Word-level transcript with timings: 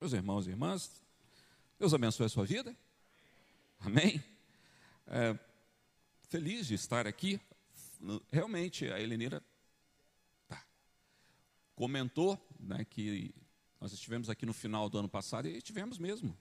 Meus 0.00 0.14
irmãos 0.14 0.46
e 0.46 0.50
irmãs, 0.50 0.90
Deus 1.78 1.92
abençoe 1.92 2.24
a 2.24 2.28
sua 2.30 2.46
vida. 2.46 2.74
Amém? 3.78 4.24
É, 5.06 5.38
feliz 6.22 6.66
de 6.66 6.72
estar 6.72 7.06
aqui. 7.06 7.38
Realmente, 8.32 8.90
a 8.90 8.98
Helenira 8.98 9.44
tá, 10.48 10.64
comentou 11.76 12.40
né, 12.58 12.82
que 12.82 13.34
nós 13.78 13.92
estivemos 13.92 14.30
aqui 14.30 14.46
no 14.46 14.54
final 14.54 14.88
do 14.88 14.96
ano 14.96 15.08
passado 15.08 15.46
e 15.46 15.58
estivemos 15.58 15.98
mesmo. 15.98 16.34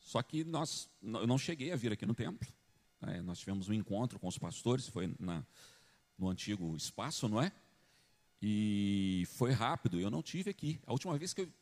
Só 0.00 0.20
que 0.20 0.42
nós, 0.42 0.90
eu 1.00 1.28
não 1.28 1.38
cheguei 1.38 1.70
a 1.70 1.76
vir 1.76 1.92
aqui 1.92 2.04
no 2.04 2.14
templo. 2.14 2.52
Né, 3.00 3.22
nós 3.22 3.38
tivemos 3.38 3.68
um 3.68 3.72
encontro 3.72 4.18
com 4.18 4.26
os 4.26 4.36
pastores, 4.36 4.88
foi 4.88 5.14
na, 5.20 5.46
no 6.18 6.28
antigo 6.28 6.74
espaço, 6.74 7.28
não 7.28 7.40
é? 7.40 7.52
E 8.42 9.28
foi 9.28 9.52
rápido, 9.52 10.00
eu 10.00 10.10
não 10.10 10.24
tive 10.24 10.50
aqui. 10.50 10.80
A 10.84 10.90
última 10.90 11.16
vez 11.16 11.32
que 11.32 11.42
eu 11.42 11.59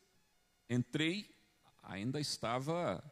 entrei, 0.69 1.29
ainda 1.81 2.19
estava 2.19 3.03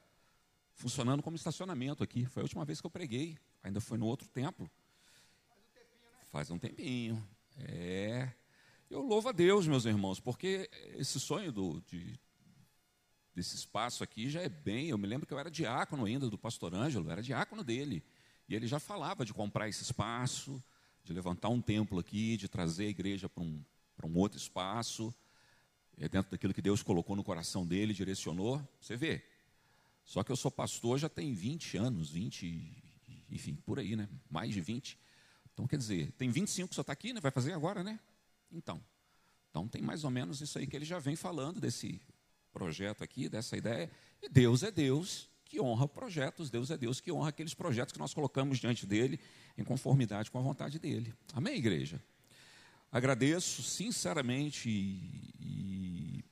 funcionando 0.76 1.24
como 1.24 1.36
estacionamento 1.36 2.04
aqui. 2.04 2.26
Foi 2.26 2.42
a 2.42 2.46
última 2.46 2.64
vez 2.64 2.80
que 2.80 2.86
eu 2.86 2.92
preguei, 2.92 3.38
ainda 3.64 3.82
foi 3.82 3.98
no 3.98 4.06
outro 4.06 4.28
templo. 4.30 4.70
Faz 5.12 5.20
um 5.60 5.70
tempinho, 5.74 6.06
né? 6.12 6.26
Faz 6.32 6.52
um 6.52 6.60
tempinho. 6.60 7.30
É. 7.58 8.32
Eu 8.90 9.02
louvo 9.02 9.30
a 9.30 9.32
Deus, 9.32 9.68
meus 9.68 9.86
irmãos, 9.86 10.20
porque 10.20 10.70
esse 10.94 11.20
sonho 11.20 11.52
do, 11.52 11.82
de, 11.82 12.18
desse 13.36 13.56
espaço 13.56 14.04
aqui 14.04 14.30
já 14.30 14.42
é 14.42 14.48
bem. 14.48 14.90
Eu 14.90 14.98
me 14.98 15.08
lembro 15.08 15.28
que 15.28 15.34
eu 15.34 15.40
era 15.40 15.52
diácono 15.52 16.06
ainda 16.06 16.30
do 16.30 16.38
pastor 16.38 16.74
Ângelo, 16.74 17.10
era 17.10 17.22
diácono 17.22 17.64
dele. 17.64 18.04
E 18.48 18.56
ele 18.56 18.68
já 18.68 18.80
falava 18.80 19.26
de 19.26 19.34
comprar 19.34 19.68
esse 19.68 19.84
espaço, 19.84 20.64
de 21.04 21.12
levantar 21.12 21.50
um 21.50 21.60
templo 21.60 22.00
aqui, 22.00 22.38
de 22.38 22.48
trazer 22.48 22.86
a 22.86 22.90
igreja 22.90 23.28
para 23.28 23.44
um, 23.44 23.62
para 23.96 24.08
um 24.08 24.16
outro 24.16 24.38
espaço 24.38 25.14
é 26.00 26.08
dentro 26.08 26.32
daquilo 26.32 26.54
que 26.54 26.62
Deus 26.62 26.84
colocou 26.84 27.16
no 27.16 27.24
coração 27.24 27.66
dele, 27.66 27.94
direcionou. 27.94 28.62
Você 28.80 28.96
vê. 28.96 29.24
Só 30.04 30.24
que 30.24 30.32
eu 30.32 30.36
sou 30.36 30.52
pastor 30.52 30.98
já 30.98 31.10
tem 31.10 31.34
20 31.34 31.78
anos, 31.78 32.10
20, 32.12 32.72
enfim, 33.30 33.56
por 33.66 33.80
aí, 33.80 33.96
né? 33.96 34.08
Mais 34.30 34.54
de 34.54 34.62
20. 34.62 34.98
Então, 35.54 35.68
quer 35.68 35.78
dizer, 35.78 36.12
tem 36.14 36.30
25 36.30 36.70
que 36.70 36.76
só 36.76 36.82
está 36.82 36.94
aqui, 36.94 37.14
né? 37.14 37.20
Vai 37.20 37.32
fazer 37.32 37.54
agora, 37.54 37.84
né? 37.84 38.00
Então. 38.52 38.82
Então, 39.50 39.68
tem 39.68 39.82
mais 39.82 40.04
ou 40.04 40.12
menos 40.12 40.40
isso 40.40 40.58
aí 40.60 40.68
que 40.68 40.76
ele 40.76 40.86
já 40.86 41.00
vem 41.00 41.16
falando 41.16 41.60
desse 41.60 42.00
projeto 42.52 43.04
aqui, 43.04 43.28
dessa 43.28 43.58
ideia. 43.58 43.92
E 44.22 44.30
Deus 44.30 44.64
é 44.64 44.72
Deus 44.72 45.30
que 45.44 45.60
honra 45.60 45.88
projetos, 45.88 46.50
Deus 46.50 46.70
é 46.70 46.78
Deus 46.78 47.00
que 47.00 47.12
honra 47.12 47.30
aqueles 47.30 47.54
projetos 47.54 47.92
que 47.92 48.00
nós 48.00 48.14
colocamos 48.14 48.60
diante 48.60 48.86
dele 48.86 49.20
em 49.58 49.64
conformidade 49.64 50.30
com 50.30 50.38
a 50.38 50.42
vontade 50.42 50.78
dele. 50.78 51.14
Amém, 51.34 51.56
igreja? 51.56 52.02
Agradeço 52.90 53.62
sinceramente 53.64 54.70
e, 54.70 55.34
e 55.40 56.26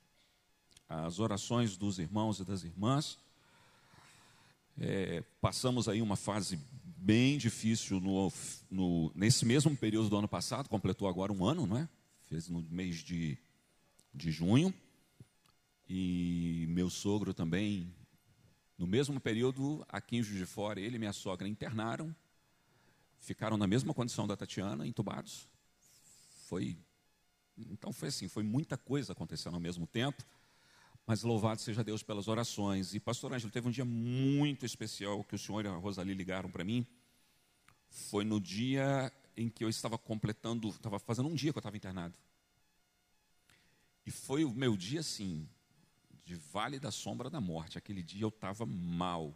as 0.88 1.18
orações 1.18 1.76
dos 1.76 1.98
irmãos 1.98 2.40
e 2.40 2.44
das 2.44 2.64
irmãs. 2.64 3.18
É, 4.78 5.22
passamos 5.40 5.86
aí 5.86 6.00
uma 6.00 6.16
fase 6.16 6.58
bem 6.96 7.36
difícil 7.36 8.00
no, 8.00 8.32
no, 8.70 9.12
nesse 9.14 9.44
mesmo 9.44 9.76
período 9.76 10.08
do 10.08 10.16
ano 10.16 10.28
passado, 10.28 10.68
completou 10.68 11.06
agora 11.08 11.30
um 11.30 11.44
ano, 11.44 11.66
não 11.66 11.76
é? 11.76 11.88
Fez 12.24 12.48
no 12.48 12.62
mês 12.62 12.96
de, 12.96 13.36
de 14.14 14.30
junho. 14.32 14.72
E 15.88 16.66
meu 16.70 16.88
sogro 16.88 17.34
também, 17.34 17.94
no 18.78 18.86
mesmo 18.86 19.20
período, 19.20 19.84
aqui 19.88 20.16
em 20.16 20.22
Juiz 20.22 20.38
de 20.38 20.46
Fora, 20.46 20.80
ele 20.80 20.96
e 20.96 20.98
minha 20.98 21.12
sogra 21.12 21.46
internaram, 21.46 22.16
ficaram 23.20 23.56
na 23.58 23.66
mesma 23.66 23.92
condição 23.92 24.26
da 24.26 24.36
Tatiana, 24.36 24.86
entubados 24.86 25.46
foi 26.48 26.78
então 27.56 27.92
foi 27.92 28.08
assim, 28.08 28.28
foi 28.28 28.42
muita 28.42 28.76
coisa 28.76 29.12
acontecendo 29.12 29.54
ao 29.54 29.60
mesmo 29.60 29.86
tempo. 29.86 30.22
Mas 31.06 31.22
louvado 31.22 31.60
seja 31.60 31.84
Deus 31.84 32.02
pelas 32.02 32.28
orações. 32.28 32.94
E 32.94 33.00
pastor 33.00 33.32
Ângelo, 33.32 33.50
teve 33.50 33.68
um 33.68 33.70
dia 33.70 33.84
muito 33.84 34.66
especial 34.66 35.22
que 35.24 35.34
o 35.34 35.38
senhor 35.38 35.64
e 35.64 35.68
a 35.68 35.72
Rosali 35.72 36.12
ligaram 36.12 36.50
para 36.50 36.64
mim. 36.64 36.84
Foi 37.88 38.24
no 38.24 38.40
dia 38.40 39.12
em 39.36 39.48
que 39.48 39.64
eu 39.64 39.68
estava 39.68 39.96
completando, 39.96 40.68
estava 40.68 40.98
fazendo 40.98 41.28
um 41.28 41.34
dia 41.34 41.52
que 41.52 41.58
eu 41.58 41.60
estava 41.60 41.76
internado. 41.76 42.14
E 44.04 44.10
foi 44.10 44.44
o 44.44 44.52
meu 44.52 44.76
dia 44.76 45.00
assim, 45.00 45.48
de 46.24 46.34
vale 46.34 46.78
da 46.78 46.90
sombra 46.90 47.30
da 47.30 47.40
morte. 47.40 47.78
Aquele 47.78 48.02
dia 48.02 48.24
eu 48.24 48.28
estava 48.28 48.66
mal, 48.66 49.34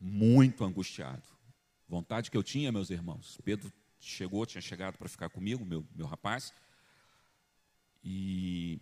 muito 0.00 0.64
angustiado. 0.64 1.24
Vontade 1.88 2.30
que 2.30 2.36
eu 2.36 2.42
tinha, 2.42 2.70
meus 2.70 2.90
irmãos. 2.90 3.38
Pedro 3.42 3.72
chegou, 4.02 4.44
tinha 4.44 4.60
chegado 4.60 4.98
para 4.98 5.08
ficar 5.08 5.28
comigo, 5.28 5.64
meu, 5.64 5.86
meu 5.94 6.06
rapaz. 6.06 6.52
E 8.02 8.80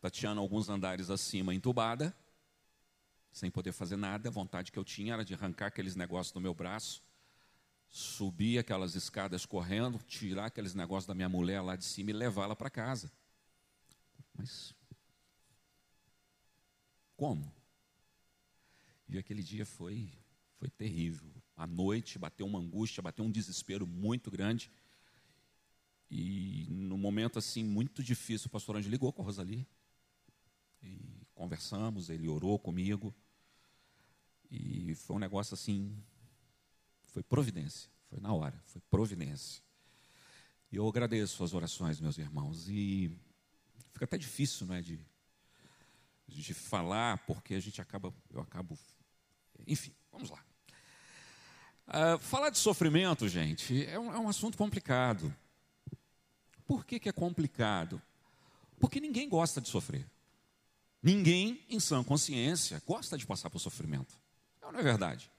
Tatiana, 0.00 0.40
alguns 0.40 0.68
andares 0.68 1.10
acima, 1.10 1.54
entubada, 1.54 2.16
sem 3.30 3.50
poder 3.50 3.72
fazer 3.72 3.96
nada. 3.96 4.28
A 4.28 4.32
vontade 4.32 4.72
que 4.72 4.78
eu 4.78 4.84
tinha 4.84 5.12
era 5.12 5.24
de 5.24 5.34
arrancar 5.34 5.66
aqueles 5.66 5.94
negócios 5.94 6.32
do 6.32 6.40
meu 6.40 6.54
braço, 6.54 7.02
subir 7.88 8.58
aquelas 8.58 8.94
escadas 8.94 9.44
correndo, 9.44 9.98
tirar 9.98 10.46
aqueles 10.46 10.74
negócios 10.74 11.06
da 11.06 11.14
minha 11.14 11.28
mulher 11.28 11.60
lá 11.60 11.76
de 11.76 11.84
cima 11.84 12.10
e 12.10 12.14
levá-la 12.14 12.56
para 12.56 12.70
casa. 12.70 13.12
Mas 14.34 14.74
como? 17.14 17.52
E 19.06 19.18
aquele 19.18 19.42
dia 19.42 19.66
foi, 19.66 20.10
foi 20.58 20.70
terrível 20.70 21.41
à 21.62 21.66
noite, 21.66 22.18
bateu 22.18 22.44
uma 22.44 22.58
angústia, 22.58 23.00
bateu 23.00 23.24
um 23.24 23.30
desespero 23.30 23.86
muito 23.86 24.30
grande. 24.30 24.70
E 26.10 26.66
no 26.68 26.98
momento 26.98 27.38
assim 27.38 27.62
muito 27.62 28.02
difícil, 28.02 28.48
o 28.48 28.50
pastor 28.50 28.76
Anjo 28.76 28.90
ligou 28.90 29.12
com 29.12 29.22
a 29.22 29.24
Rosali. 29.24 29.66
E 30.82 31.24
conversamos, 31.34 32.10
ele 32.10 32.28
orou 32.28 32.58
comigo. 32.58 33.14
E 34.50 34.94
foi 34.96 35.16
um 35.16 35.18
negócio 35.20 35.54
assim, 35.54 35.96
foi 37.04 37.22
providência, 37.22 37.88
foi 38.10 38.18
na 38.18 38.32
hora, 38.32 38.60
foi 38.64 38.82
providência. 38.90 39.62
E 40.70 40.76
eu 40.76 40.88
agradeço 40.88 41.44
as 41.44 41.54
orações, 41.54 42.00
meus 42.00 42.18
irmãos. 42.18 42.68
E 42.68 43.16
fica 43.92 44.04
até 44.04 44.18
difícil, 44.18 44.66
não 44.66 44.74
é, 44.74 44.82
de, 44.82 44.98
de 46.26 46.54
falar, 46.54 47.24
porque 47.24 47.54
a 47.54 47.60
gente 47.60 47.80
acaba, 47.80 48.12
eu 48.30 48.40
acabo, 48.40 48.76
enfim, 49.64 49.94
vamos 50.10 50.28
lá. 50.28 50.44
Uh, 51.92 52.18
falar 52.18 52.48
de 52.48 52.56
sofrimento, 52.56 53.28
gente, 53.28 53.86
é 53.86 53.98
um, 53.98 54.14
é 54.14 54.18
um 54.18 54.26
assunto 54.26 54.56
complicado. 54.56 55.34
Por 56.66 56.86
que, 56.86 56.98
que 56.98 57.06
é 57.06 57.12
complicado? 57.12 58.00
Porque 58.80 58.98
ninguém 58.98 59.28
gosta 59.28 59.60
de 59.60 59.68
sofrer. 59.68 60.06
Ninguém, 61.02 61.60
em 61.68 61.78
sã 61.78 62.02
consciência, 62.02 62.82
gosta 62.86 63.18
de 63.18 63.26
passar 63.26 63.50
por 63.50 63.58
sofrimento. 63.58 64.14
Não, 64.62 64.72
não 64.72 64.80
é 64.80 64.82
verdade? 64.82 65.30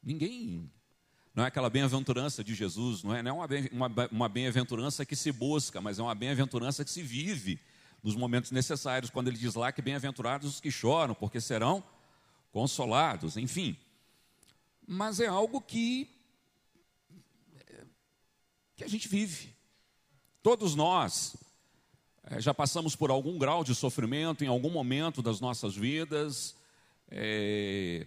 Ninguém. 0.00 0.70
Não 1.34 1.42
é 1.42 1.48
aquela 1.48 1.68
bem-aventurança 1.68 2.44
de 2.44 2.54
Jesus, 2.54 3.02
não 3.02 3.12
é, 3.12 3.24
não 3.24 3.42
é 3.42 4.08
uma 4.12 4.28
bem-aventurança 4.28 5.04
que 5.04 5.16
se 5.16 5.32
busca, 5.32 5.80
mas 5.80 5.98
é 5.98 6.02
uma 6.02 6.14
bem-aventurança 6.14 6.84
que 6.84 6.90
se 6.92 7.02
vive 7.02 7.58
nos 8.04 8.14
momentos 8.14 8.52
necessários, 8.52 9.10
quando 9.10 9.26
ele 9.26 9.36
diz 9.36 9.56
lá 9.56 9.72
que 9.72 9.82
bem-aventurados 9.82 10.48
os 10.48 10.60
que 10.60 10.70
choram, 10.70 11.12
porque 11.12 11.40
serão 11.40 11.82
consolados, 12.52 13.36
enfim 13.36 13.76
mas 14.86 15.20
é 15.20 15.26
algo 15.26 15.60
que, 15.60 16.10
que 18.76 18.84
a 18.84 18.88
gente 18.88 19.08
vive. 19.08 19.54
Todos 20.42 20.74
nós 20.74 21.36
é, 22.24 22.40
já 22.40 22.54
passamos 22.54 22.96
por 22.96 23.10
algum 23.10 23.38
grau 23.38 23.64
de 23.64 23.74
sofrimento 23.74 24.44
em 24.44 24.48
algum 24.48 24.70
momento 24.70 25.22
das 25.22 25.40
nossas 25.40 25.76
vidas, 25.76 26.54
é, 27.08 28.06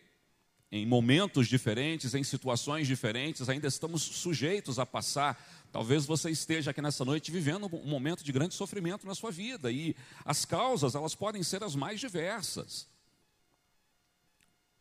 em 0.71 0.85
momentos 0.85 1.47
diferentes, 1.47 2.13
em 2.13 2.23
situações 2.23 2.87
diferentes, 2.87 3.47
ainda 3.47 3.67
estamos 3.67 4.01
sujeitos 4.01 4.79
a 4.79 4.85
passar. 4.85 5.41
Talvez 5.71 6.05
você 6.05 6.29
esteja 6.29 6.71
aqui 6.71 6.81
nessa 6.81 7.05
noite 7.05 7.31
vivendo 7.31 7.69
um 7.73 7.87
momento 7.87 8.23
de 8.23 8.31
grande 8.31 8.53
sofrimento 8.53 9.05
na 9.05 9.15
sua 9.15 9.31
vida 9.31 9.71
e 9.71 9.95
as 10.23 10.43
causas 10.43 10.95
elas 10.95 11.13
podem 11.13 11.43
ser 11.43 11.63
as 11.63 11.75
mais 11.75 11.99
diversas. 11.99 12.87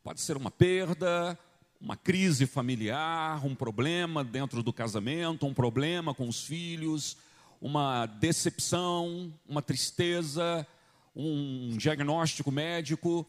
Pode 0.02 0.20
ser 0.20 0.36
uma 0.36 0.50
perda, 0.50 1.38
uma 1.84 1.96
crise 1.98 2.46
familiar, 2.46 3.44
um 3.44 3.54
problema 3.54 4.24
dentro 4.24 4.62
do 4.62 4.72
casamento, 4.72 5.44
um 5.44 5.52
problema 5.52 6.14
com 6.14 6.26
os 6.26 6.42
filhos, 6.42 7.14
uma 7.60 8.06
decepção, 8.06 9.30
uma 9.46 9.60
tristeza, 9.60 10.66
um 11.14 11.76
diagnóstico 11.76 12.50
médico, 12.50 13.26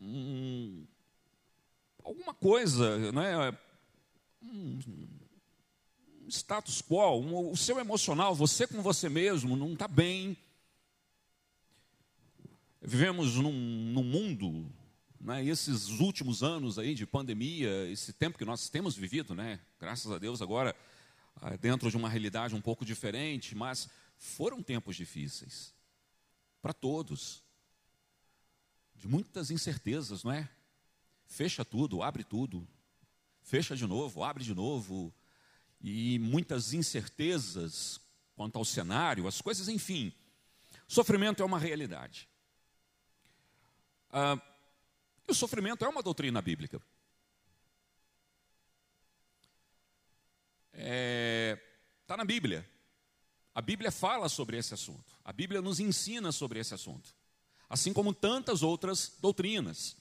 um, 0.00 0.86
alguma 2.02 2.32
coisa, 2.32 3.12
né? 3.12 3.54
um, 4.42 4.78
status 6.26 6.80
quo, 6.80 7.20
um, 7.20 7.50
o 7.50 7.56
seu 7.56 7.78
emocional, 7.78 8.34
você 8.34 8.66
com 8.66 8.80
você 8.80 9.10
mesmo 9.10 9.56
não 9.56 9.74
está 9.74 9.86
bem. 9.86 10.34
Vivemos 12.80 13.34
num, 13.34 13.52
num 13.52 14.04
mundo 14.04 14.79
né, 15.20 15.44
esses 15.44 15.88
últimos 16.00 16.42
anos 16.42 16.78
aí 16.78 16.94
de 16.94 17.06
pandemia, 17.06 17.86
esse 17.90 18.12
tempo 18.12 18.38
que 18.38 18.44
nós 18.44 18.70
temos 18.70 18.96
vivido, 18.96 19.34
né, 19.34 19.60
graças 19.78 20.10
a 20.10 20.18
Deus 20.18 20.40
agora 20.40 20.74
ah, 21.36 21.56
dentro 21.56 21.90
de 21.90 21.96
uma 21.96 22.08
realidade 22.08 22.54
um 22.54 22.60
pouco 22.60 22.84
diferente, 22.84 23.54
mas 23.54 23.88
foram 24.16 24.62
tempos 24.62 24.96
difíceis. 24.96 25.74
para 26.62 26.74
todos, 26.74 27.42
de 28.94 29.08
muitas 29.08 29.50
incertezas, 29.50 30.22
não 30.24 30.32
é? 30.32 30.46
Fecha 31.26 31.64
tudo, 31.64 32.02
abre 32.02 32.22
tudo, 32.22 32.68
fecha 33.42 33.74
de 33.74 33.86
novo, 33.86 34.22
abre 34.22 34.44
de 34.44 34.54
novo, 34.54 35.14
e 35.80 36.18
muitas 36.18 36.74
incertezas 36.74 37.98
quanto 38.34 38.58
ao 38.58 38.64
cenário, 38.64 39.26
as 39.26 39.40
coisas, 39.40 39.68
enfim. 39.68 40.12
Sofrimento 40.86 41.42
é 41.42 41.46
uma 41.46 41.58
realidade. 41.58 42.28
Ah, 44.10 44.38
o 45.30 45.34
sofrimento 45.34 45.84
é 45.84 45.88
uma 45.88 46.02
doutrina 46.02 46.42
bíblica. 46.42 46.80
Está 50.72 50.78
é, 50.82 51.62
tá 52.06 52.16
na 52.16 52.24
Bíblia. 52.24 52.68
A 53.54 53.60
Bíblia 53.60 53.90
fala 53.90 54.28
sobre 54.28 54.56
esse 54.56 54.74
assunto. 54.74 55.14
A 55.24 55.32
Bíblia 55.32 55.60
nos 55.60 55.80
ensina 55.80 56.32
sobre 56.32 56.58
esse 56.60 56.74
assunto. 56.74 57.14
Assim 57.68 57.92
como 57.92 58.14
tantas 58.14 58.62
outras 58.62 59.16
doutrinas. 59.20 59.96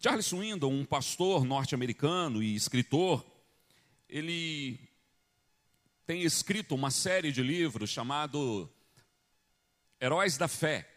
Charles 0.00 0.26
Swindon, 0.26 0.72
um 0.72 0.84
pastor 0.84 1.44
norte-americano 1.44 2.42
e 2.42 2.54
escritor, 2.54 3.24
ele 4.08 4.78
tem 6.06 6.22
escrito 6.22 6.74
uma 6.74 6.90
série 6.90 7.30
de 7.30 7.42
livros 7.42 7.90
chamado 7.90 8.70
Heróis 10.00 10.38
da 10.38 10.48
Fé. 10.48 10.88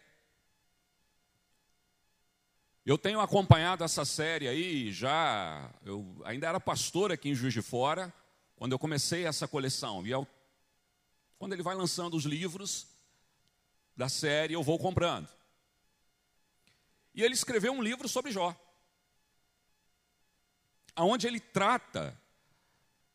Eu 2.84 2.98
tenho 2.98 3.20
acompanhado 3.20 3.84
essa 3.84 4.04
série 4.04 4.48
aí 4.48 4.92
já, 4.92 5.72
eu 5.84 6.20
ainda 6.24 6.48
era 6.48 6.58
pastor 6.58 7.12
aqui 7.12 7.28
em 7.28 7.34
Juiz 7.34 7.54
de 7.54 7.62
Fora, 7.62 8.12
quando 8.56 8.72
eu 8.72 8.78
comecei 8.78 9.24
essa 9.24 9.46
coleção. 9.46 10.04
E 10.04 10.10
eu, 10.10 10.26
quando 11.38 11.52
ele 11.52 11.62
vai 11.62 11.76
lançando 11.76 12.16
os 12.16 12.24
livros 12.24 12.88
da 13.96 14.08
série, 14.08 14.54
eu 14.54 14.64
vou 14.64 14.80
comprando. 14.80 15.28
E 17.14 17.22
ele 17.22 17.34
escreveu 17.34 17.72
um 17.72 17.80
livro 17.80 18.08
sobre 18.08 18.32
Jó, 18.32 18.52
aonde 20.96 21.28
ele 21.28 21.38
trata 21.38 22.20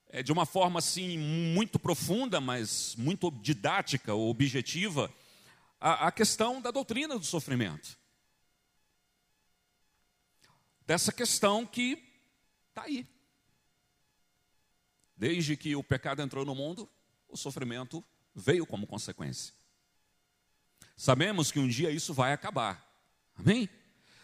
é, 0.08 0.24
de 0.24 0.32
uma 0.32 0.46
forma 0.46 0.80
assim 0.80 1.18
muito 1.18 1.78
profunda, 1.78 2.40
mas 2.40 2.96
muito 2.96 3.30
didática, 3.30 4.16
objetiva, 4.16 5.14
a, 5.78 6.08
a 6.08 6.12
questão 6.14 6.62
da 6.62 6.72
doutrina 6.72 7.20
do 7.20 7.26
sofrimento 7.26 7.98
dessa 10.88 11.12
questão 11.12 11.66
que 11.66 12.02
está 12.70 12.84
aí. 12.84 13.06
Desde 15.16 15.58
que 15.58 15.76
o 15.76 15.84
pecado 15.84 16.22
entrou 16.22 16.46
no 16.46 16.56
mundo, 16.56 16.90
o 17.28 17.36
sofrimento 17.36 18.04
veio 18.34 18.66
como 18.66 18.88
consequência. 18.88 19.54
Sabemos 20.96 21.52
que 21.52 21.60
um 21.60 21.68
dia 21.68 21.92
isso 21.92 22.14
vai 22.14 22.32
acabar. 22.32 22.88
Amém? 23.36 23.70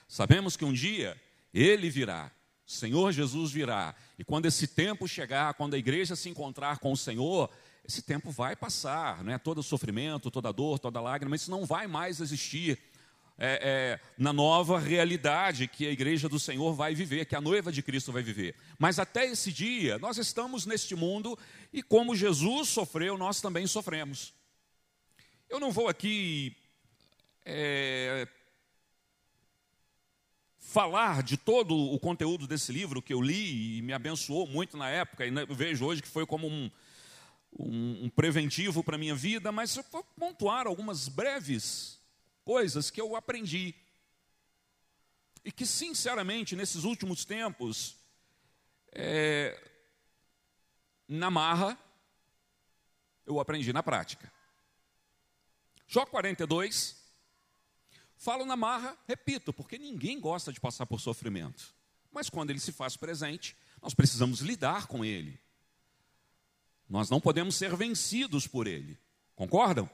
Sabemos 0.08 0.56
que 0.56 0.64
um 0.64 0.72
dia 0.72 1.22
ele 1.54 1.90
virá, 1.90 2.32
o 2.66 2.72
Senhor 2.72 3.12
Jesus 3.12 3.52
virá. 3.52 3.94
E 4.18 4.24
quando 4.24 4.46
esse 4.46 4.68
tempo 4.68 5.08
chegar, 5.08 5.54
quando 5.56 5.74
a 5.74 5.78
igreja 5.78 6.16
se 6.16 6.30
encontrar 6.30 6.80
com 6.80 6.92
o 6.92 6.98
Senhor, 6.98 7.50
esse 7.84 8.02
tempo 8.02 8.32
vai 8.32 8.56
passar, 8.56 9.24
não 9.24 9.34
é? 9.34 9.38
Todo 9.38 9.62
sofrimento, 9.62 10.32
toda 10.32 10.54
dor, 10.54 10.80
toda 10.80 11.02
lágrima, 11.02 11.36
isso 11.36 11.52
não 11.52 11.66
vai 11.66 11.88
mais 11.88 12.22
existir 12.22 12.80
é, 13.38 13.60
é, 13.62 14.00
na 14.18 14.32
nova 14.32 14.80
realidade 14.80 15.68
que 15.68 15.88
a 15.88 15.92
igreja 15.92 16.30
do 16.30 16.40
Senhor 16.40 16.74
vai 16.74 16.94
viver, 16.94 17.26
que 17.26 17.36
a 17.36 17.42
noiva 17.42 17.72
de 17.72 17.82
Cristo 17.82 18.12
vai 18.12 18.22
viver. 18.22 18.56
Mas 18.78 19.00
até 19.00 19.26
esse 19.26 19.52
dia, 19.52 19.98
nós 19.98 20.18
estamos 20.18 20.66
neste 20.66 20.96
mundo 20.96 21.38
e 21.72 21.82
como 21.82 22.16
Jesus 22.16 22.70
sofreu, 22.70 23.18
nós 23.18 23.42
também 23.42 23.66
sofremos. 23.66 24.34
Eu 25.50 25.60
não 25.60 25.72
vou 25.72 25.88
aqui 25.88 26.56
é, 27.46 28.28
falar 30.60 31.24
de 31.24 31.36
todo 31.36 31.76
o 31.76 32.00
conteúdo 32.00 32.48
desse 32.48 32.72
livro 32.72 33.02
que 33.02 33.14
eu 33.14 33.22
li 33.22 33.78
e 33.78 33.82
me 33.82 33.94
abençoou 33.94 34.48
muito 34.48 34.78
na 34.78 34.90
época, 34.90 35.26
e 35.26 35.32
vejo 35.50 35.86
hoje 35.86 36.02
que 36.02 36.08
foi 36.08 36.26
como 36.26 36.48
um, 36.48 36.72
um, 37.60 38.06
um 38.06 38.10
preventivo 38.10 38.84
para 38.84 38.96
a 38.96 39.00
minha 39.00 39.16
vida, 39.16 39.52
mas 39.52 39.76
eu 39.76 39.84
vou 39.92 40.04
pontuar 40.18 40.68
algumas 40.68 41.08
breves 41.08 42.03
coisas 42.44 42.90
que 42.90 43.02
eu 43.02 43.16
aprendi. 43.16 43.74
E 45.44 45.52
que, 45.52 45.66
sinceramente, 45.66 46.56
nesses 46.56 46.84
últimos 46.84 47.26
tempos, 47.26 47.98
é, 48.92 49.60
na 51.08 51.30
marra, 51.30 51.78
eu 53.26 53.40
aprendi 53.40 53.74
na 53.74 53.84
prática. 53.84 54.32
Jó 55.88 56.06
42, 56.06 56.96
falo 58.16 58.46
na 58.46 58.56
marra, 58.56 58.98
repito, 59.08 59.52
porque 59.52 59.78
ninguém 59.78 60.20
gosta 60.20 60.52
de 60.52 60.60
passar 60.60 60.86
por 60.86 61.00
sofrimento. 61.00 61.74
Mas 62.12 62.30
quando 62.30 62.52
ele 62.52 62.60
se 62.60 62.72
faz 62.72 62.96
presente, 62.96 63.58
nós 63.82 63.94
precisamos 63.94 64.40
lidar 64.40 64.88
com 64.88 65.04
ele. 65.04 65.40
Nós 66.88 67.10
não 67.10 67.20
podemos 67.20 67.56
ser 67.56 67.76
vencidos 67.76 68.48
por 68.48 68.68
ele. 68.68 69.00
Concordam? 69.36 69.90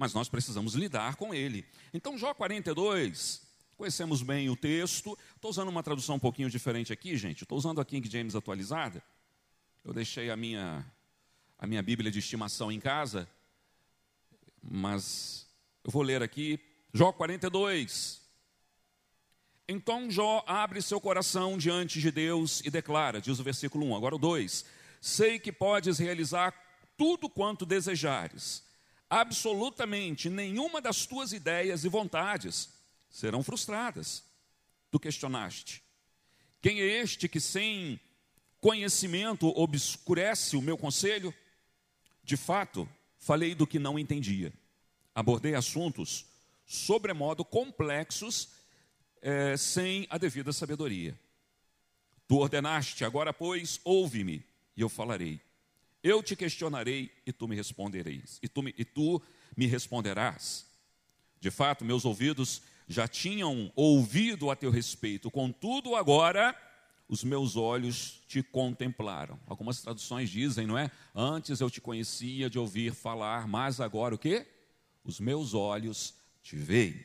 Mas 0.00 0.14
nós 0.14 0.30
precisamos 0.30 0.72
lidar 0.72 1.16
com 1.16 1.34
ele. 1.34 1.62
Então, 1.92 2.16
Jó 2.16 2.32
42, 2.32 3.42
conhecemos 3.76 4.22
bem 4.22 4.48
o 4.48 4.56
texto. 4.56 5.16
Estou 5.36 5.50
usando 5.50 5.68
uma 5.68 5.82
tradução 5.82 6.16
um 6.16 6.18
pouquinho 6.18 6.48
diferente 6.48 6.90
aqui, 6.90 7.18
gente. 7.18 7.42
Estou 7.42 7.58
usando 7.58 7.82
a 7.82 7.84
King 7.84 8.10
James 8.10 8.34
atualizada. 8.34 9.02
Eu 9.84 9.92
deixei 9.92 10.30
a 10.30 10.36
minha, 10.38 10.90
a 11.58 11.66
minha 11.66 11.82
Bíblia 11.82 12.10
de 12.10 12.18
estimação 12.18 12.72
em 12.72 12.80
casa, 12.80 13.28
mas 14.62 15.46
eu 15.84 15.90
vou 15.90 16.00
ler 16.00 16.22
aqui. 16.22 16.58
Jó 16.94 17.12
42. 17.12 18.22
Então 19.68 20.10
Jó 20.10 20.42
abre 20.46 20.80
seu 20.80 20.98
coração 20.98 21.58
diante 21.58 22.00
de 22.00 22.10
Deus 22.10 22.62
e 22.64 22.70
declara, 22.70 23.20
diz 23.20 23.38
o 23.38 23.44
versículo 23.44 23.84
1, 23.90 23.96
agora 23.96 24.14
o 24.14 24.18
2: 24.18 24.64
Sei 24.98 25.38
que 25.38 25.52
podes 25.52 25.98
realizar 25.98 26.54
tudo 26.96 27.28
quanto 27.28 27.66
desejares 27.66 28.69
absolutamente 29.10 30.30
nenhuma 30.30 30.80
das 30.80 31.04
tuas 31.04 31.32
ideias 31.32 31.84
e 31.84 31.88
vontades 31.88 32.70
serão 33.10 33.42
frustradas. 33.42 34.22
Tu 34.90 35.00
questionaste: 35.00 35.82
quem 36.62 36.80
é 36.80 36.86
este 36.86 37.28
que 37.28 37.40
sem 37.40 38.00
conhecimento 38.60 39.48
obscurece 39.48 40.56
o 40.56 40.62
meu 40.62 40.78
conselho? 40.78 41.34
De 42.22 42.36
fato, 42.36 42.88
falei 43.18 43.54
do 43.54 43.66
que 43.66 43.78
não 43.78 43.98
entendia. 43.98 44.52
Abordei 45.12 45.54
assuntos 45.54 46.24
sobremodo 46.70 47.44
complexos, 47.44 48.50
é, 49.20 49.56
sem 49.56 50.06
a 50.08 50.16
devida 50.16 50.52
sabedoria. 50.52 51.18
Tu 52.28 52.36
ordenaste, 52.36 53.04
agora, 53.04 53.32
pois, 53.32 53.80
ouve-me, 53.82 54.44
e 54.76 54.80
eu 54.80 54.88
falarei. 54.88 55.40
Eu 56.02 56.22
te 56.22 56.34
questionarei 56.34 57.10
e 57.26 57.32
tu 57.32 57.46
me 57.46 57.54
respondereis. 57.54 58.38
E 58.42 58.48
tu 58.48 58.62
me, 58.62 58.74
e 58.76 58.84
tu 58.84 59.20
me 59.56 59.66
responderás. 59.66 60.66
De 61.40 61.50
fato, 61.50 61.84
meus 61.84 62.04
ouvidos 62.04 62.62
já 62.88 63.06
tinham 63.06 63.72
ouvido 63.76 64.50
a 64.50 64.56
teu 64.56 64.70
respeito, 64.70 65.30
contudo, 65.30 65.94
agora 65.94 66.56
os 67.08 67.24
meus 67.24 67.56
olhos 67.56 68.22
te 68.28 68.42
contemplaram. 68.42 69.38
Algumas 69.46 69.80
traduções 69.80 70.30
dizem, 70.30 70.66
não 70.66 70.78
é? 70.78 70.90
Antes 71.14 71.60
eu 71.60 71.70
te 71.70 71.80
conhecia 71.80 72.48
de 72.48 72.58
ouvir 72.58 72.94
falar, 72.94 73.48
mas 73.48 73.80
agora 73.80 74.14
o 74.14 74.18
que? 74.18 74.46
Os 75.04 75.18
meus 75.18 75.54
olhos 75.54 76.14
te 76.42 76.56
veem. 76.56 77.04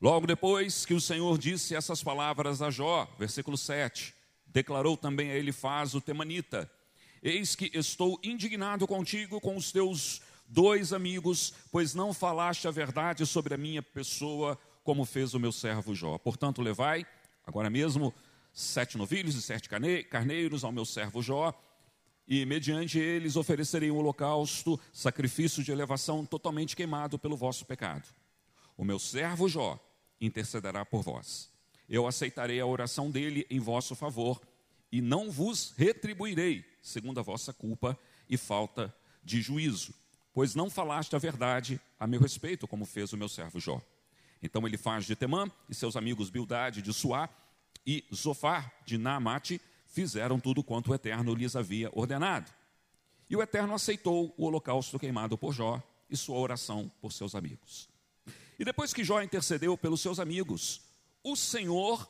Logo 0.00 0.26
depois 0.26 0.84
que 0.84 0.92
o 0.92 1.00
Senhor 1.00 1.38
disse 1.38 1.74
essas 1.74 2.02
palavras 2.02 2.60
a 2.60 2.70
Jó, 2.70 3.10
versículo 3.18 3.56
7, 3.56 4.14
declarou 4.46 4.96
também 4.96 5.30
a 5.30 5.34
ele 5.34 5.52
faz 5.52 5.94
o 5.94 6.00
temanita: 6.00 6.70
Eis 7.22 7.54
que 7.54 7.70
estou 7.74 8.18
indignado 8.22 8.86
contigo 8.86 9.40
com 9.40 9.56
os 9.56 9.72
teus 9.72 10.20
dois 10.48 10.92
amigos, 10.92 11.52
pois 11.70 11.94
não 11.94 12.12
falaste 12.12 12.68
a 12.68 12.70
verdade 12.70 13.26
sobre 13.26 13.54
a 13.54 13.58
minha 13.58 13.82
pessoa, 13.82 14.58
como 14.84 15.04
fez 15.04 15.34
o 15.34 15.40
meu 15.40 15.52
servo 15.52 15.94
Jó. 15.94 16.18
Portanto, 16.18 16.62
levai, 16.62 17.04
agora 17.44 17.68
mesmo, 17.68 18.14
sete 18.52 18.96
novilhos 18.96 19.34
e 19.34 19.42
sete 19.42 19.68
carneiros 20.08 20.64
ao 20.64 20.72
meu 20.72 20.84
servo 20.84 21.22
Jó, 21.22 21.52
e 22.28 22.44
mediante 22.44 22.98
eles 22.98 23.36
oferecerei 23.36 23.90
um 23.90 23.98
holocausto, 23.98 24.80
sacrifício 24.92 25.62
de 25.62 25.70
elevação 25.70 26.24
totalmente 26.24 26.74
queimado 26.74 27.18
pelo 27.18 27.36
vosso 27.36 27.64
pecado. 27.64 28.08
O 28.76 28.84
meu 28.84 28.98
servo 28.98 29.48
Jó 29.48 29.78
intercederá 30.20 30.84
por 30.84 31.02
vós. 31.02 31.50
Eu 31.88 32.06
aceitarei 32.06 32.58
a 32.60 32.66
oração 32.66 33.10
dele 33.10 33.46
em 33.48 33.60
vosso 33.60 33.94
favor 33.94 34.40
e 34.90 35.00
não 35.00 35.30
vos 35.30 35.72
retribuirei 35.76 36.64
segundo 36.86 37.18
a 37.18 37.22
vossa 37.22 37.52
culpa 37.52 37.98
e 38.28 38.36
falta 38.36 38.94
de 39.24 39.42
juízo, 39.42 39.92
pois 40.32 40.54
não 40.54 40.70
falaste 40.70 41.16
a 41.16 41.18
verdade 41.18 41.80
a 41.98 42.06
meu 42.06 42.20
respeito, 42.20 42.68
como 42.68 42.86
fez 42.86 43.12
o 43.12 43.16
meu 43.16 43.28
servo 43.28 43.58
Jó. 43.58 43.82
Então 44.40 44.64
ele 44.66 44.76
faz 44.76 45.04
de 45.04 45.16
Temã 45.16 45.50
e 45.68 45.74
seus 45.74 45.96
amigos 45.96 46.30
Bildade 46.30 46.80
de 46.80 46.92
Suá 46.92 47.28
e 47.84 48.04
Zofar 48.14 48.72
de 48.84 48.96
Naamate 48.96 49.60
fizeram 49.86 50.38
tudo 50.38 50.62
quanto 50.62 50.92
o 50.92 50.94
Eterno 50.94 51.34
lhes 51.34 51.56
havia 51.56 51.90
ordenado. 51.92 52.52
E 53.28 53.34
o 53.34 53.42
Eterno 53.42 53.74
aceitou 53.74 54.32
o 54.36 54.44
holocausto 54.44 54.98
queimado 54.98 55.36
por 55.36 55.52
Jó 55.52 55.82
e 56.08 56.16
sua 56.16 56.38
oração 56.38 56.88
por 57.00 57.12
seus 57.12 57.34
amigos. 57.34 57.88
E 58.58 58.64
depois 58.64 58.94
que 58.94 59.02
Jó 59.02 59.20
intercedeu 59.20 59.76
pelos 59.76 60.00
seus 60.00 60.20
amigos, 60.20 60.82
o 61.24 61.34
Senhor 61.34 62.08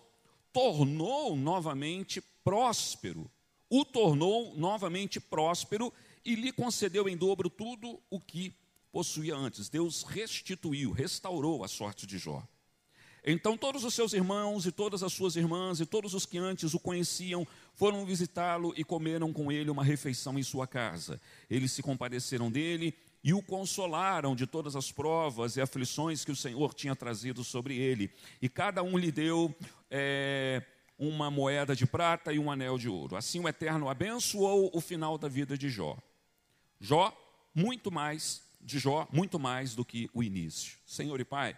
tornou 0.52 1.34
novamente 1.34 2.20
próspero, 2.44 3.30
o 3.68 3.84
tornou 3.84 4.54
novamente 4.56 5.20
próspero 5.20 5.92
e 6.24 6.34
lhe 6.34 6.52
concedeu 6.52 7.08
em 7.08 7.16
dobro 7.16 7.48
tudo 7.48 8.00
o 8.10 8.20
que 8.20 8.54
possuía 8.92 9.36
antes. 9.36 9.68
Deus 9.68 10.02
restituiu, 10.02 10.92
restaurou 10.92 11.62
a 11.62 11.68
sorte 11.68 12.06
de 12.06 12.18
Jó. 12.18 12.42
Então 13.28 13.58
todos 13.58 13.82
os 13.82 13.92
seus 13.92 14.12
irmãos 14.12 14.66
e 14.66 14.72
todas 14.72 15.02
as 15.02 15.12
suas 15.12 15.34
irmãs 15.34 15.80
e 15.80 15.86
todos 15.86 16.14
os 16.14 16.24
que 16.24 16.38
antes 16.38 16.74
o 16.74 16.78
conheciam 16.78 17.44
foram 17.74 18.06
visitá-lo 18.06 18.72
e 18.76 18.84
comeram 18.84 19.32
com 19.32 19.50
ele 19.50 19.68
uma 19.68 19.82
refeição 19.82 20.38
em 20.38 20.44
sua 20.44 20.64
casa. 20.64 21.20
Eles 21.50 21.72
se 21.72 21.82
compadeceram 21.82 22.50
dele 22.50 22.94
e 23.24 23.34
o 23.34 23.42
consolaram 23.42 24.36
de 24.36 24.46
todas 24.46 24.76
as 24.76 24.92
provas 24.92 25.56
e 25.56 25.60
aflições 25.60 26.24
que 26.24 26.30
o 26.30 26.36
Senhor 26.36 26.72
tinha 26.72 26.94
trazido 26.94 27.42
sobre 27.42 27.76
ele. 27.76 28.12
E 28.40 28.48
cada 28.48 28.84
um 28.84 28.96
lhe 28.96 29.10
deu 29.10 29.52
é, 29.90 30.62
uma 30.98 31.30
moeda 31.30 31.74
de 31.74 31.86
prata 31.86 32.32
e 32.32 32.38
um 32.38 32.50
anel 32.50 32.78
de 32.78 32.88
ouro. 32.88 33.16
Assim 33.16 33.40
o 33.40 33.48
Eterno 33.48 33.88
abençoou 33.88 34.70
o 34.72 34.80
final 34.80 35.18
da 35.18 35.28
vida 35.28 35.56
de 35.56 35.68
Jó. 35.68 35.96
Jó, 36.80 37.16
muito 37.54 37.90
mais, 37.90 38.42
de 38.60 38.78
Jó, 38.78 39.08
muito 39.12 39.38
mais 39.38 39.74
do 39.74 39.84
que 39.84 40.10
o 40.12 40.22
início. 40.22 40.78
Senhor 40.86 41.20
e 41.20 41.24
Pai, 41.24 41.56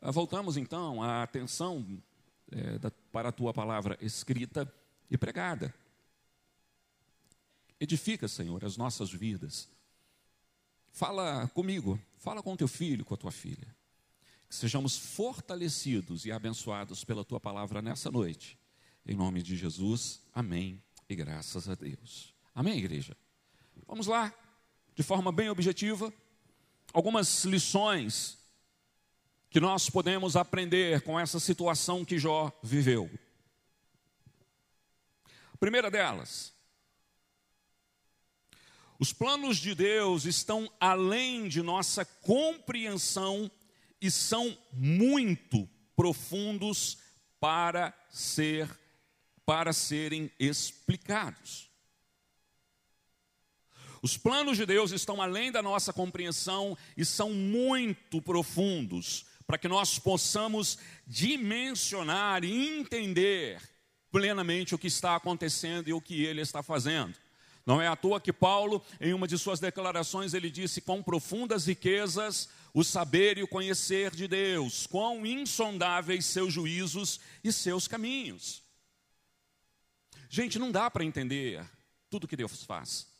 ah, 0.00 0.10
voltamos 0.10 0.56
então 0.56 1.02
a 1.02 1.22
atenção 1.22 2.00
é, 2.50 2.78
da, 2.78 2.90
para 3.12 3.28
a 3.30 3.32
tua 3.32 3.52
palavra 3.52 3.98
escrita 4.00 4.72
e 5.10 5.18
pregada. 5.18 5.74
Edifica, 7.78 8.28
Senhor, 8.28 8.64
as 8.64 8.76
nossas 8.76 9.10
vidas 9.10 9.68
Fala 10.92 11.48
comigo, 11.54 11.98
fala 12.18 12.42
com 12.42 12.56
teu 12.56 12.68
filho, 12.68 13.04
com 13.04 13.14
a 13.14 13.16
tua 13.16 13.30
filha. 13.30 13.74
Que 14.48 14.54
sejamos 14.54 14.96
fortalecidos 14.96 16.24
e 16.24 16.32
abençoados 16.32 17.04
pela 17.04 17.24
tua 17.24 17.38
palavra 17.38 17.80
nessa 17.80 18.10
noite. 18.10 18.58
Em 19.06 19.14
nome 19.14 19.42
de 19.42 19.56
Jesus, 19.56 20.20
amém 20.34 20.82
e 21.08 21.16
graças 21.16 21.68
a 21.68 21.74
Deus. 21.74 22.34
Amém, 22.54 22.78
igreja? 22.78 23.16
Vamos 23.86 24.06
lá, 24.06 24.32
de 24.94 25.02
forma 25.02 25.32
bem 25.32 25.48
objetiva, 25.48 26.12
algumas 26.92 27.44
lições 27.44 28.38
que 29.48 29.58
nós 29.58 29.90
podemos 29.90 30.36
aprender 30.36 31.00
com 31.02 31.18
essa 31.18 31.40
situação 31.40 32.04
que 32.04 32.18
Jó 32.18 32.52
viveu. 32.62 33.10
primeira 35.58 35.90
delas, 35.90 36.54
os 38.98 39.12
planos 39.12 39.56
de 39.56 39.74
Deus 39.74 40.24
estão 40.24 40.70
além 40.78 41.48
de 41.48 41.62
nossa 41.62 42.04
compreensão 42.04 43.50
e 44.00 44.10
são 44.10 44.56
muito 44.72 45.68
profundos 45.96 46.98
para 47.40 47.92
ser 48.10 48.68
para 49.50 49.72
serem 49.72 50.30
explicados. 50.38 51.68
Os 54.00 54.16
planos 54.16 54.56
de 54.56 54.64
Deus 54.64 54.92
estão 54.92 55.20
além 55.20 55.50
da 55.50 55.60
nossa 55.60 55.92
compreensão 55.92 56.78
e 56.96 57.04
são 57.04 57.32
muito 57.32 58.22
profundos 58.22 59.26
para 59.48 59.58
que 59.58 59.66
nós 59.66 59.98
possamos 59.98 60.78
dimensionar 61.04 62.44
e 62.44 62.78
entender 62.78 63.60
plenamente 64.12 64.72
o 64.72 64.78
que 64.78 64.86
está 64.86 65.16
acontecendo 65.16 65.88
e 65.88 65.92
o 65.92 66.00
que 66.00 66.24
ele 66.24 66.42
está 66.42 66.62
fazendo. 66.62 67.16
Não 67.66 67.82
é 67.82 67.88
à 67.88 67.96
toa 67.96 68.20
que 68.20 68.32
Paulo, 68.32 68.80
em 69.00 69.12
uma 69.12 69.26
de 69.26 69.36
suas 69.36 69.58
declarações, 69.58 70.32
ele 70.32 70.48
disse: 70.48 70.80
Quão 70.80 71.02
profundas 71.02 71.66
riquezas 71.66 72.48
o 72.72 72.84
saber 72.84 73.36
e 73.36 73.42
o 73.42 73.48
conhecer 73.48 74.14
de 74.14 74.28
Deus, 74.28 74.86
quão 74.86 75.26
insondáveis 75.26 76.24
seus 76.24 76.52
juízos 76.52 77.18
e 77.42 77.50
seus 77.50 77.88
caminhos. 77.88 78.59
Gente, 80.32 80.60
não 80.60 80.70
dá 80.70 80.88
para 80.88 81.04
entender 81.04 81.68
tudo 82.08 82.28
que 82.28 82.36
Deus 82.36 82.62
faz. 82.62 83.12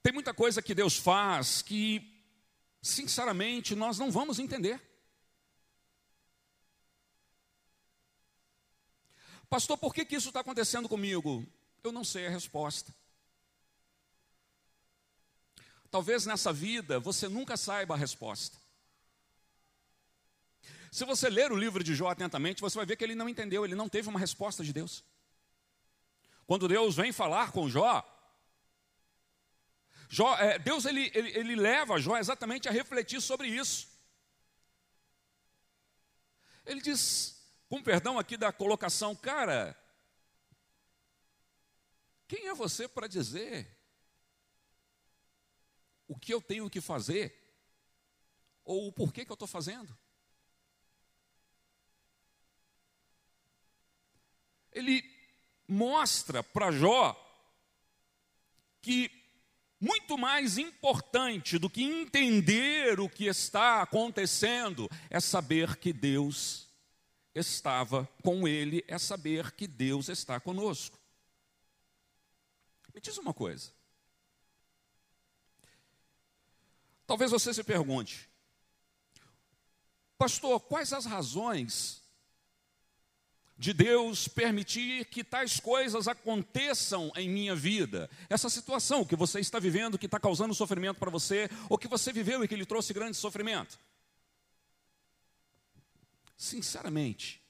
Tem 0.00 0.12
muita 0.12 0.32
coisa 0.32 0.62
que 0.62 0.76
Deus 0.76 0.96
faz 0.96 1.60
que, 1.60 2.22
sinceramente, 2.80 3.74
nós 3.74 3.98
não 3.98 4.12
vamos 4.12 4.38
entender. 4.38 4.80
Pastor, 9.50 9.76
por 9.76 9.92
que, 9.92 10.04
que 10.04 10.14
isso 10.14 10.28
está 10.28 10.38
acontecendo 10.38 10.88
comigo? 10.88 11.44
Eu 11.82 11.90
não 11.90 12.04
sei 12.04 12.28
a 12.28 12.30
resposta. 12.30 12.94
Talvez 15.90 16.24
nessa 16.26 16.52
vida 16.52 17.00
você 17.00 17.28
nunca 17.28 17.56
saiba 17.56 17.94
a 17.94 17.98
resposta. 17.98 18.65
Se 20.96 21.04
você 21.04 21.28
ler 21.28 21.52
o 21.52 21.56
livro 21.56 21.84
de 21.84 21.94
Jó 21.94 22.08
atentamente, 22.08 22.62
você 22.62 22.74
vai 22.74 22.86
ver 22.86 22.96
que 22.96 23.04
ele 23.04 23.14
não 23.14 23.28
entendeu, 23.28 23.66
ele 23.66 23.74
não 23.74 23.86
teve 23.86 24.08
uma 24.08 24.18
resposta 24.18 24.64
de 24.64 24.72
Deus. 24.72 25.04
Quando 26.46 26.66
Deus 26.66 26.96
vem 26.96 27.12
falar 27.12 27.52
com 27.52 27.68
Jó, 27.68 28.02
Jó 30.08 30.34
é, 30.38 30.58
Deus 30.58 30.86
ele, 30.86 31.10
ele, 31.12 31.38
ele 31.38 31.54
leva 31.54 32.00
Jó 32.00 32.16
exatamente 32.16 32.66
a 32.66 32.72
refletir 32.72 33.20
sobre 33.20 33.46
isso. 33.46 33.86
Ele 36.64 36.80
diz: 36.80 37.46
com 37.68 37.82
perdão 37.82 38.18
aqui 38.18 38.38
da 38.38 38.50
colocação, 38.50 39.14
cara, 39.14 39.78
quem 42.26 42.48
é 42.48 42.54
você 42.54 42.88
para 42.88 43.06
dizer 43.06 43.70
o 46.08 46.18
que 46.18 46.32
eu 46.32 46.40
tenho 46.40 46.70
que 46.70 46.80
fazer 46.80 47.38
ou 48.64 48.88
o 48.88 48.92
porquê 48.92 49.26
que 49.26 49.30
eu 49.30 49.34
estou 49.34 49.46
fazendo? 49.46 49.94
Ele 54.76 55.02
mostra 55.66 56.42
para 56.42 56.70
Jó 56.70 57.16
que 58.82 59.10
muito 59.80 60.18
mais 60.18 60.58
importante 60.58 61.58
do 61.58 61.70
que 61.70 61.82
entender 61.82 63.00
o 63.00 63.08
que 63.08 63.24
está 63.24 63.80
acontecendo 63.80 64.88
é 65.08 65.18
saber 65.18 65.76
que 65.76 65.92
Deus 65.92 66.68
estava 67.34 68.08
com 68.22 68.46
ele 68.46 68.84
é 68.86 68.98
saber 68.98 69.52
que 69.52 69.66
Deus 69.66 70.08
está 70.08 70.38
conosco. 70.38 70.98
Me 72.94 73.00
diz 73.00 73.16
uma 73.18 73.34
coisa. 73.34 73.72
Talvez 77.06 77.30
você 77.30 77.54
se 77.54 77.62
pergunte, 77.62 78.28
pastor, 80.18 80.60
quais 80.60 80.92
as 80.92 81.04
razões 81.04 82.02
de 83.58 83.72
Deus 83.72 84.28
permitir 84.28 85.06
que 85.06 85.24
tais 85.24 85.58
coisas 85.58 86.06
aconteçam 86.06 87.10
em 87.16 87.28
minha 87.28 87.54
vida? 87.54 88.10
Essa 88.28 88.50
situação 88.50 89.04
que 89.04 89.16
você 89.16 89.40
está 89.40 89.58
vivendo, 89.58 89.98
que 89.98 90.06
está 90.06 90.20
causando 90.20 90.54
sofrimento 90.54 90.98
para 90.98 91.10
você, 91.10 91.48
ou 91.68 91.78
que 91.78 91.88
você 91.88 92.12
viveu 92.12 92.44
e 92.44 92.48
que 92.48 92.56
lhe 92.56 92.66
trouxe 92.66 92.92
grande 92.92 93.16
sofrimento? 93.16 93.78
sinceramente, 96.36 97.42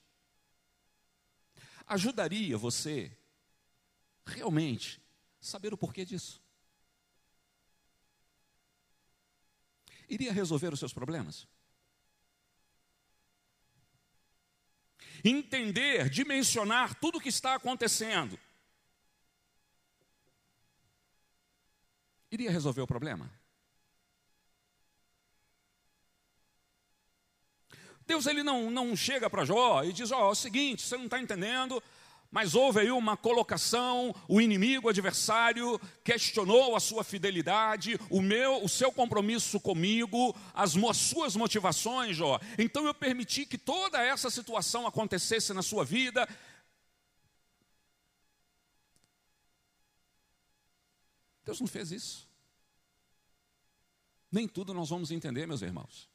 ajudaria 1.87 2.57
você 2.57 3.17
realmente 4.25 5.03
saber 5.41 5.75
o 5.75 5.77
porquê 5.77 6.05
disso? 6.05 6.43
Iria 10.09 10.33
resolver 10.33 10.73
os 10.73 10.79
seus 10.79 10.93
problemas? 10.93 11.49
Entender, 15.29 16.09
dimensionar 16.09 16.95
tudo 17.01 17.19
o 17.19 17.21
que 17.21 17.29
está 17.29 17.55
acontecendo. 17.57 18.39
Iria 22.31 22.49
resolver 22.49 22.83
o 22.83 22.87
problema? 22.87 23.29
Deus 28.07 28.27
ele 28.27 28.45
não, 28.45 28.71
não 28.71 28.95
chega 28.95 29.29
para 29.29 29.45
Jó 29.45 29.83
e 29.83 29.93
diz: 29.93 30.13
Ó, 30.13 30.27
oh, 30.27 30.29
é 30.29 30.31
o 30.31 30.35
seguinte, 30.35 30.83
você 30.83 30.97
não 30.97 31.07
está 31.07 31.21
entendendo, 31.21 31.83
mas 32.37 32.55
houve 32.55 32.81
aí 32.81 32.91
uma 32.91 33.17
colocação, 33.17 34.15
o 34.29 34.43
inimigo, 34.43 34.89
o 34.89 34.91
adversário, 34.91 35.81
questionou 36.05 36.77
a 36.77 36.81
sua 36.81 37.03
fidelidade, 37.03 37.99
o 38.11 38.21
meu, 38.21 38.63
o 38.63 38.69
seu 38.69 38.93
compromisso 38.93 39.59
comigo, 39.59 40.37
as, 40.53 40.77
as 40.77 40.97
suas 40.99 41.35
motivações, 41.35 42.15
Jó. 42.15 42.39
Então 42.59 42.85
eu 42.85 42.93
permiti 42.93 43.47
que 43.47 43.57
toda 43.57 44.03
essa 44.03 44.29
situação 44.29 44.87
acontecesse 44.87 45.55
na 45.55 45.63
sua 45.63 45.83
vida. 45.83 46.29
Deus 51.43 51.59
não 51.59 51.67
fez 51.67 51.91
isso. 51.91 52.29
Nem 54.31 54.47
tudo 54.47 54.75
nós 54.75 54.91
vamos 54.91 55.11
entender, 55.11 55.47
meus 55.47 55.63
irmãos. 55.63 56.07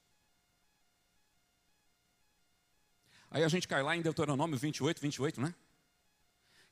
Aí 3.32 3.44
a 3.44 3.48
gente 3.48 3.68
cai 3.68 3.82
lá 3.82 3.98
em 3.98 4.04
Deuteronômio 4.04 4.56
28, 4.56 5.02
28, 5.02 5.42
né? 5.42 5.56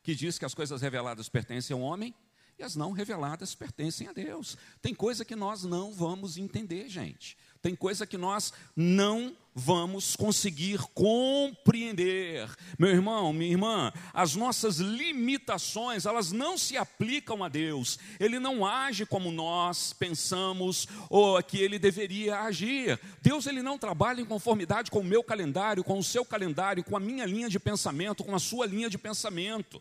Que 0.10 0.16
diz 0.16 0.40
que 0.40 0.46
as 0.46 0.56
coisas 0.56 0.82
reveladas 0.82 1.30
pertencem 1.30 1.72
ao 1.72 1.82
homem 1.82 2.16
e 2.58 2.64
as 2.64 2.76
não 2.76 2.92
reveladas 2.92 3.54
pertencem 3.54 4.08
a 4.08 4.12
Deus. 4.12 4.58
Tem 4.82 4.92
coisa 4.92 5.24
que 5.24 5.36
nós 5.36 5.64
não 5.64 5.94
vamos 5.94 6.36
entender, 6.36 6.90
gente. 6.90 7.38
Tem 7.62 7.76
coisa 7.76 8.08
que 8.08 8.18
nós 8.18 8.52
não 8.76 9.38
vamos 9.54 10.16
conseguir 10.16 10.80
compreender. 10.96 12.50
Meu 12.80 12.90
irmão, 12.90 13.32
minha 13.32 13.52
irmã, 13.52 13.94
as 14.12 14.36
nossas 14.36 14.78
limitações, 14.78 16.08
elas 16.08 16.32
não 16.32 16.58
se 16.58 16.76
aplicam 16.76 17.44
a 17.44 17.48
Deus. 17.48 18.00
Ele 18.20 18.40
não 18.40 18.66
age 18.66 19.06
como 19.06 19.32
nós 19.32 19.94
pensamos 19.94 20.88
ou 21.08 21.40
que 21.44 21.60
ele 21.60 21.78
deveria 21.78 22.40
agir. 22.40 23.00
Deus 23.22 23.46
ele 23.46 23.62
não 23.62 23.78
trabalha 23.78 24.22
em 24.22 24.26
conformidade 24.26 24.90
com 24.90 25.02
o 25.02 25.04
meu 25.04 25.24
calendário, 25.24 25.84
com 25.84 26.00
o 26.00 26.04
seu 26.04 26.26
calendário, 26.26 26.84
com 26.84 26.98
a 26.98 27.00
minha 27.00 27.28
linha 27.28 27.48
de 27.48 27.60
pensamento, 27.60 28.24
com 28.24 28.34
a 28.34 28.40
sua 28.40 28.66
linha 28.66 28.90
de 28.90 28.98
pensamento. 28.98 29.80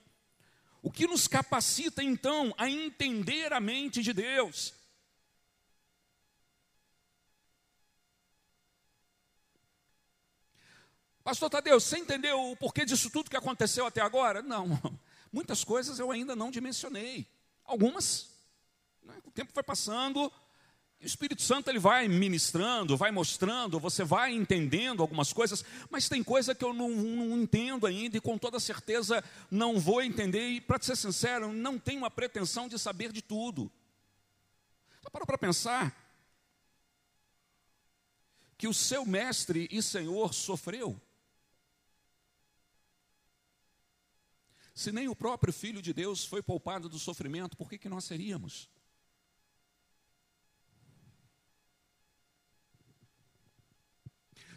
O 0.83 0.91
que 0.91 1.07
nos 1.07 1.27
capacita 1.27 2.03
então 2.03 2.55
a 2.57 2.69
entender 2.71 3.53
a 3.53 3.61
mente 3.61 4.03
de 4.03 4.13
Deus? 4.13 4.75
Pastor 11.29 11.51
Tadeu, 11.51 11.79
você 11.79 11.99
entendeu 11.99 12.53
o 12.53 12.57
porquê 12.57 12.87
disso 12.87 13.11
tudo 13.11 13.29
que 13.29 13.37
aconteceu 13.37 13.85
até 13.85 14.01
agora? 14.01 14.41
Não. 14.41 14.81
Muitas 15.31 15.63
coisas 15.63 15.99
eu 15.99 16.11
ainda 16.11 16.35
não 16.35 16.51
dimensionei. 16.51 17.27
Algumas, 17.65 18.31
né, 19.03 19.15
o 19.27 19.31
tempo 19.31 19.53
vai 19.53 19.63
passando, 19.63 20.33
o 21.01 21.07
Espírito 21.07 21.43
Santo 21.43 21.71
ele 21.71 21.79
vai 21.79 22.09
ministrando, 22.09 22.97
vai 22.97 23.13
mostrando, 23.13 23.79
você 23.79 24.03
vai 24.03 24.33
entendendo 24.33 25.01
algumas 25.01 25.33
coisas, 25.33 25.65
mas 25.89 26.09
tem 26.09 26.25
coisa 26.25 26.57
que 26.57 26.65
eu 26.65 26.75
não, 26.75 26.91
não 26.91 27.39
entendo 27.41 27.87
ainda 27.87 28.17
e 28.17 28.21
com 28.21 28.37
toda 28.37 28.59
certeza 28.59 29.23
não 29.49 29.79
vou 29.79 30.03
entender. 30.03 30.49
E 30.49 30.61
para 30.61 30.83
ser 30.83 30.97
sincero, 30.97 31.53
não 31.53 31.79
tenho 31.79 32.05
a 32.05 32.11
pretensão 32.11 32.67
de 32.67 32.77
saber 32.79 33.13
de 33.13 33.23
tudo. 33.23 33.71
Só 35.01 35.09
para 35.09 35.25
para 35.25 35.39
pensar 35.39 35.97
que 38.57 38.67
o 38.67 38.75
seu 38.75 39.07
mestre 39.07 39.69
e 39.71 39.81
senhor 39.81 40.35
sofreu. 40.35 41.01
Se 44.75 44.91
nem 44.91 45.09
o 45.09 45.15
próprio 45.15 45.53
Filho 45.53 45.81
de 45.81 45.93
Deus 45.93 46.25
foi 46.25 46.43
poupado 46.43 46.89
do 46.89 46.99
sofrimento, 46.99 47.57
por 47.57 47.71
que, 47.71 47.79
que 47.79 47.89
nós 47.89 48.05
seríamos? 48.05 48.69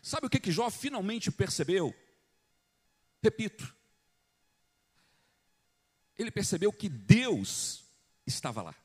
Sabe 0.01 0.27
o 0.27 0.29
que, 0.29 0.39
que 0.39 0.51
Jó 0.51 0.69
finalmente 0.69 1.31
percebeu? 1.31 1.95
Repito, 3.21 3.75
ele 6.17 6.31
percebeu 6.31 6.73
que 6.73 6.89
Deus 6.89 7.83
estava 8.25 8.61
lá. 8.61 8.75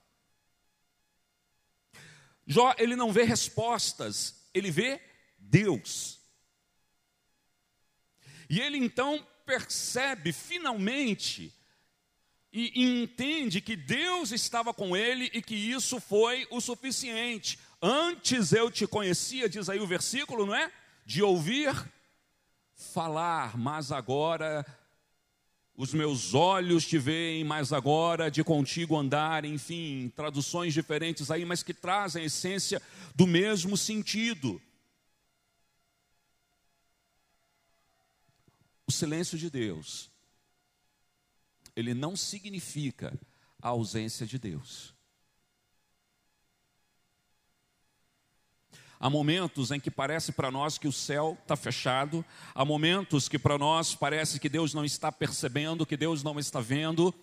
Jó, 2.46 2.74
ele 2.78 2.94
não 2.94 3.12
vê 3.12 3.24
respostas, 3.24 4.48
ele 4.54 4.70
vê 4.70 5.00
Deus. 5.38 6.20
E 8.48 8.60
ele 8.60 8.78
então 8.78 9.26
percebe 9.44 10.32
finalmente 10.32 11.52
e 12.52 13.02
entende 13.02 13.60
que 13.60 13.76
Deus 13.76 14.32
estava 14.32 14.72
com 14.72 14.96
ele 14.96 15.30
e 15.34 15.42
que 15.42 15.54
isso 15.54 16.00
foi 16.00 16.46
o 16.50 16.60
suficiente. 16.60 17.58
Antes 17.82 18.52
eu 18.52 18.70
te 18.70 18.86
conhecia, 18.86 19.48
diz 19.48 19.68
aí 19.68 19.78
o 19.78 19.86
versículo, 19.86 20.46
não 20.46 20.54
é? 20.54 20.72
De 21.06 21.22
ouvir 21.22 21.72
falar, 22.74 23.56
mas 23.56 23.92
agora 23.92 24.66
os 25.76 25.94
meus 25.94 26.34
olhos 26.34 26.84
te 26.84 26.98
veem, 26.98 27.44
mas 27.44 27.72
agora 27.72 28.28
de 28.28 28.42
contigo 28.42 28.96
andar, 28.96 29.44
enfim, 29.44 30.12
traduções 30.16 30.74
diferentes 30.74 31.30
aí, 31.30 31.44
mas 31.44 31.62
que 31.62 31.72
trazem 31.72 32.22
a 32.22 32.26
essência 32.26 32.82
do 33.14 33.24
mesmo 33.24 33.76
sentido. 33.76 34.60
O 38.84 38.90
silêncio 38.90 39.38
de 39.38 39.48
Deus, 39.48 40.10
ele 41.76 41.94
não 41.94 42.16
significa 42.16 43.16
a 43.62 43.68
ausência 43.68 44.26
de 44.26 44.40
Deus. 44.40 44.95
Há 48.98 49.10
momentos 49.10 49.70
em 49.70 49.78
que 49.78 49.90
parece 49.90 50.32
para 50.32 50.50
nós 50.50 50.78
que 50.78 50.88
o 50.88 50.92
céu 50.92 51.36
está 51.42 51.54
fechado, 51.54 52.24
há 52.54 52.64
momentos 52.64 53.28
que 53.28 53.38
para 53.38 53.58
nós 53.58 53.94
parece 53.94 54.40
que 54.40 54.48
Deus 54.48 54.72
não 54.72 54.84
está 54.84 55.12
percebendo, 55.12 55.84
que 55.84 55.96
Deus 55.96 56.22
não 56.22 56.38
está 56.38 56.60
vendo. 56.60 57.14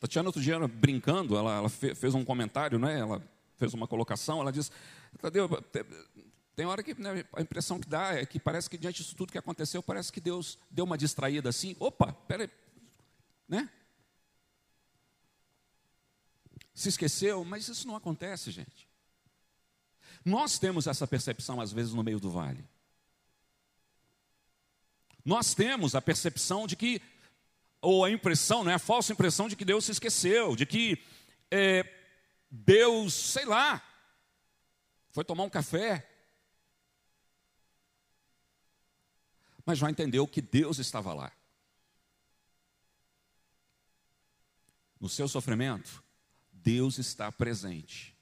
Tatiana, 0.00 0.28
outro 0.28 0.42
dia, 0.42 0.58
brincando, 0.68 1.36
ela, 1.36 1.56
ela 1.56 1.68
fez 1.68 2.14
um 2.14 2.24
comentário, 2.24 2.78
né? 2.78 2.98
ela 2.98 3.22
fez 3.56 3.72
uma 3.72 3.86
colocação, 3.86 4.40
ela 4.40 4.52
disse, 4.52 4.70
Tadeu, 5.18 5.48
tem 6.54 6.66
hora 6.66 6.82
que 6.82 6.94
né, 7.00 7.24
a 7.32 7.40
impressão 7.40 7.80
que 7.80 7.88
dá 7.88 8.14
é 8.14 8.26
que 8.26 8.38
parece 8.38 8.68
que 8.68 8.76
diante 8.76 9.02
disso 9.02 9.16
tudo 9.16 9.32
que 9.32 9.38
aconteceu, 9.38 9.82
parece 9.82 10.12
que 10.12 10.20
Deus 10.20 10.58
deu 10.70 10.84
uma 10.84 10.98
distraída 10.98 11.48
assim, 11.48 11.74
opa, 11.80 12.12
peraí, 12.12 12.50
né? 13.48 13.70
Se 16.74 16.88
esqueceu, 16.88 17.44
mas 17.44 17.68
isso 17.68 17.86
não 17.86 17.94
acontece, 17.94 18.50
gente. 18.50 18.88
Nós 20.24 20.58
temos 20.58 20.86
essa 20.86 21.06
percepção 21.06 21.60
às 21.60 21.72
vezes 21.72 21.92
no 21.92 22.02
meio 22.02 22.18
do 22.18 22.30
vale. 22.30 22.68
Nós 25.24 25.54
temos 25.54 25.94
a 25.94 26.02
percepção 26.02 26.66
de 26.66 26.76
que, 26.76 27.00
ou 27.80 28.04
a 28.04 28.10
impressão, 28.10 28.64
né, 28.64 28.74
a 28.74 28.78
falsa 28.78 29.12
impressão 29.12 29.48
de 29.48 29.56
que 29.56 29.64
Deus 29.64 29.84
se 29.84 29.92
esqueceu, 29.92 30.54
de 30.54 30.66
que 30.66 31.02
é, 31.50 31.84
Deus, 32.50 33.14
sei 33.14 33.46
lá, 33.46 33.82
foi 35.10 35.24
tomar 35.24 35.44
um 35.44 35.50
café. 35.50 36.10
Mas 39.64 39.78
já 39.78 39.90
entendeu 39.90 40.26
que 40.26 40.42
Deus 40.42 40.78
estava 40.78 41.14
lá. 41.14 41.32
No 45.00 45.08
seu 45.08 45.26
sofrimento, 45.26 46.03
Deus 46.64 46.98
está 46.98 47.30
presente. 47.30 48.16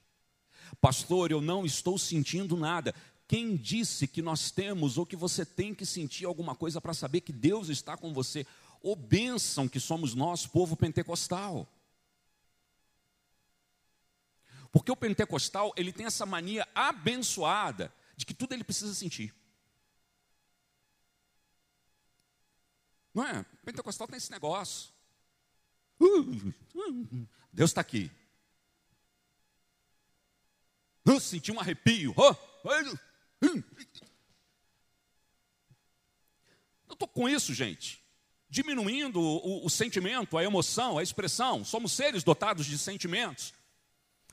Pastor, 0.81 1.31
eu 1.31 1.39
não 1.39 1.65
estou 1.65 1.97
sentindo 1.97 2.57
nada. 2.57 2.93
Quem 3.25 3.55
disse 3.55 4.05
que 4.05 4.21
nós 4.21 4.51
temos 4.51 4.97
ou 4.97 5.05
que 5.05 5.15
você 5.15 5.45
tem 5.45 5.73
que 5.73 5.85
sentir 5.85 6.25
alguma 6.25 6.53
coisa 6.53 6.81
para 6.81 6.93
saber 6.93 7.21
que 7.21 7.31
Deus 7.31 7.69
está 7.69 7.95
com 7.95 8.13
você? 8.13 8.45
Ou 8.81 8.95
bênção 8.97 9.67
que 9.67 9.79
somos 9.79 10.13
nós, 10.13 10.45
povo 10.45 10.75
pentecostal. 10.75 11.67
Porque 14.73 14.91
o 14.91 14.95
pentecostal, 14.95 15.71
ele 15.77 15.93
tem 15.93 16.05
essa 16.05 16.25
mania 16.25 16.67
abençoada 16.75 17.93
de 18.17 18.25
que 18.25 18.33
tudo 18.33 18.53
ele 18.53 18.63
precisa 18.63 18.93
sentir. 18.93 19.33
Não 23.13 23.25
é? 23.25 23.39
O 23.39 23.65
pentecostal 23.65 24.07
tem 24.07 24.17
esse 24.17 24.31
negócio. 24.31 24.91
Uh, 25.99 26.53
uh, 26.75 27.27
Deus 27.53 27.69
está 27.69 27.79
aqui. 27.79 28.11
Uh, 31.05 31.19
senti 31.19 31.51
um 31.51 31.59
arrepio. 31.59 32.11
Uh, 32.11 32.35
eu 36.87 36.93
estou 36.93 37.07
com 37.07 37.27
isso, 37.27 37.53
gente. 37.53 38.01
Diminuindo 38.49 39.19
o, 39.19 39.63
o, 39.63 39.65
o 39.65 39.69
sentimento, 39.69 40.37
a 40.37 40.43
emoção, 40.43 40.97
a 40.97 41.03
expressão. 41.03 41.65
Somos 41.65 41.91
seres 41.91 42.23
dotados 42.23 42.65
de 42.65 42.77
sentimentos. 42.77 43.53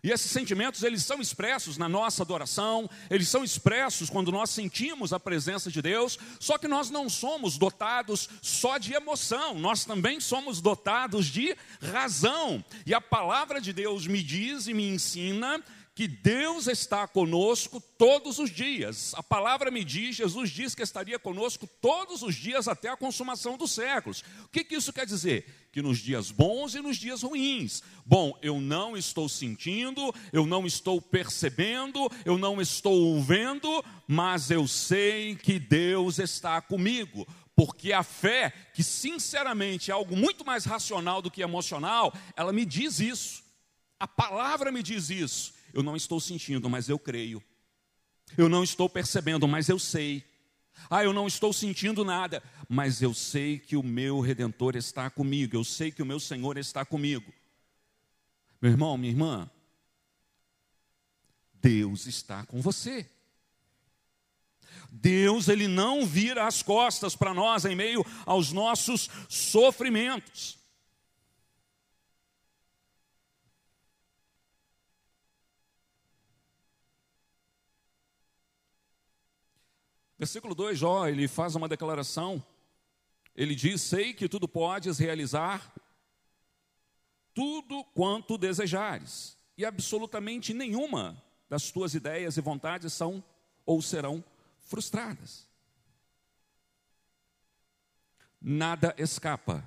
E 0.02 0.10
esses 0.10 0.30
sentimentos, 0.30 0.82
eles 0.82 1.04
são 1.04 1.20
expressos 1.20 1.76
na 1.76 1.86
nossa 1.86 2.22
adoração, 2.22 2.88
eles 3.10 3.28
são 3.28 3.44
expressos 3.44 4.08
quando 4.08 4.32
nós 4.32 4.48
sentimos 4.48 5.12
a 5.12 5.20
presença 5.20 5.70
de 5.70 5.82
Deus, 5.82 6.18
só 6.38 6.56
que 6.56 6.66
nós 6.66 6.88
não 6.88 7.06
somos 7.06 7.58
dotados 7.58 8.26
só 8.40 8.78
de 8.78 8.94
emoção, 8.94 9.58
nós 9.58 9.84
também 9.84 10.18
somos 10.18 10.62
dotados 10.62 11.26
de 11.26 11.54
razão. 11.82 12.64
E 12.86 12.94
a 12.94 13.00
palavra 13.00 13.60
de 13.60 13.74
Deus 13.74 14.06
me 14.06 14.22
diz 14.22 14.66
e 14.68 14.72
me 14.72 14.88
ensina 14.88 15.62
que 16.00 16.08
Deus 16.08 16.66
está 16.66 17.06
conosco 17.06 17.78
todos 17.98 18.38
os 18.38 18.48
dias. 18.48 19.12
A 19.16 19.22
palavra 19.22 19.70
me 19.70 19.84
diz, 19.84 20.16
Jesus 20.16 20.48
diz 20.48 20.74
que 20.74 20.80
estaria 20.80 21.18
conosco 21.18 21.68
todos 21.78 22.22
os 22.22 22.34
dias 22.34 22.66
até 22.68 22.88
a 22.88 22.96
consumação 22.96 23.58
dos 23.58 23.72
séculos. 23.72 24.24
O 24.44 24.48
que, 24.48 24.64
que 24.64 24.76
isso 24.76 24.94
quer 24.94 25.04
dizer? 25.04 25.68
Que 25.70 25.82
nos 25.82 25.98
dias 25.98 26.30
bons 26.30 26.74
e 26.74 26.80
nos 26.80 26.96
dias 26.96 27.22
ruins. 27.22 27.82
Bom, 28.06 28.34
eu 28.40 28.58
não 28.62 28.96
estou 28.96 29.28
sentindo, 29.28 30.10
eu 30.32 30.46
não 30.46 30.66
estou 30.66 31.02
percebendo, 31.02 32.10
eu 32.24 32.38
não 32.38 32.62
estou 32.62 33.20
vendo, 33.20 33.84
mas 34.08 34.50
eu 34.50 34.66
sei 34.66 35.36
que 35.36 35.58
Deus 35.58 36.18
está 36.18 36.62
comigo 36.62 37.26
porque 37.54 37.92
a 37.92 38.02
fé, 38.02 38.54
que 38.72 38.82
sinceramente 38.82 39.90
é 39.90 39.92
algo 39.92 40.16
muito 40.16 40.46
mais 40.46 40.64
racional 40.64 41.20
do 41.20 41.30
que 41.30 41.42
emocional, 41.42 42.10
ela 42.34 42.54
me 42.54 42.64
diz 42.64 43.00
isso. 43.00 43.42
A 43.98 44.08
palavra 44.08 44.72
me 44.72 44.82
diz 44.82 45.10
isso. 45.10 45.59
Eu 45.72 45.82
não 45.82 45.96
estou 45.96 46.20
sentindo, 46.20 46.68
mas 46.68 46.88
eu 46.88 46.98
creio. 46.98 47.42
Eu 48.36 48.48
não 48.48 48.62
estou 48.62 48.88
percebendo, 48.88 49.46
mas 49.48 49.68
eu 49.68 49.78
sei. 49.78 50.24
Ah, 50.88 51.04
eu 51.04 51.12
não 51.12 51.26
estou 51.26 51.52
sentindo 51.52 52.04
nada, 52.04 52.42
mas 52.68 53.02
eu 53.02 53.12
sei 53.12 53.58
que 53.58 53.76
o 53.76 53.82
meu 53.82 54.20
redentor 54.20 54.76
está 54.76 55.10
comigo, 55.10 55.56
eu 55.56 55.64
sei 55.64 55.90
que 55.90 56.02
o 56.02 56.06
meu 56.06 56.20
Senhor 56.20 56.56
está 56.56 56.84
comigo. 56.84 57.32
Meu 58.60 58.70
irmão, 58.70 58.96
minha 58.96 59.12
irmã, 59.12 59.50
Deus 61.54 62.06
está 62.06 62.46
com 62.46 62.60
você. 62.60 63.08
Deus, 64.90 65.48
ele 65.48 65.68
não 65.68 66.04
vira 66.04 66.46
as 66.46 66.62
costas 66.62 67.14
para 67.14 67.32
nós 67.32 67.64
em 67.64 67.76
meio 67.76 68.04
aos 68.26 68.52
nossos 68.52 69.08
sofrimentos. 69.28 70.59
Versículo 80.20 80.54
2, 80.54 80.78
Jó, 80.78 81.08
ele 81.08 81.26
faz 81.26 81.54
uma 81.54 81.66
declaração. 81.66 82.44
Ele 83.34 83.54
diz: 83.54 83.80
Sei 83.80 84.12
que 84.12 84.28
tudo 84.28 84.46
podes 84.46 84.98
realizar, 84.98 85.72
tudo 87.32 87.82
quanto 87.94 88.36
desejares, 88.36 89.38
e 89.56 89.64
absolutamente 89.64 90.52
nenhuma 90.52 91.24
das 91.48 91.70
tuas 91.70 91.94
ideias 91.94 92.36
e 92.36 92.40
vontades 92.42 92.92
são 92.92 93.24
ou 93.64 93.80
serão 93.80 94.22
frustradas. 94.58 95.48
Nada 98.38 98.94
escapa, 98.98 99.66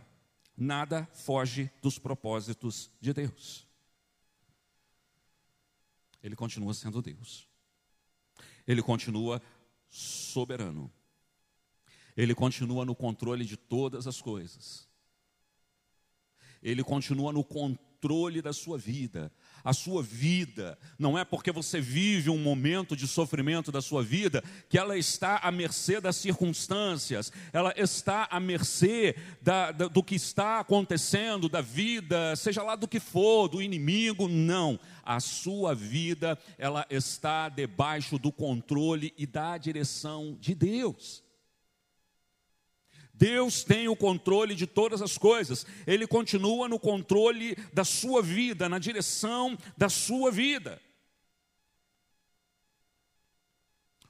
nada 0.55 1.09
foge 1.13 1.71
dos 1.81 1.97
propósitos 1.97 2.91
de 3.01 3.11
Deus. 3.11 3.67
Ele 6.21 6.35
continua 6.35 6.75
sendo 6.75 7.01
Deus. 7.01 7.47
Ele 8.67 8.81
continua 8.83 9.41
soberano. 9.93 10.91
Ele 12.17 12.33
continua 12.33 12.83
no 12.83 12.95
controle 12.95 13.45
de 13.45 13.55
todas 13.55 14.07
as 14.07 14.19
coisas. 14.19 14.87
Ele 16.61 16.83
continua 16.83 17.31
no 17.31 17.43
controle 17.43 17.92
da 18.41 18.51
sua 18.51 18.77
vida. 18.77 19.31
A 19.63 19.71
sua 19.71 20.03
vida 20.03 20.77
não 20.99 21.17
é 21.17 21.23
porque 21.23 21.51
você 21.51 21.79
vive 21.79 22.29
um 22.29 22.37
momento 22.37 22.95
de 22.95 23.07
sofrimento 23.07 23.71
da 23.71 23.81
sua 23.81 24.03
vida 24.03 24.43
que 24.67 24.77
ela 24.77 24.97
está 24.97 25.37
à 25.37 25.51
mercê 25.51 26.01
das 26.01 26.17
circunstâncias, 26.17 27.31
ela 27.53 27.73
está 27.77 28.27
à 28.29 28.39
mercê 28.39 29.15
da, 29.41 29.71
da, 29.71 29.87
do 29.87 30.03
que 30.03 30.15
está 30.15 30.59
acontecendo, 30.59 31.47
da 31.47 31.61
vida, 31.61 32.35
seja 32.35 32.61
lá 32.61 32.75
do 32.75 32.87
que 32.87 32.99
for, 32.99 33.47
do 33.47 33.61
inimigo, 33.61 34.27
não 34.27 34.79
a 35.03 35.19
sua 35.19 35.75
vida 35.75 36.37
ela 36.57 36.85
está 36.89 37.49
debaixo 37.49 38.17
do 38.17 38.31
controle 38.31 39.13
e 39.17 39.27
da 39.27 39.57
direção 39.57 40.37
de 40.39 40.55
Deus. 40.55 41.22
Deus 43.13 43.63
tem 43.63 43.87
o 43.87 43.95
controle 43.95 44.55
de 44.55 44.65
todas 44.65 45.01
as 45.01 45.17
coisas, 45.17 45.65
Ele 45.85 46.07
continua 46.07 46.67
no 46.67 46.79
controle 46.79 47.55
da 47.71 47.85
sua 47.85 48.23
vida, 48.23 48.67
na 48.67 48.79
direção 48.79 49.55
da 49.77 49.87
sua 49.87 50.31
vida. 50.31 50.81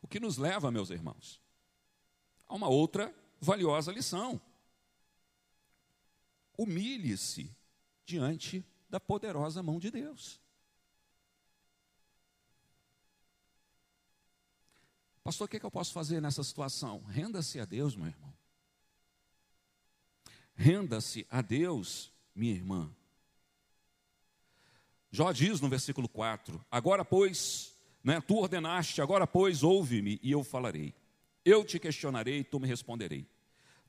O 0.01 0.07
que 0.07 0.19
nos 0.19 0.37
leva, 0.37 0.71
meus 0.71 0.89
irmãos, 0.89 1.41
a 2.47 2.55
uma 2.55 2.69
outra 2.69 3.13
valiosa 3.41 3.91
lição. 3.91 4.41
Humilhe-se 6.57 7.53
diante 8.05 8.65
da 8.89 8.99
poderosa 8.99 9.61
mão 9.61 9.79
de 9.79 9.91
Deus. 9.91 10.39
Pastor, 15.23 15.45
o 15.45 15.49
que, 15.49 15.57
é 15.57 15.59
que 15.59 15.65
eu 15.65 15.71
posso 15.71 15.93
fazer 15.93 16.21
nessa 16.21 16.43
situação? 16.43 17.01
Renda-se 17.03 17.59
a 17.59 17.65
Deus, 17.65 17.95
meu 17.95 18.07
irmão. 18.07 18.33
Renda-se 20.55 21.25
a 21.29 21.41
Deus, 21.41 22.11
minha 22.35 22.53
irmã. 22.53 22.89
Jó 25.11 25.31
diz 25.31 25.61
no 25.61 25.69
versículo 25.69 26.07
4: 26.07 26.63
Agora, 26.71 27.05
pois, 27.05 27.75
né, 28.03 28.19
tu 28.21 28.37
ordenaste, 28.37 29.01
agora, 29.01 29.27
pois, 29.27 29.63
ouve-me 29.63 30.19
e 30.23 30.31
eu 30.31 30.43
falarei. 30.43 30.93
Eu 31.45 31.63
te 31.63 31.77
questionarei 31.77 32.39
e 32.39 32.43
tu 32.43 32.59
me 32.59 32.67
responderei. 32.67 33.27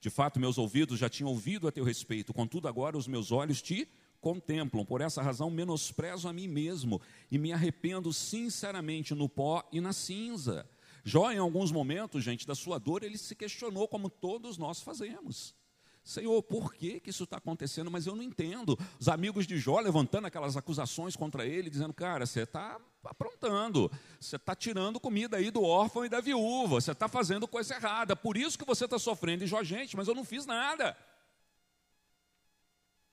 De 0.01 0.11
fato, 0.11 0.39
meus 0.39 0.59
ouvidos 0.59 0.99
já 0.99 1.09
tinham 1.09 1.31
ouvido 1.31 1.67
a 1.67 1.73
teu 1.73 1.83
respeito, 1.83 2.35
contudo, 2.35 2.69
agora 2.69 2.99
os 2.99 3.09
meus 3.09 3.33
olhos 3.33 3.63
te 3.63 3.89
contemplam. 4.21 4.85
Por 4.85 5.01
essa 5.01 5.23
razão, 5.23 5.51
menosprezo 5.51 6.29
a 6.29 6.33
mim 6.33 6.49
mesmo 6.49 7.01
e 7.31 7.39
me 7.39 7.53
arrependo 7.53 8.13
sinceramente 8.13 9.15
no 9.15 9.29
pó 9.29 9.67
e 9.73 9.81
na 9.81 9.93
cinza. 9.93 10.69
Jó, 11.05 11.31
em 11.31 11.39
alguns 11.39 11.73
momentos, 11.73 12.25
gente, 12.25 12.47
da 12.47 12.55
sua 12.55 12.79
dor, 12.79 13.03
ele 13.03 13.17
se 13.17 13.35
questionou, 13.35 13.89
como 13.89 14.11
todos 14.11 14.59
nós 14.59 14.83
fazemos. 14.83 15.55
Senhor, 16.05 16.43
por 16.43 16.75
que, 16.75 17.01
que 17.01 17.09
isso 17.09 17.25
está 17.25 17.39
acontecendo? 17.39 17.91
Mas 17.91 18.07
eu 18.07 18.15
não 18.15 18.23
entendo. 18.23 18.79
Os 19.01 19.09
amigos 19.09 19.47
de 19.47 19.57
Jó 19.57 19.81
levantando 19.81 20.27
aquelas 20.27 20.55
acusações 20.55 21.17
contra 21.17 21.47
ele, 21.47 21.71
dizendo: 21.71 21.95
Cara, 21.95 22.27
você 22.27 22.43
está 22.43 22.79
aprontando, 23.03 23.91
você 24.21 24.37
está 24.37 24.55
tirando 24.55 25.01
comida 25.01 25.39
aí 25.39 25.51
do 25.51 25.63
órfão 25.63 26.05
e 26.05 26.09
da 26.11 26.21
viúva, 26.21 26.79
você 26.79 26.93
está 26.93 27.09
fazendo 27.09 27.49
coisa 27.49 27.75
errada, 27.75 28.15
por 28.15 28.37
isso 28.37 28.59
que 28.59 28.67
você 28.67 28.85
está 28.85 28.99
sofrendo. 28.99 29.45
E 29.45 29.47
Jó, 29.47 29.65
gente, 29.65 29.97
mas 29.97 30.07
eu 30.07 30.15
não 30.15 30.27
fiz 30.27 30.45
nada. 30.45 30.95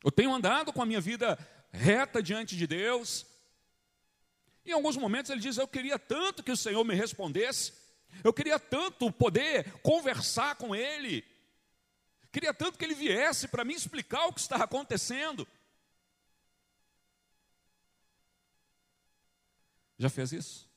Eu 0.03 0.11
tenho 0.11 0.33
andado 0.33 0.73
com 0.73 0.81
a 0.81 0.85
minha 0.85 0.99
vida 0.99 1.39
reta 1.71 2.21
diante 2.21 2.57
de 2.57 2.67
Deus. 2.67 3.25
Em 4.65 4.73
alguns 4.73 4.97
momentos 4.97 5.31
ele 5.31 5.39
diz: 5.39 5.57
Eu 5.57 5.67
queria 5.67 5.97
tanto 5.97 6.43
que 6.43 6.51
o 6.51 6.57
Senhor 6.57 6.83
me 6.83 6.93
respondesse. 6.93 7.71
Eu 8.21 8.33
queria 8.33 8.59
tanto 8.59 9.09
poder 9.13 9.79
conversar 9.81 10.55
com 10.55 10.75
ele. 10.75 11.30
Queria 12.31 12.53
tanto 12.53 12.77
que 12.77 12.85
ele 12.85 12.95
viesse 12.95 13.47
para 13.47 13.65
me 13.65 13.73
explicar 13.73 14.25
o 14.27 14.33
que 14.33 14.39
está 14.39 14.63
acontecendo. 14.63 15.47
Já 19.97 20.09
fez 20.09 20.31
isso? 20.31 20.69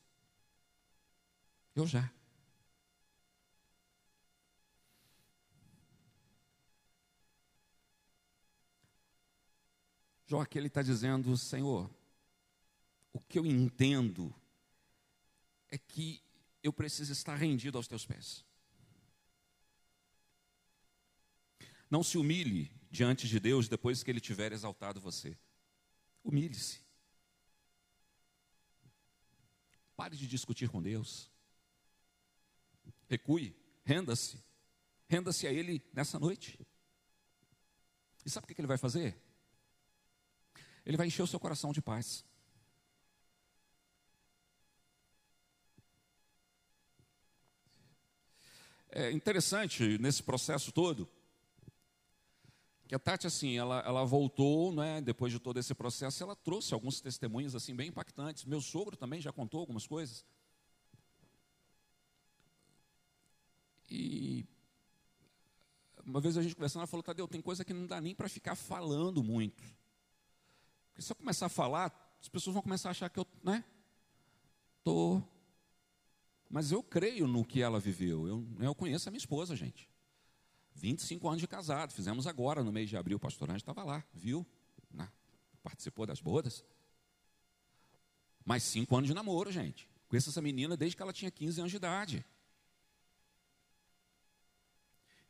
Eu 1.75 1.87
já. 1.87 2.13
Jó 10.27 10.41
aqui 10.41 10.59
ele 10.59 10.67
está 10.67 10.83
dizendo, 10.83 11.37
Senhor, 11.37 11.89
o 13.13 13.21
que 13.21 13.39
eu 13.39 13.47
entendo 13.47 14.35
é 15.69 15.79
que 15.79 16.21
eu 16.63 16.73
preciso 16.73 17.13
estar 17.13 17.37
rendido 17.37 17.79
aos 17.79 17.87
teus 17.87 18.05
pés. 18.05 18.45
Não 21.91 22.03
se 22.03 22.19
humilhe 22.19 22.71
diante 22.91 23.29
de 23.29 23.39
Deus 23.41 23.69
depois 23.69 24.03
que 24.03 24.11
Ele 24.11 24.21
tiver 24.21 24.53
exaltado 24.53 25.01
você. 25.01 25.37
Humilhe-se. 26.23 26.81
Pare 29.97 30.17
de 30.17 30.27
discutir 30.27 30.69
com 30.69 30.83
Deus. 30.83 31.31
Recue, 33.09 33.55
renda-se. 33.85 34.43
Renda-se 35.09 35.47
a 35.47 35.53
Ele 35.53 35.83
nessa 35.93 36.19
noite. 36.19 36.59
E 38.25 38.31
sabe 38.31 38.45
o 38.45 38.55
que 38.55 38.61
Ele 38.61 38.67
vai 38.67 38.79
fazer? 38.79 39.17
Ele 40.85 40.97
vai 40.97 41.07
encher 41.07 41.23
o 41.23 41.27
seu 41.27 41.41
coração 41.41 41.73
de 41.73 41.81
paz. 41.81 42.25
É 48.91 49.11
interessante 49.11 49.99
nesse 49.99 50.23
processo 50.23 50.71
todo 50.71 51.11
que 52.95 52.97
a 52.97 52.99
Tati 53.01 53.27
assim, 53.27 53.57
ela, 53.59 53.81
ela 53.81 54.05
voltou, 54.05 54.73
né, 54.73 55.01
depois 55.01 55.33
de 55.33 55.41
todo 55.41 55.59
esse 55.59 55.75
processo, 55.75 56.23
ela 56.23 56.37
trouxe 56.37 56.73
alguns 56.73 57.01
testemunhos 57.01 57.53
assim 57.53 57.75
bem 57.75 57.89
impactantes. 57.89 58.45
Meu 58.45 58.61
sogro 58.61 58.97
também 58.97 59.21
já 59.21 59.33
contou 59.33 59.59
algumas 59.59 59.85
coisas. 59.85 60.25
E 63.91 64.47
uma 66.07 66.21
vez 66.21 66.37
a 66.37 66.43
gente 66.43 66.55
conversando, 66.55 66.83
ela 66.83 66.87
falou: 66.87 67.03
"Tadeu, 67.03 67.27
tem 67.27 67.41
coisa 67.41 67.65
que 67.65 67.73
não 67.73 67.85
dá 67.85 68.01
nem 68.01 68.15
para 68.15 68.29
ficar 68.29 68.55
falando 68.55 69.25
muito. 69.25 69.65
Porque 70.89 71.03
se 71.03 71.11
eu 71.11 71.17
começar 71.17 71.47
a 71.47 71.49
falar, 71.49 72.17
as 72.21 72.29
pessoas 72.29 72.55
vão 72.55 72.63
começar 72.63 72.91
a 72.91 72.93
achar 72.93 73.09
que 73.09 73.19
eu, 73.19 73.27
né, 73.43 73.65
tô 74.85 75.21
mas 76.49 76.71
eu 76.71 76.81
creio 76.81 77.27
no 77.27 77.45
que 77.45 77.61
ela 77.61 77.81
viveu. 77.81 78.29
Eu, 78.29 78.47
eu 78.61 78.75
conheço 78.77 79.09
a 79.09 79.11
minha 79.11 79.19
esposa, 79.19 79.57
gente. 79.57 79.91
25 80.75 81.29
anos 81.29 81.41
de 81.41 81.49
casado. 81.49 81.93
Fizemos 81.93 82.27
agora, 82.27 82.63
no 82.63 82.73
mês 82.73 82.89
de 82.89 82.97
abril. 82.97 83.17
O 83.17 83.21
pastor 83.21 83.51
Anjo 83.51 83.59
estava 83.59 83.83
lá, 83.85 84.05
viu? 84.13 84.47
Né? 84.93 85.09
Participou 85.63 86.07
das 86.07 86.21
bodas. 86.21 86.65
Mais 88.45 88.63
cinco 88.63 88.97
anos 88.97 89.09
de 89.09 89.15
namoro, 89.15 89.51
gente. 89.51 89.89
Conheço 90.09 90.31
essa 90.31 90.43
menina 90.43 90.77
desde 90.77 90.97
que 90.97 91.03
ela 91.03 91.13
tinha 91.13 91.31
15 91.31 91.61
anos 91.61 91.71
de 91.71 91.77
idade. 91.77 92.25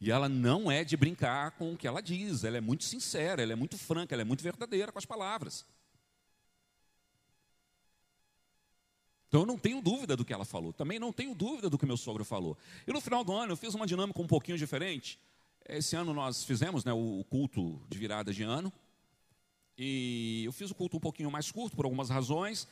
E 0.01 0.11
ela 0.11 0.29
não 0.29 0.71
é 0.71 0.85
de 0.85 0.97
brincar 0.97 1.53
com 1.53 1.73
o 1.73 1.77
que 1.77 1.87
ela 1.87 2.03
diz, 2.03 2.45
ela 2.45 2.59
é 2.59 2.61
muito 2.61 2.85
sincera, 2.85 3.43
ela 3.43 3.53
é 3.53 3.57
muito 3.57 3.79
franca, 3.79 4.15
ela 4.15 4.23
é 4.23 4.25
muito 4.25 4.43
verdadeira 4.43 4.93
com 4.93 4.99
as 4.99 5.07
palavras. 5.07 5.65
Então 9.29 9.41
eu 9.41 9.47
não 9.47 9.59
tenho 9.59 9.81
dúvida 9.81 10.15
do 10.17 10.25
que 10.25 10.33
ela 10.33 10.45
falou, 10.45 10.73
também 10.73 10.99
não 10.99 11.13
tenho 11.13 11.35
dúvida 11.35 11.71
do 11.71 11.79
que 11.79 11.87
meu 11.87 11.97
sogro 11.97 12.25
falou. 12.25 12.57
E 12.87 12.93
no 12.93 13.01
final 13.01 13.25
do 13.25 13.33
ano 13.33 13.53
eu 13.53 13.57
fiz 13.57 13.75
uma 13.75 13.87
dinâmica 13.87 14.21
um 14.21 14.27
pouquinho 14.27 14.59
diferente. 14.59 15.19
Esse 15.66 15.96
ano 15.96 16.12
nós 16.12 16.44
fizemos 16.44 16.85
né, 16.85 16.92
o 16.92 17.24
culto 17.31 17.81
de 17.88 17.98
virada 17.98 18.33
de 18.33 18.42
ano. 18.42 18.72
E 19.79 20.42
eu 20.44 20.53
fiz 20.53 20.70
o 20.70 20.74
culto 20.74 20.98
um 20.98 21.00
pouquinho 21.00 21.31
mais 21.31 21.50
curto, 21.50 21.74
por 21.74 21.85
algumas 21.85 22.11
razões. 22.11 22.68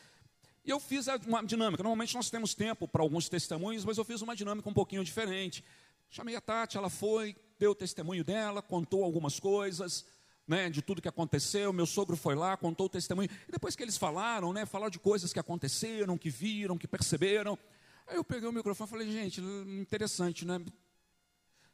E 0.65 0.71
eu 0.71 0.79
fiz 0.79 1.07
uma 1.27 1.43
dinâmica. 1.43 1.83
Normalmente 1.83 2.15
nós 2.15 2.31
temos 2.31 2.55
tempo 2.55 2.87
para 2.87 3.03
alguns 3.03 3.29
testemunhos, 3.29 3.85
mas 3.85 3.97
eu 3.97 4.05
fiz 4.05 4.21
uma 4.21 4.37
dinâmica 4.37 4.69
um 4.69 4.75
pouquinho 4.75 5.03
diferente. 5.03 5.65
Chamei 6.11 6.37
a 6.37 6.41
Tati, 6.41 6.77
ela 6.77 6.91
foi, 6.91 7.35
deu 7.59 7.71
o 7.71 7.75
testemunho 7.75 8.23
dela, 8.23 8.61
contou 8.61 9.03
algumas 9.03 9.41
coisas 9.41 10.05
né, 10.47 10.69
de 10.69 10.83
tudo 10.83 11.01
que 11.01 11.09
aconteceu. 11.09 11.73
Meu 11.73 11.87
sogro 11.87 12.15
foi 12.15 12.35
lá, 12.35 12.57
contou 12.59 12.87
o 12.87 12.91
testemunho. 12.91 13.31
E 13.49 13.53
depois 13.53 13.75
que 13.75 13.83
eles 13.83 13.97
falaram, 13.97 14.53
né, 14.53 14.67
falaram 14.67 14.91
de 14.91 14.99
coisas 14.99 15.33
que 15.33 15.41
aconteceram, 15.41 16.19
que 16.19 16.29
viram, 16.29 16.77
que 16.77 16.87
perceberam. 16.87 17.59
Aí 18.07 18.17
eu 18.17 18.25
peguei 18.25 18.47
o 18.47 18.53
microfone 18.53 18.87
e 18.87 18.91
falei, 18.91 19.11
gente, 19.11 19.41
interessante, 19.81 20.45
né? 20.45 20.61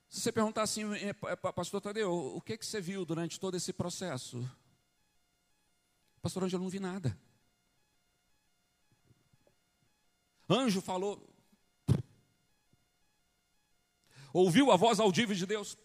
Se 0.09 0.21
você 0.21 0.33
perguntar 0.33 0.63
assim, 0.63 0.85
é, 0.95 1.11
é, 1.11 1.37
pastor 1.53 1.81
Tadeu, 1.81 2.11
o 2.35 2.41
que, 2.41 2.57
que 2.57 2.65
você 2.65 2.81
viu 2.81 3.05
durante 3.05 3.39
todo 3.39 3.57
esse 3.57 3.73
processo? 3.73 4.49
Pastor 6.23 6.45
Ângelo, 6.45 6.63
não 6.63 6.71
vi 6.71 6.81
nada. 6.81 7.19
Anjo 10.49 10.81
falou. 10.81 11.29
Ouviu 14.33 14.73
a 14.73 14.77
voz 14.77 14.99
audível 14.99 15.37
de 15.37 15.45
Deus. 15.45 15.77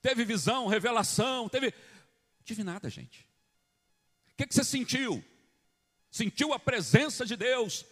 Teve 0.00 0.24
visão, 0.24 0.68
revelação, 0.68 1.48
teve. 1.48 1.74
Tive 2.44 2.62
nada, 2.62 2.88
gente. 2.88 3.28
O 4.32 4.36
que, 4.36 4.46
que 4.46 4.54
você 4.54 4.64
sentiu? 4.64 5.24
Sentiu 6.10 6.52
a 6.52 6.58
presença 6.58 7.26
de 7.26 7.36
Deus 7.36 7.84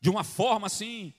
de 0.00 0.08
uma 0.08 0.24
forma 0.24 0.66
assim. 0.66 1.12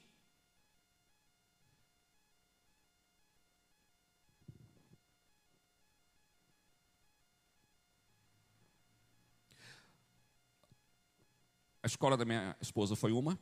A 11.84 11.88
escola 11.88 12.16
da 12.16 12.26
minha 12.26 12.56
esposa 12.62 12.96
foi 12.96 13.12
uma, 13.12 13.40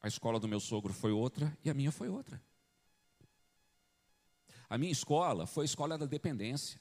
a 0.00 0.08
escola 0.08 0.40
do 0.40 0.48
meu 0.48 0.60
sogro 0.60 0.92
foi 0.92 1.12
outra 1.12 1.56
e 1.64 1.68
a 1.68 1.74
minha 1.74 1.92
foi 1.92 2.08
outra. 2.08 2.40
A 4.70 4.76
minha 4.76 4.92
escola 4.92 5.46
foi 5.46 5.64
a 5.64 5.66
escola 5.66 5.98
da 5.98 6.06
dependência. 6.06 6.80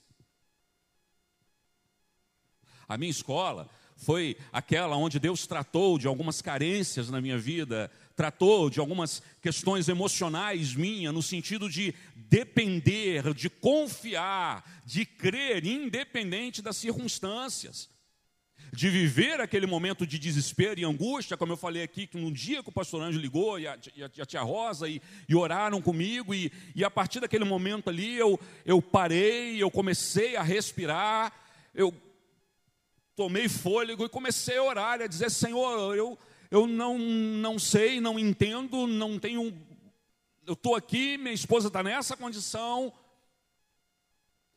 A 2.87 2.97
minha 2.97 3.11
escola 3.11 3.69
foi 3.97 4.37
aquela 4.53 4.95
onde 4.95 5.19
Deus 5.19 5.47
tratou 5.47 5.97
de 5.97 6.07
algumas 6.07 6.41
carências 6.41 7.09
na 7.09 7.19
minha 7.19 7.37
vida, 7.37 7.91
tratou 8.15 8.69
de 8.69 8.79
algumas 8.79 9.21
questões 9.41 9.89
emocionais 9.89 10.75
minha, 10.75 11.11
no 11.11 11.21
sentido 11.21 11.69
de 11.69 11.93
depender, 12.15 13.33
de 13.33 13.49
confiar, 13.49 14.63
de 14.85 15.03
crer, 15.03 15.65
independente 15.65 16.61
das 16.61 16.77
circunstâncias. 16.77 17.89
De 18.73 18.89
viver 18.89 19.39
aquele 19.39 19.65
momento 19.65 20.05
de 20.05 20.19
desespero 20.19 20.79
e 20.79 20.83
angústia, 20.83 21.37
como 21.37 21.53
eu 21.53 21.57
falei 21.57 21.83
aqui, 21.83 22.05
que 22.05 22.17
um 22.17 22.31
dia 22.31 22.61
que 22.61 22.69
o 22.69 22.71
pastor 22.71 23.01
Anjo 23.01 23.17
ligou 23.17 23.57
e 23.57 23.65
a, 23.65 23.79
e 23.95 24.03
a, 24.03 24.25
tia 24.25 24.41
Rosa 24.41 24.89
e, 24.89 25.01
e 25.27 25.35
oraram 25.35 25.81
comigo, 25.81 26.35
e, 26.35 26.51
e, 26.75 26.83
a 26.83 26.91
partir 26.91 27.21
daquele 27.21 27.45
momento 27.45 27.89
ali 27.89 28.15
eu, 28.17 28.37
eu 28.65 28.81
parei, 28.81 29.61
eu 29.61 29.71
comecei 29.71 30.35
a 30.35 30.43
respirar, 30.43 31.31
eu 31.73 31.93
tomei 33.17 33.49
fôlego 33.49 34.05
e 34.05 34.09
comecei 34.09 34.57
a 34.57 34.63
orar, 34.63 35.01
a 35.01 35.07
dizer: 35.07 35.31
Senhor, 35.31 35.95
eu, 35.95 36.17
eu 36.51 36.67
não, 36.67 36.99
não 36.99 37.57
sei, 37.57 37.99
não 37.99 38.17
entendo, 38.17 38.85
não 38.85 39.19
tenho. 39.19 39.53
Eu 40.45 40.53
estou 40.53 40.75
aqui, 40.75 41.17
minha 41.17 41.33
esposa 41.33 41.67
está 41.67 41.83
nessa 41.83 42.15
condição 42.15 42.93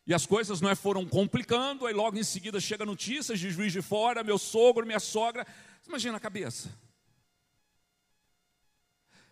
e 0.07 0.15
as 0.15 0.27
coisas 0.27 0.61
não 0.61 0.69
é, 0.69 0.75
foram 0.75 1.07
complicando, 1.07 1.87
aí 1.87 1.95
logo 1.95 2.19
em 2.19 2.23
seguida 2.23 2.61
chega 2.61 2.85
notícias 2.85 3.41
de 3.41 3.51
juiz 3.51 3.73
de 3.73 3.81
fora, 3.81 4.23
meu 4.23 4.39
sogro, 4.39 4.87
minha 4.87 5.01
sogra. 5.01 5.47
Imagina 5.89 6.19
a 6.19 6.21
cabeça. 6.21 6.69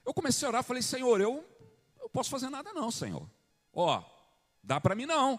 Eu 0.05 0.14
comecei 0.14 0.47
a 0.47 0.49
orar, 0.49 0.64
falei, 0.64 0.83
Senhor, 0.83 1.21
eu 1.21 1.45
não 2.01 2.09
posso 2.09 2.31
fazer 2.31 2.49
nada 2.49 2.73
não, 2.73 2.91
Senhor. 2.91 3.29
Ó, 3.75 4.03
dá 4.64 4.81
para 4.81 4.95
mim 4.95 5.05
não. 5.05 5.38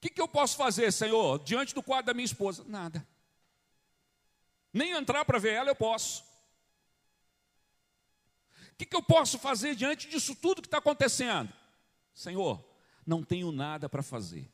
Que, 0.00 0.10
que 0.10 0.20
eu 0.20 0.28
posso 0.28 0.56
fazer, 0.56 0.92
Senhor, 0.92 1.42
diante 1.42 1.74
do 1.74 1.82
quadro 1.82 2.06
da 2.06 2.14
minha 2.14 2.24
esposa? 2.24 2.64
Nada. 2.66 3.06
Nem 4.72 4.92
entrar 4.92 5.24
para 5.24 5.38
ver 5.38 5.54
ela 5.54 5.70
eu 5.70 5.76
posso. 5.76 6.22
O 8.72 8.76
que, 8.76 8.84
que 8.84 8.96
eu 8.96 9.02
posso 9.02 9.38
fazer 9.38 9.74
diante 9.74 10.06
disso 10.08 10.36
tudo 10.36 10.60
que 10.60 10.68
está 10.68 10.78
acontecendo? 10.78 11.50
Senhor, 12.12 12.62
não 13.06 13.22
tenho 13.22 13.50
nada 13.50 13.88
para 13.88 14.02
fazer. 14.02 14.52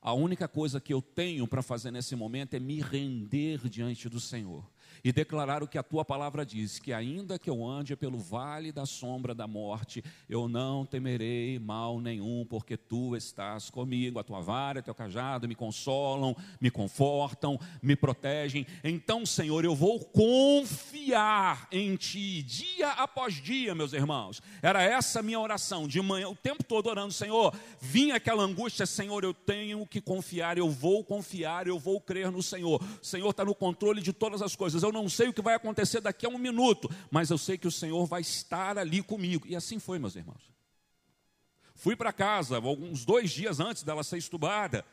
A 0.00 0.14
única 0.14 0.48
coisa 0.48 0.80
que 0.80 0.92
eu 0.92 1.02
tenho 1.02 1.46
para 1.46 1.62
fazer 1.62 1.90
nesse 1.90 2.16
momento 2.16 2.54
é 2.54 2.58
me 2.58 2.80
render 2.80 3.68
diante 3.68 4.08
do 4.08 4.18
Senhor 4.18 4.71
e 5.04 5.12
declarar 5.12 5.62
o 5.62 5.68
que 5.68 5.78
a 5.78 5.82
tua 5.82 6.04
palavra 6.04 6.44
diz: 6.44 6.78
que 6.78 6.92
ainda 6.92 7.38
que 7.38 7.50
eu 7.50 7.64
ande 7.64 7.96
pelo 7.96 8.18
vale 8.18 8.70
da 8.70 8.86
sombra 8.86 9.34
da 9.34 9.46
morte, 9.46 10.04
eu 10.28 10.48
não 10.48 10.86
temerei 10.86 11.58
mal 11.58 12.00
nenhum, 12.00 12.46
porque 12.48 12.76
tu 12.76 13.16
estás 13.16 13.70
comigo, 13.70 14.18
a 14.18 14.24
tua 14.24 14.40
vara, 14.40 14.82
teu 14.82 14.94
cajado 14.94 15.48
me 15.48 15.54
consolam, 15.54 16.36
me 16.60 16.70
confortam, 16.70 17.58
me 17.82 17.96
protegem. 17.96 18.66
Então, 18.84 19.26
Senhor, 19.26 19.64
eu 19.64 19.74
vou 19.74 20.00
confiar 20.00 21.66
em 21.70 21.96
ti 21.96 22.42
dia 22.42 22.90
após 22.90 23.34
dia, 23.34 23.74
meus 23.74 23.92
irmãos. 23.92 24.40
Era 24.60 24.82
essa 24.82 25.20
a 25.20 25.22
minha 25.22 25.40
oração 25.40 25.88
de 25.88 26.00
manhã, 26.00 26.28
o 26.28 26.36
tempo 26.36 26.62
todo 26.62 26.86
orando, 26.86 27.12
Senhor. 27.12 27.54
Vinha 27.80 28.16
aquela 28.16 28.42
angústia, 28.42 28.86
Senhor, 28.86 29.24
eu 29.24 29.34
tenho 29.34 29.86
que 29.86 30.00
confiar, 30.00 30.58
eu 30.58 30.70
vou 30.70 31.04
confiar, 31.04 31.66
eu 31.66 31.78
vou 31.78 32.00
crer 32.00 32.30
no 32.30 32.42
Senhor. 32.42 32.82
O 33.00 33.04
Senhor 33.04 33.30
está 33.30 33.44
no 33.44 33.54
controle 33.54 34.00
de 34.00 34.12
todas 34.12 34.42
as 34.42 34.54
coisas. 34.54 34.82
Eu 34.82 34.91
eu 34.92 35.02
não 35.02 35.08
sei 35.08 35.28
o 35.28 35.32
que 35.32 35.40
vai 35.40 35.54
acontecer 35.54 36.00
daqui 36.00 36.26
a 36.26 36.28
um 36.28 36.36
minuto, 36.36 36.88
mas 37.10 37.30
eu 37.30 37.38
sei 37.38 37.56
que 37.56 37.66
o 37.66 37.72
Senhor 37.72 38.04
vai 38.06 38.20
estar 38.20 38.76
ali 38.76 39.02
comigo. 39.02 39.46
E 39.48 39.56
assim 39.56 39.78
foi, 39.78 39.98
meus 39.98 40.14
irmãos. 40.14 40.52
Fui 41.74 41.96
para 41.96 42.12
casa, 42.12 42.56
alguns 42.56 43.04
dois 43.04 43.30
dias 43.30 43.58
antes 43.58 43.82
dela 43.82 44.04
ser 44.04 44.18
estubada. 44.18 44.84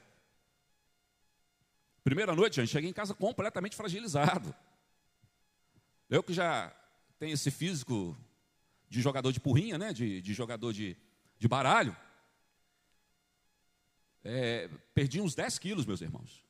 Primeira 2.04 2.34
noite, 2.34 2.56
gente, 2.56 2.70
cheguei 2.70 2.90
em 2.90 2.94
casa 2.94 3.14
completamente 3.14 3.76
fragilizado. 3.76 4.56
Eu 6.10 6.24
que 6.24 6.34
já 6.34 6.74
tenho 7.20 7.34
esse 7.34 7.52
físico 7.52 8.18
de 8.88 9.02
jogador 9.02 9.32
de 9.32 9.40
porrinha, 9.40 9.78
né? 9.78 9.94
de, 9.94 10.22
de 10.22 10.34
jogador 10.34 10.74
de, 10.74 10.98
de 11.38 11.48
baralho. 11.48 11.96
É, 14.24 14.70
perdi 14.94 15.22
uns 15.22 15.36
10 15.36 15.60
quilos, 15.60 15.86
meus 15.86 16.02
irmãos. 16.02 16.49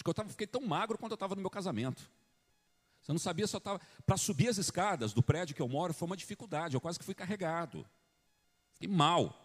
Acho 0.00 0.04
que 0.04 0.08
eu 0.08 0.14
tava, 0.14 0.30
fiquei 0.30 0.46
tão 0.46 0.62
magro 0.62 0.96
quando 0.96 1.12
eu 1.12 1.16
estava 1.16 1.34
no 1.34 1.42
meu 1.42 1.50
casamento. 1.50 2.10
Você 3.02 3.12
não 3.12 3.18
sabia 3.18 3.42
eu 3.42 3.46
estava. 3.46 3.78
Para 4.06 4.16
subir 4.16 4.48
as 4.48 4.56
escadas 4.56 5.12
do 5.12 5.22
prédio 5.22 5.54
que 5.54 5.60
eu 5.60 5.68
moro 5.68 5.92
foi 5.92 6.06
uma 6.06 6.16
dificuldade, 6.16 6.74
eu 6.74 6.80
quase 6.80 6.98
que 6.98 7.04
fui 7.04 7.14
carregado. 7.14 7.86
Fiquei 8.72 8.88
mal. 8.88 9.38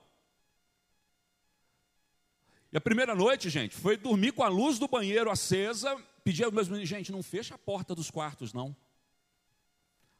E 2.71 2.77
a 2.77 2.79
primeira 2.79 3.13
noite, 3.13 3.49
gente, 3.49 3.75
foi 3.75 3.97
dormir 3.97 4.31
com 4.31 4.43
a 4.43 4.47
luz 4.47 4.79
do 4.79 4.87
banheiro 4.87 5.29
acesa, 5.29 5.93
pedir 6.23 6.45
aos 6.45 6.53
meus 6.53 6.69
meninos, 6.69 6.87
gente, 6.87 7.11
não 7.11 7.21
fecha 7.21 7.55
a 7.55 7.57
porta 7.57 7.93
dos 7.93 8.09
quartos, 8.09 8.53
não. 8.53 8.73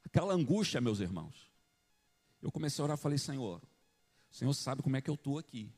Aquela 0.04 0.34
angústia, 0.34 0.82
meus 0.82 1.00
irmãos. 1.00 1.50
Eu 2.41 2.52
comecei 2.52 2.82
a 2.82 2.84
orar 2.84 2.98
e 2.98 3.02
falei, 3.02 3.17
Senhor, 3.17 3.62
o 4.30 4.36
Senhor 4.36 4.54
sabe 4.54 4.84
como 4.84 4.98
é 4.98 5.02
que 5.02 5.10
eu 5.10 5.15
estou 5.15 5.38
aqui. 5.38 5.71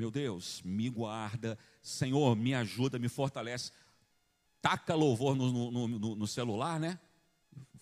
Meu 0.00 0.10
Deus, 0.10 0.62
me 0.62 0.88
guarda, 0.88 1.58
Senhor, 1.82 2.34
me 2.34 2.54
ajuda, 2.54 2.98
me 2.98 3.06
fortalece. 3.06 3.70
Taca 4.62 4.94
louvor 4.94 5.36
no, 5.36 5.70
no, 5.70 5.88
no, 5.88 6.16
no 6.16 6.26
celular, 6.26 6.80
né? 6.80 6.98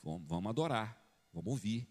Vamos, 0.03 0.27
vamos 0.27 0.51
adorar, 0.51 1.01
vamos 1.33 1.53
ouvir. 1.53 1.89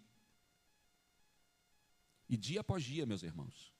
E 2.28 2.36
dia 2.36 2.60
após 2.60 2.84
dia, 2.84 3.06
meus 3.06 3.24
irmãos, 3.24 3.74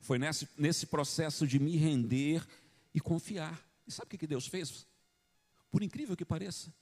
foi 0.00 0.18
nesse, 0.18 0.48
nesse 0.58 0.86
processo 0.86 1.46
de 1.46 1.60
me 1.60 1.76
render 1.76 2.44
e 2.92 3.00
confiar. 3.00 3.64
E 3.86 3.92
sabe 3.92 4.16
o 4.16 4.18
que 4.18 4.26
Deus 4.26 4.48
fez? 4.48 4.88
Por 5.70 5.84
incrível 5.84 6.16
que 6.16 6.24
pareça, 6.24 6.74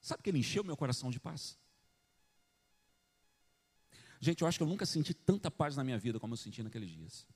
sabe 0.00 0.22
que 0.22 0.30
Ele 0.30 0.38
encheu 0.38 0.62
meu 0.62 0.76
coração 0.76 1.10
de 1.10 1.18
paz? 1.18 1.58
Gente, 4.20 4.42
eu 4.42 4.46
acho 4.46 4.56
que 4.56 4.62
eu 4.62 4.68
nunca 4.68 4.86
senti 4.86 5.12
tanta 5.12 5.50
paz 5.50 5.74
na 5.74 5.82
minha 5.82 5.98
vida 5.98 6.20
como 6.20 6.34
eu 6.34 6.38
senti 6.38 6.62
naqueles 6.62 6.90
dias. 6.90 7.26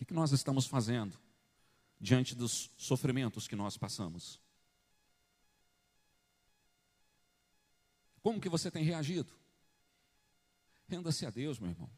Que, 0.00 0.06
que 0.06 0.14
nós 0.14 0.32
estamos 0.32 0.66
fazendo 0.66 1.18
diante 2.00 2.34
dos 2.34 2.70
sofrimentos 2.78 3.46
que 3.46 3.54
nós 3.54 3.76
passamos? 3.76 4.40
Como 8.22 8.40
que 8.40 8.48
você 8.48 8.70
tem 8.70 8.82
reagido? 8.82 9.30
Renda-se 10.88 11.26
a 11.26 11.30
Deus, 11.30 11.58
meu 11.58 11.68
irmão. 11.68 11.90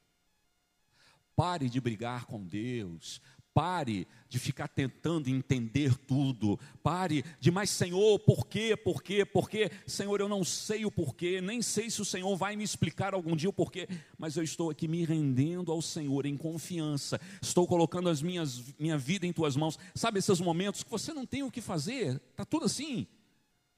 Pare 1.36 1.70
de 1.70 1.80
brigar 1.80 2.26
com 2.26 2.44
Deus. 2.44 3.20
Pare 3.54 4.06
de 4.28 4.38
ficar 4.38 4.66
tentando 4.66 5.28
entender 5.28 5.94
tudo. 5.94 6.58
Pare 6.82 7.22
de, 7.38 7.50
mais 7.50 7.68
Senhor, 7.68 8.18
por 8.20 8.46
quê, 8.46 8.74
por 8.74 9.02
quê, 9.02 9.26
por 9.26 9.48
quê? 9.50 9.70
Senhor, 9.86 10.20
eu 10.20 10.28
não 10.28 10.42
sei 10.42 10.86
o 10.86 10.90
porquê, 10.90 11.40
nem 11.40 11.60
sei 11.60 11.90
se 11.90 12.00
o 12.00 12.04
Senhor 12.04 12.34
vai 12.34 12.56
me 12.56 12.64
explicar 12.64 13.12
algum 13.12 13.36
dia 13.36 13.50
o 13.50 13.52
porquê, 13.52 13.86
mas 14.16 14.36
eu 14.36 14.42
estou 14.42 14.70
aqui 14.70 14.88
me 14.88 15.04
rendendo 15.04 15.70
ao 15.70 15.82
Senhor 15.82 16.24
em 16.24 16.36
confiança. 16.36 17.20
Estou 17.42 17.66
colocando 17.66 18.08
as 18.08 18.22
minhas, 18.22 18.62
minha 18.78 18.96
vida 18.96 19.26
em 19.26 19.32
tuas 19.32 19.54
mãos. 19.54 19.78
Sabe 19.94 20.18
esses 20.18 20.40
momentos 20.40 20.82
que 20.82 20.90
você 20.90 21.12
não 21.12 21.26
tem 21.26 21.42
o 21.42 21.50
que 21.50 21.60
fazer? 21.60 22.20
Está 22.30 22.46
tudo 22.46 22.64
assim. 22.64 23.06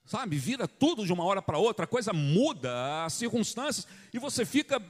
Sabe, 0.04 0.37
vira 0.37 0.68
tudo 0.68 1.06
de 1.06 1.12
uma 1.12 1.24
hora 1.24 1.40
para 1.40 1.58
outra, 1.58 1.84
a 1.84 1.88
coisa 1.88 2.12
muda, 2.12 3.04
as 3.06 3.14
circunstâncias, 3.14 3.88
e 4.12 4.18
você 4.18 4.44
fica 4.44 4.80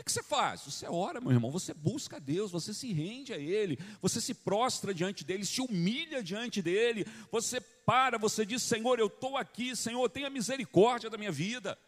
que, 0.00 0.04
que, 0.04 0.12
você 0.12 0.22
faz? 0.22 0.62
Você 0.62 0.86
ora, 0.86 1.20
meu 1.20 1.30
irmão, 1.30 1.50
você 1.50 1.74
busca 1.74 2.16
a 2.16 2.18
Deus, 2.18 2.50
você 2.50 2.72
se 2.72 2.92
rende 2.92 3.32
a 3.32 3.38
Ele, 3.38 3.78
você 4.00 4.20
se 4.20 4.32
prostra 4.32 4.94
diante 4.94 5.24
dEle, 5.24 5.44
se 5.44 5.60
humilha 5.60 6.22
diante 6.22 6.62
dEle, 6.62 7.06
você 7.30 7.60
para, 7.60 8.16
você 8.18 8.46
diz: 8.46 8.62
Senhor, 8.62 8.98
eu 8.98 9.08
estou 9.08 9.36
aqui, 9.36 9.76
Senhor, 9.76 10.08
tenha 10.08 10.30
misericórdia 10.30 11.10
da 11.10 11.18
minha 11.18 11.30
vida. 11.30 11.78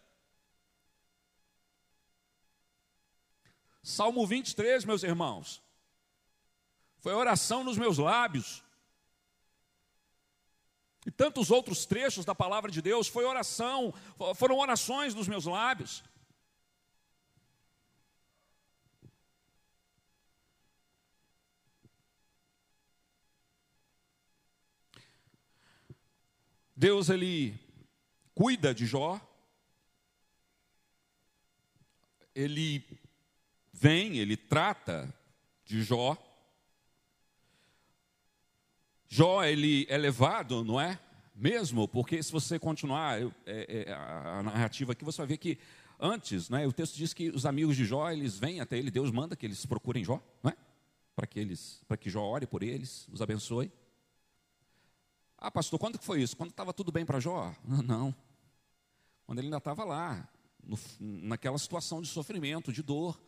Salmo 3.83 4.27
23, 4.27 4.85
meus 4.85 5.03
irmãos, 5.03 5.63
foi 6.99 7.13
oração 7.13 7.65
nos 7.65 7.79
meus 7.79 7.99
lábios. 7.99 8.63
E 11.05 11.11
tantos 11.11 11.51
outros 11.51 11.85
trechos 11.85 12.25
da 12.25 12.35
palavra 12.35 12.71
de 12.71 12.81
Deus 12.81 13.09
foi 13.09 13.25
oração, 13.25 13.93
foram 14.37 14.59
orações 14.59 15.15
nos 15.15 15.27
meus 15.27 15.47
lábios. 15.47 16.05
Deus 26.83 27.09
ele 27.09 27.55
cuida 28.35 28.75
de 28.75 28.87
Jó. 28.87 29.21
Ele 32.35 32.85
vem, 33.73 34.19
ele 34.19 34.37
trata 34.37 35.15
de 35.65 35.81
Jó. 35.85 36.17
Jó 39.07 39.45
ele 39.45 39.87
é 39.89 39.97
levado, 39.97 40.65
não 40.65 40.81
é? 40.81 40.99
Mesmo, 41.37 41.87
porque 41.87 42.21
se 42.21 42.33
você 42.33 42.59
continuar 42.59 43.23
é, 43.23 43.87
é, 43.87 43.93
a 43.93 44.43
narrativa 44.43 44.91
aqui, 44.91 45.05
você 45.05 45.19
vai 45.19 45.29
ver 45.29 45.37
que 45.37 45.61
antes, 46.01 46.51
né, 46.51 46.67
o 46.67 46.73
texto 46.73 46.97
diz 46.97 47.15
que 47.15 47.31
os 47.31 47.47
amigos 47.47 47.77
de 47.77 47.85
Jó, 47.85 48.11
eles 48.11 48.37
vêm 48.37 48.61
até 48.61 48.77
ele, 48.77 48.91
Deus 48.91 49.13
manda 49.13 49.37
que 49.37 49.47
eles 49.47 49.65
procurem 49.65 50.03
Jó, 50.03 50.21
não 50.43 50.51
é? 50.51 50.57
Para 51.15 51.29
que 51.29 51.39
eles, 51.39 51.81
para 51.87 51.97
que 51.97 52.11
Jó 52.11 52.25
ore 52.25 52.45
por 52.45 52.61
eles, 52.61 53.07
os 53.13 53.23
abençoe. 53.23 53.71
Ah, 55.45 55.51
pastor, 55.51 55.77
quando 55.77 55.99
que 55.99 56.05
foi 56.05 56.23
isso? 56.23 56.37
Quando 56.37 56.51
estava 56.51 56.73
tudo 56.73 56.93
bem 56.93 57.05
para 57.05 57.19
Jó? 57.19 57.53
Não. 57.85 58.15
Quando 59.27 59.41
ele 59.41 59.49
ainda 59.49 59.57
estava 59.57 59.83
lá, 59.83 60.29
no, 60.63 60.79
naquela 61.01 61.59
situação 61.59 62.01
de 62.01 62.07
sofrimento, 62.07 62.73
de 62.73 62.81
dor. 62.81 63.21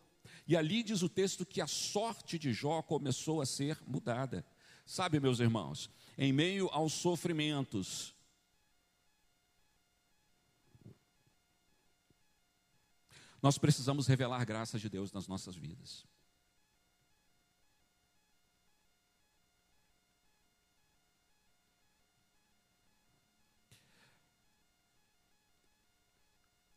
E 0.47 0.55
ali 0.55 0.81
diz 0.81 1.01
o 1.01 1.09
texto 1.09 1.45
que 1.45 1.59
a 1.59 1.67
sorte 1.67 2.39
de 2.39 2.53
Jó 2.53 2.81
começou 2.81 3.41
a 3.41 3.45
ser 3.45 3.77
mudada. 3.85 4.45
Sabe, 4.85 5.19
meus 5.19 5.41
irmãos, 5.41 5.89
em 6.17 6.31
meio 6.31 6.69
aos 6.71 6.93
sofrimentos, 6.93 8.15
nós 13.41 13.57
precisamos 13.57 14.07
revelar 14.07 14.45
graça 14.45 14.79
de 14.79 14.87
Deus 14.87 15.11
nas 15.11 15.27
nossas 15.27 15.53
vidas. 15.57 16.05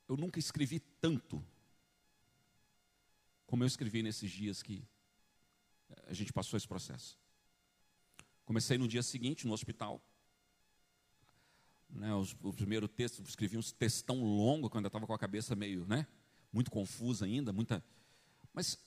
Eu 0.09 0.17
nunca 0.17 0.39
escrevi 0.39 0.81
tanto 0.81 1.45
como 3.47 3.63
eu 3.63 3.67
escrevi 3.67 4.03
nesses 4.03 4.31
dias 4.31 4.63
que 4.63 4.85
a 6.07 6.13
gente 6.13 6.33
passou 6.33 6.57
esse 6.57 6.69
processo. 6.69 7.19
Comecei 8.45 8.77
no 8.77 8.89
dia 8.89 9.03
seguinte, 9.03 9.47
no 9.47 9.53
hospital. 9.53 10.03
Né, 11.89 12.15
os, 12.15 12.37
o 12.43 12.53
primeiro 12.53 12.87
texto, 12.87 13.23
escrevi 13.23 13.57
um 13.57 13.63
textão 13.63 14.23
longo, 14.23 14.69
quando 14.69 14.85
eu 14.85 14.89
estava 14.89 15.07
com 15.07 15.15
a 15.15 15.19
cabeça 15.19 15.57
meio, 15.57 15.87
né, 15.87 16.07
muito 16.53 16.71
confusa 16.71 17.25
ainda, 17.25 17.53
muita. 17.53 17.83
Mas 18.53 18.79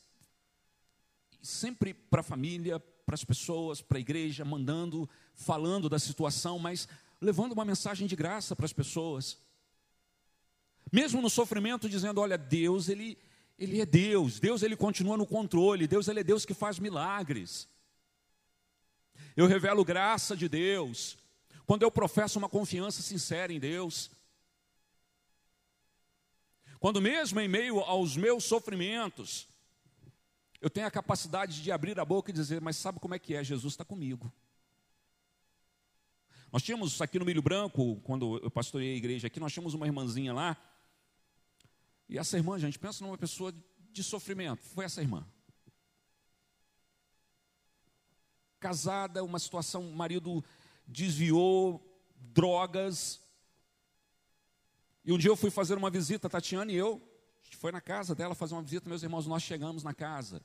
sempre 1.41 1.93
para 1.93 2.21
a 2.21 2.23
família, 2.23 2.79
para 2.79 3.15
as 3.15 3.23
pessoas, 3.23 3.81
para 3.81 3.97
a 3.97 4.01
igreja, 4.01 4.45
mandando, 4.45 5.09
falando 5.33 5.89
da 5.89 5.97
situação, 5.97 6.59
mas 6.59 6.87
levando 7.19 7.53
uma 7.53 7.65
mensagem 7.65 8.07
de 8.07 8.15
graça 8.15 8.55
para 8.55 8.65
as 8.65 8.73
pessoas. 8.73 9.39
Mesmo 10.91 11.21
no 11.21 11.29
sofrimento, 11.29 11.87
dizendo: 11.87 12.19
olha, 12.19 12.37
Deus, 12.37 12.89
Ele, 12.89 13.17
ele 13.57 13.79
é 13.79 13.85
Deus, 13.85 14.39
Deus 14.39 14.63
ele 14.63 14.75
continua 14.75 15.15
no 15.15 15.25
controle, 15.25 15.87
Deus 15.87 16.07
ele 16.07 16.19
é 16.19 16.23
Deus 16.23 16.45
que 16.45 16.53
faz 16.53 16.79
milagres. 16.79 17.67
Eu 19.35 19.47
revelo 19.47 19.85
graça 19.85 20.35
de 20.35 20.49
Deus, 20.49 21.17
quando 21.65 21.83
eu 21.83 21.91
professo 21.91 22.37
uma 22.37 22.49
confiança 22.49 23.01
sincera 23.01 23.53
em 23.53 23.59
Deus. 23.59 24.11
Quando 26.79 26.99
mesmo 26.99 27.39
em 27.39 27.47
meio 27.47 27.79
aos 27.79 28.17
meus 28.17 28.43
sofrimentos, 28.43 29.47
eu 30.59 30.69
tenho 30.69 30.87
a 30.87 30.91
capacidade 30.91 31.61
de 31.61 31.71
abrir 31.71 31.99
a 31.99 32.03
boca 32.03 32.31
e 32.31 32.33
dizer, 32.33 32.59
mas 32.59 32.75
sabe 32.75 32.99
como 32.99 33.13
é 33.13 33.19
que 33.19 33.35
é? 33.35 33.43
Jesus 33.43 33.73
está 33.73 33.85
comigo. 33.85 34.33
Nós 36.51 36.63
tínhamos 36.63 36.99
aqui 36.99 37.17
no 37.17 37.25
Milho 37.25 37.41
Branco, 37.41 37.97
quando 38.03 38.39
eu 38.43 38.51
pastorei 38.51 38.93
a 38.93 38.97
igreja 38.97 39.27
aqui, 39.27 39.39
nós 39.39 39.53
tínhamos 39.53 39.73
uma 39.73 39.85
irmãzinha 39.85 40.33
lá, 40.33 40.57
e 42.11 42.17
essa 42.17 42.35
irmã, 42.35 42.59
gente, 42.59 42.77
pensa 42.77 43.05
numa 43.05 43.17
pessoa 43.17 43.53
de 43.89 44.03
sofrimento. 44.03 44.61
Foi 44.61 44.83
essa 44.83 45.01
irmã. 45.01 45.25
Casada, 48.59 49.23
uma 49.23 49.39
situação, 49.39 49.89
o 49.89 49.95
marido 49.95 50.43
desviou, 50.85 51.81
drogas. 52.17 53.21
E 55.05 55.13
um 55.13 55.17
dia 55.17 55.29
eu 55.29 55.37
fui 55.37 55.49
fazer 55.49 55.77
uma 55.77 55.89
visita, 55.89 56.29
Tatiana 56.29 56.69
e 56.69 56.75
eu, 56.75 57.01
a 57.41 57.45
gente 57.45 57.55
foi 57.55 57.71
na 57.71 57.79
casa 57.79 58.13
dela 58.13 58.35
fazer 58.35 58.55
uma 58.55 58.61
visita, 58.61 58.89
meus 58.89 59.03
irmãos, 59.03 59.25
nós 59.25 59.41
chegamos 59.41 59.81
na 59.81 59.93
casa. 59.93 60.43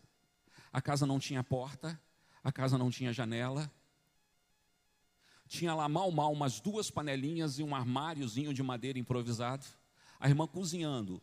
A 0.73 0.81
casa 0.81 1.05
não 1.05 1.19
tinha 1.19 1.43
porta, 1.43 2.01
a 2.45 2.53
casa 2.53 2.79
não 2.79 2.91
tinha 2.91 3.13
janela. 3.13 3.69
Tinha 5.49 5.75
lá 5.75 5.89
mal, 5.89 6.13
mal 6.13 6.33
umas 6.33 6.61
duas 6.61 6.93
panelinhas 6.93 7.59
e 7.59 7.65
um 7.65 7.75
armáriozinho 7.75 8.55
de 8.55 8.63
madeira 8.63 9.01
improvisado. 9.01 9.67
A 10.21 10.29
irmã 10.29 10.47
cozinhando 10.47 11.21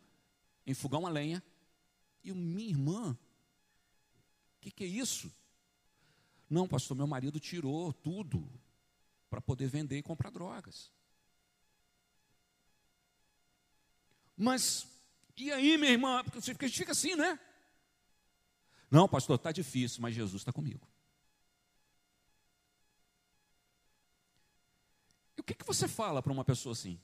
em 0.66 0.74
fogão 0.74 1.06
a 1.06 1.10
lenha. 1.10 1.44
E 2.24 2.30
eu, 2.30 2.36
minha 2.36 2.70
irmã, 2.70 3.12
o 3.12 4.62
que, 4.62 4.72
que 4.72 4.84
é 4.84 4.88
isso? 4.88 5.32
Não, 6.50 6.68
pastor, 6.68 6.96
meu 6.96 7.08
marido 7.08 7.40
tirou 7.40 7.92
tudo 7.92 8.48
para 9.30 9.42
poder 9.42 9.68
vender 9.68 9.98
e 9.98 10.04
comprar 10.04 10.30
drogas. 10.30 10.92
Mas, 14.38 14.88
e 15.36 15.52
aí, 15.52 15.78
minha 15.78 15.92
irmã? 15.92 16.24
Porque 16.24 16.38
a 16.38 16.68
gente 16.68 16.78
fica 16.78 16.92
assim, 16.92 17.16
né? 17.16 17.40
Não, 18.90 19.08
pastor, 19.08 19.36
está 19.36 19.52
difícil, 19.52 20.02
mas 20.02 20.14
Jesus 20.14 20.42
está 20.42 20.54
comigo. 20.54 20.88
E 25.36 25.42
o 25.42 25.44
que, 25.44 25.56
que 25.56 25.66
você 25.66 25.88
fala 25.88 26.22
para 26.22 26.32
uma 26.32 26.46
pessoa 26.46 26.74
assim? 26.74 27.00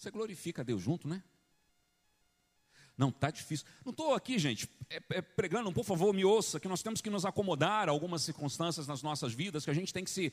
Você 0.00 0.10
glorifica 0.10 0.62
a 0.62 0.64
Deus 0.64 0.80
junto, 0.80 1.06
né? 1.06 1.22
Não, 2.96 3.10
está 3.10 3.30
difícil. 3.30 3.66
Não 3.84 3.90
estou 3.90 4.14
aqui, 4.14 4.38
gente, 4.38 4.66
é, 4.88 5.02
é, 5.10 5.20
pregando, 5.20 5.70
por 5.72 5.84
favor, 5.84 6.14
me 6.14 6.24
ouça, 6.24 6.58
que 6.58 6.66
nós 6.66 6.82
temos 6.82 7.02
que 7.02 7.10
nos 7.10 7.26
acomodar 7.26 7.86
a 7.86 7.92
algumas 7.92 8.22
circunstâncias 8.22 8.86
nas 8.86 9.02
nossas 9.02 9.34
vidas, 9.34 9.62
que 9.62 9.70
a 9.70 9.74
gente 9.74 9.92
tem 9.92 10.02
que 10.02 10.10
se. 10.10 10.32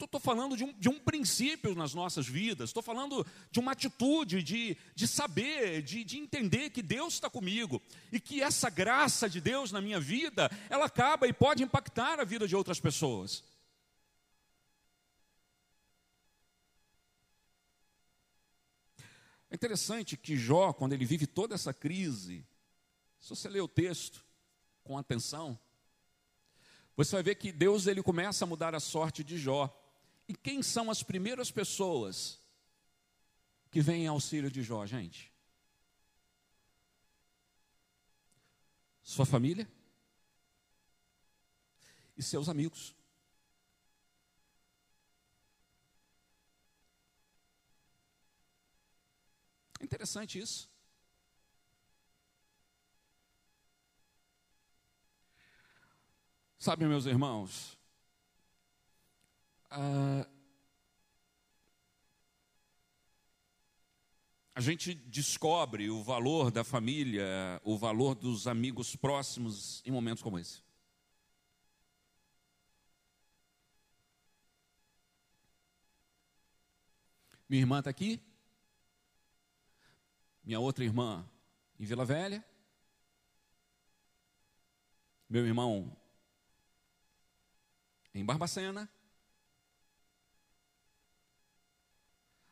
Estou 0.00 0.18
falando 0.18 0.56
de 0.56 0.64
um, 0.64 0.72
de 0.72 0.88
um, 0.88 0.98
princípio 0.98 1.74
nas 1.74 1.92
nossas 1.92 2.26
vidas, 2.26 2.70
estou 2.70 2.82
falando 2.82 3.26
de 3.50 3.60
uma 3.60 3.72
atitude, 3.72 4.42
de, 4.42 4.74
de 4.94 5.06
saber, 5.06 5.82
de, 5.82 6.02
de 6.02 6.16
entender 6.16 6.70
que 6.70 6.80
Deus 6.80 7.12
está 7.12 7.28
comigo 7.28 7.82
e 8.10 8.18
que 8.18 8.40
essa 8.42 8.70
graça 8.70 9.28
de 9.28 9.38
Deus 9.38 9.70
na 9.70 9.82
minha 9.82 10.00
vida, 10.00 10.50
ela 10.70 10.86
acaba 10.86 11.28
e 11.28 11.32
pode 11.34 11.62
impactar 11.62 12.18
a 12.20 12.24
vida 12.24 12.48
de 12.48 12.56
outras 12.56 12.80
pessoas. 12.80 13.44
É 19.54 19.56
interessante 19.56 20.16
que 20.16 20.36
Jó, 20.36 20.72
quando 20.72 20.94
ele 20.94 21.04
vive 21.04 21.28
toda 21.28 21.54
essa 21.54 21.72
crise, 21.72 22.44
se 23.20 23.30
você 23.30 23.48
ler 23.48 23.60
o 23.60 23.68
texto 23.68 24.26
com 24.82 24.98
atenção, 24.98 25.56
você 26.96 27.14
vai 27.14 27.22
ver 27.22 27.36
que 27.36 27.52
Deus 27.52 27.86
ele 27.86 28.02
começa 28.02 28.44
a 28.44 28.48
mudar 28.48 28.74
a 28.74 28.80
sorte 28.80 29.22
de 29.22 29.38
Jó. 29.38 29.72
E 30.26 30.34
quem 30.34 30.60
são 30.60 30.90
as 30.90 31.04
primeiras 31.04 31.52
pessoas 31.52 32.40
que 33.70 33.80
vêm 33.80 34.06
em 34.06 34.08
auxílio 34.08 34.50
de 34.50 34.60
Jó, 34.60 34.84
gente? 34.86 35.32
Sua 39.04 39.24
família 39.24 39.70
e 42.16 42.24
seus 42.24 42.48
amigos. 42.48 42.92
Interessante 49.84 50.38
isso. 50.38 50.70
Sabe, 56.56 56.86
meus 56.86 57.04
irmãos, 57.04 57.78
ah, 59.70 60.26
a 64.54 64.60
gente 64.62 64.94
descobre 64.94 65.90
o 65.90 66.02
valor 66.02 66.50
da 66.50 66.64
família, 66.64 67.60
o 67.62 67.76
valor 67.76 68.14
dos 68.14 68.46
amigos 68.46 68.96
próximos 68.96 69.82
em 69.84 69.90
momentos 69.90 70.22
como 70.22 70.38
esse. 70.38 70.62
Minha 77.46 77.60
irmã 77.60 77.80
está 77.80 77.90
aqui, 77.90 78.22
minha 80.44 80.60
outra 80.60 80.84
irmã 80.84 81.28
em 81.78 81.84
Vila 81.84 82.04
Velha, 82.04 82.44
meu 85.28 85.46
irmão 85.46 85.96
em 88.14 88.24
Barbacena. 88.24 88.88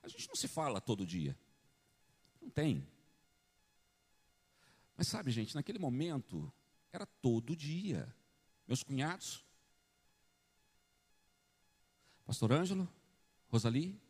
A 0.03 0.09
gente 0.09 0.27
não 0.27 0.35
se 0.35 0.49
fala 0.49 0.81
todo 0.81 1.07
dia. 1.07 1.39
Não 2.41 2.51
tem. 2.51 2.87
Mas 4.97 5.07
sabe, 5.07 5.31
gente, 5.31 5.55
naquele 5.55 5.79
momento 5.79 6.53
era 6.93 7.07
todo 7.07 7.55
dia. 7.55 8.13
Meus 8.67 8.83
cunhados, 8.83 9.45
Pastor 12.25 12.53
Ângelo, 12.53 12.89
Rosali, 13.49 14.01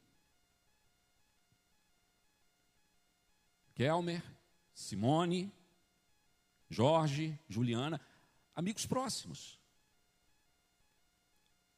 Kelmer, 3.74 4.22
Simone, 4.74 5.52
Jorge, 6.68 7.38
Juliana, 7.48 8.00
amigos 8.54 8.86
próximos. 8.86 9.58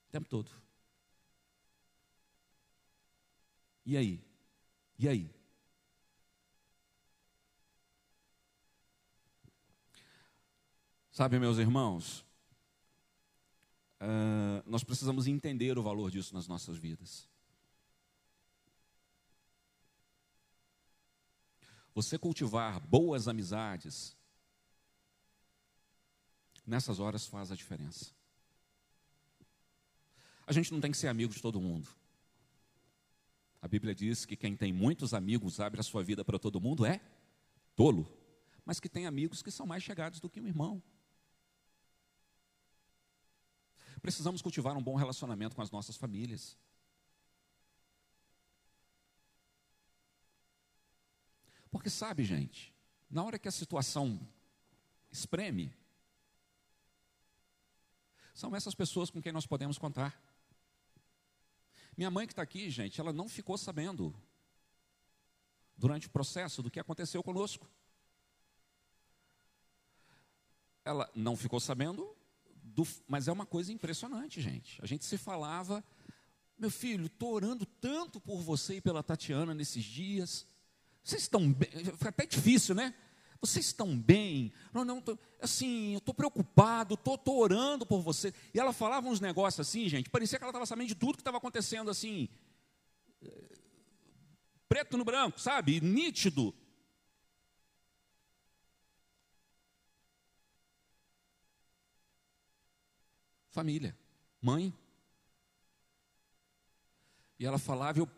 O 0.08 0.12
tempo 0.12 0.28
todo. 0.28 0.50
E 3.84 3.96
aí? 3.96 4.24
E 4.98 5.08
aí? 5.08 5.30
Sabe, 11.10 11.38
meus 11.38 11.58
irmãos, 11.58 12.26
uh, 14.00 14.62
nós 14.66 14.82
precisamos 14.82 15.26
entender 15.28 15.78
o 15.78 15.82
valor 15.82 16.10
disso 16.10 16.34
nas 16.34 16.48
nossas 16.48 16.76
vidas. 16.76 17.28
Você 21.94 22.18
cultivar 22.18 22.80
boas 22.80 23.28
amizades, 23.28 24.16
nessas 26.66 26.98
horas 26.98 27.26
faz 27.26 27.52
a 27.52 27.54
diferença. 27.54 28.12
A 30.46 30.52
gente 30.52 30.72
não 30.72 30.80
tem 30.80 30.90
que 30.90 30.96
ser 30.96 31.08
amigo 31.08 31.32
de 31.32 31.40
todo 31.40 31.60
mundo. 31.60 31.88
A 33.62 33.68
Bíblia 33.68 33.94
diz 33.94 34.26
que 34.26 34.36
quem 34.36 34.56
tem 34.56 34.72
muitos 34.72 35.14
amigos 35.14 35.60
abre 35.60 35.80
a 35.80 35.84
sua 35.84 36.02
vida 36.02 36.24
para 36.24 36.38
todo 36.38 36.60
mundo 36.60 36.84
é 36.84 37.00
tolo, 37.74 38.06
mas 38.64 38.78
que 38.78 38.88
tem 38.88 39.06
amigos 39.06 39.42
que 39.42 39.50
são 39.50 39.64
mais 39.64 39.82
chegados 39.82 40.20
do 40.20 40.28
que 40.28 40.40
um 40.40 40.46
irmão. 40.46 40.82
Precisamos 44.02 44.42
cultivar 44.42 44.76
um 44.76 44.82
bom 44.82 44.96
relacionamento 44.96 45.56
com 45.56 45.62
as 45.62 45.70
nossas 45.70 45.96
famílias. 45.96 46.58
Porque 51.74 51.90
sabe, 51.90 52.22
gente, 52.22 52.72
na 53.10 53.24
hora 53.24 53.36
que 53.36 53.48
a 53.48 53.50
situação 53.50 54.20
espreme, 55.10 55.74
são 58.32 58.54
essas 58.54 58.76
pessoas 58.76 59.10
com 59.10 59.20
quem 59.20 59.32
nós 59.32 59.44
podemos 59.44 59.76
contar. 59.76 60.16
Minha 61.96 62.12
mãe 62.12 62.28
que 62.28 62.32
está 62.32 62.42
aqui, 62.42 62.70
gente, 62.70 63.00
ela 63.00 63.12
não 63.12 63.28
ficou 63.28 63.58
sabendo 63.58 64.14
durante 65.76 66.06
o 66.06 66.10
processo 66.10 66.62
do 66.62 66.70
que 66.70 66.78
aconteceu 66.78 67.24
conosco. 67.24 67.68
Ela 70.84 71.10
não 71.12 71.36
ficou 71.36 71.58
sabendo, 71.58 72.16
do, 72.62 72.86
mas 73.08 73.26
é 73.26 73.32
uma 73.32 73.46
coisa 73.46 73.72
impressionante, 73.72 74.40
gente. 74.40 74.80
A 74.80 74.86
gente 74.86 75.04
se 75.04 75.18
falava, 75.18 75.82
meu 76.56 76.70
filho, 76.70 77.06
estou 77.06 77.32
orando 77.32 77.66
tanto 77.66 78.20
por 78.20 78.40
você 78.42 78.76
e 78.76 78.80
pela 78.80 79.02
Tatiana 79.02 79.52
nesses 79.52 79.82
dias. 79.82 80.46
Vocês 81.04 81.22
estão 81.22 81.52
bem? 81.52 81.70
Fica 81.70 82.08
até 82.08 82.24
difícil, 82.24 82.74
né? 82.74 82.94
Vocês 83.38 83.66
estão 83.66 83.94
bem? 83.94 84.54
Não, 84.72 84.86
não, 84.86 85.02
tô, 85.02 85.18
assim, 85.38 85.92
eu 85.92 85.98
estou 85.98 86.14
preocupado, 86.14 86.94
estou 86.94 87.38
orando 87.38 87.84
por 87.84 88.00
você. 88.00 88.32
E 88.54 88.58
ela 88.58 88.72
falava 88.72 89.06
uns 89.06 89.20
negócios 89.20 89.68
assim, 89.68 89.86
gente, 89.86 90.08
parecia 90.08 90.38
que 90.38 90.44
ela 90.44 90.50
estava 90.50 90.64
sabendo 90.64 90.88
de 90.88 90.94
tudo 90.94 91.16
que 91.16 91.20
estava 91.20 91.36
acontecendo, 91.36 91.90
assim, 91.90 92.26
preto 94.66 94.96
no 94.96 95.04
branco, 95.04 95.38
sabe? 95.38 95.78
Nítido. 95.78 96.54
Família, 103.50 103.96
mãe. 104.40 104.72
E 107.38 107.44
ela 107.44 107.58
falava, 107.58 107.98
eu 107.98 108.08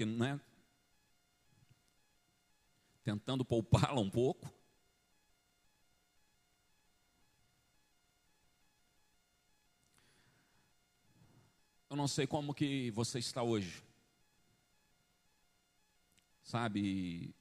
porque 0.00 0.06
não 0.06 0.24
é 0.24 0.40
tentando 3.04 3.44
poupá-la 3.44 4.00
um 4.00 4.08
pouco. 4.08 4.50
Eu 11.90 11.96
não 11.96 12.08
sei 12.08 12.26
como 12.26 12.54
que 12.54 12.90
você 12.92 13.18
está 13.18 13.42
hoje. 13.42 13.84
Sabe, 16.42 17.34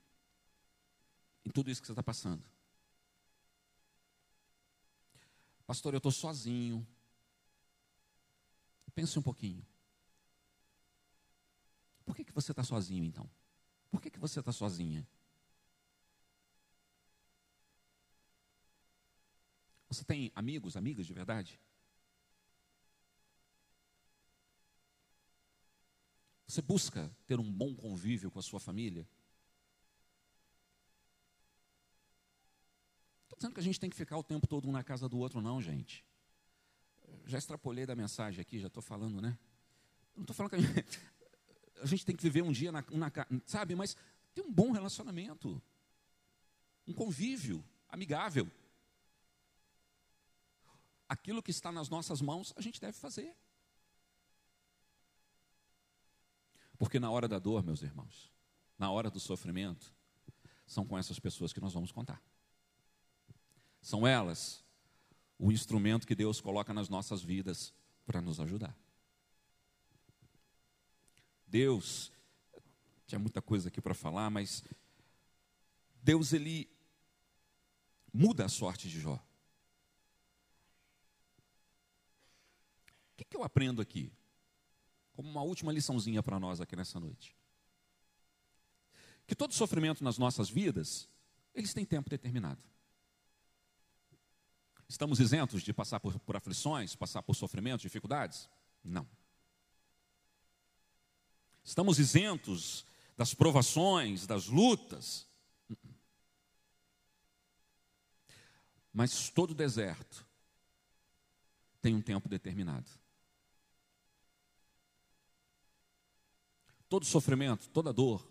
em 1.46 1.52
tudo 1.52 1.72
isso 1.72 1.80
que 1.80 1.88
você 1.88 1.94
está 1.94 2.04
passando. 2.04 2.44
Pastor, 5.66 5.94
eu 5.94 6.00
estou 6.00 6.12
sozinho. 6.12 6.86
Pense 8.94 9.18
um 9.18 9.22
pouquinho. 9.22 9.66
Por 12.10 12.16
que, 12.16 12.24
que 12.24 12.34
você 12.34 12.52
está 12.52 12.64
sozinho 12.64 13.06
então? 13.06 13.30
Por 13.92 14.02
que, 14.02 14.10
que 14.10 14.18
você 14.18 14.40
está 14.40 14.52
sozinha? 14.52 15.08
Você 19.88 20.04
tem 20.04 20.32
amigos, 20.34 20.76
amigas 20.76 21.06
de 21.06 21.14
verdade? 21.14 21.62
Você 26.48 26.64
busca 26.64 27.16
ter 27.28 27.40
um 27.40 27.52
bom 27.54 27.76
convívio 27.76 28.32
com 28.32 28.40
a 28.40 28.42
sua 28.42 28.60
família? 28.60 29.08
Estou 33.26 33.38
dizendo 33.38 33.54
que 33.54 33.60
a 33.60 33.64
gente 33.64 33.80
tem 33.80 33.88
que 33.88 33.96
ficar 33.96 34.18
o 34.18 34.24
tempo 34.24 34.48
todo 34.48 34.68
um 34.68 34.72
na 34.72 34.84
casa 34.84 35.08
do 35.08 35.20
outro, 35.20 35.42
não, 35.42 35.62
gente. 35.62 36.04
Já 37.28 37.38
extrapolei 37.38 37.86
da 37.86 37.96
mensagem 37.96 38.42
aqui, 38.42 38.58
já 38.58 38.66
estou 38.66 38.82
falando, 38.82 39.22
né? 39.22 39.38
Não 40.16 40.24
estou 40.24 40.36
falando 40.36 40.50
que 40.50 40.56
a 40.56 40.60
gente, 40.60 41.00
a 41.82 41.86
gente 41.86 42.06
tem 42.06 42.16
que 42.16 42.24
viver 42.24 42.42
um 42.42 42.52
dia 42.52 42.72
na, 42.72 42.84
na, 42.92 43.12
sabe? 43.46 43.76
Mas 43.76 43.96
ter 44.34 44.42
um 44.42 44.52
bom 44.52 44.72
relacionamento, 44.72 45.62
um 46.88 46.94
convívio 46.94 47.64
amigável. 47.88 48.50
Aquilo 51.08 51.42
que 51.42 51.52
está 51.52 51.72
nas 51.72 51.90
nossas 51.90 52.22
mãos, 52.22 52.54
a 52.56 52.62
gente 52.62 52.80
deve 52.80 52.98
fazer. 52.98 53.36
Porque 56.78 57.00
na 57.00 57.12
hora 57.12 57.28
da 57.28 57.40
dor, 57.40 57.64
meus 57.64 57.82
irmãos, 57.82 58.32
na 58.78 58.90
hora 58.90 59.10
do 59.10 59.20
sofrimento, 59.20 59.94
são 60.66 60.86
com 60.86 60.98
essas 60.98 61.20
pessoas 61.20 61.52
que 61.52 61.60
nós 61.60 61.74
vamos 61.74 61.92
contar. 61.92 62.22
São 63.82 64.08
elas 64.08 64.64
o 65.38 65.52
instrumento 65.52 66.06
que 66.06 66.16
Deus 66.16 66.40
coloca 66.40 66.74
nas 66.74 66.90
nossas 66.90 67.22
vidas 67.22 67.74
para 68.06 68.22
nos 68.22 68.40
ajudar. 68.40 68.78
Deus, 71.50 72.12
tinha 73.08 73.18
muita 73.18 73.42
coisa 73.42 73.70
aqui 73.70 73.82
para 73.82 73.96
falar, 73.96 74.30
mas 74.30 74.64
Deus 76.02 76.32
ele 76.32 76.70
muda 78.14 78.46
a 78.46 78.50
sorte 78.50 78.88
de 78.88 79.00
Jó. 79.00 79.16
O 83.14 83.18
que, 83.18 83.26
que 83.26 83.36
eu 83.36 83.44
aprendo 83.44 83.82
aqui? 83.82 84.12
Como 85.14 85.28
uma 85.28 85.42
última 85.42 85.72
liçãozinha 85.72 86.22
para 86.22 86.40
nós 86.40 86.62
aqui 86.62 86.76
nessa 86.76 87.00
noite. 87.00 87.36
Que 89.26 89.36
todo 89.36 89.54
sofrimento 89.54 90.04
nas 90.04 90.18
nossas 90.18 90.50
vidas, 90.50 91.10
eles 91.54 91.74
têm 91.74 91.86
tempo 91.86 92.10
determinado. 92.10 92.62
Estamos 94.88 95.20
isentos 95.20 95.62
de 95.62 95.74
passar 95.74 96.00
por, 96.00 96.18
por 96.20 96.36
aflições, 96.36 96.96
passar 96.96 97.22
por 97.22 97.36
sofrimentos, 97.36 97.82
dificuldades? 97.82 98.50
Não. 98.84 99.08
Estamos 101.64 102.00
isentos 102.00 102.86
das 103.16 103.34
provações, 103.34 104.26
das 104.26 104.48
lutas? 104.48 105.28
Mas 108.94 109.30
todo 109.30 109.54
deserto 109.54 110.26
tem 111.82 111.96
um 111.96 112.02
tempo 112.02 112.28
determinado. 112.28 112.90
Todo 116.88 117.06
sofrimento, 117.06 117.70
toda 117.70 117.94
dor, 117.94 118.28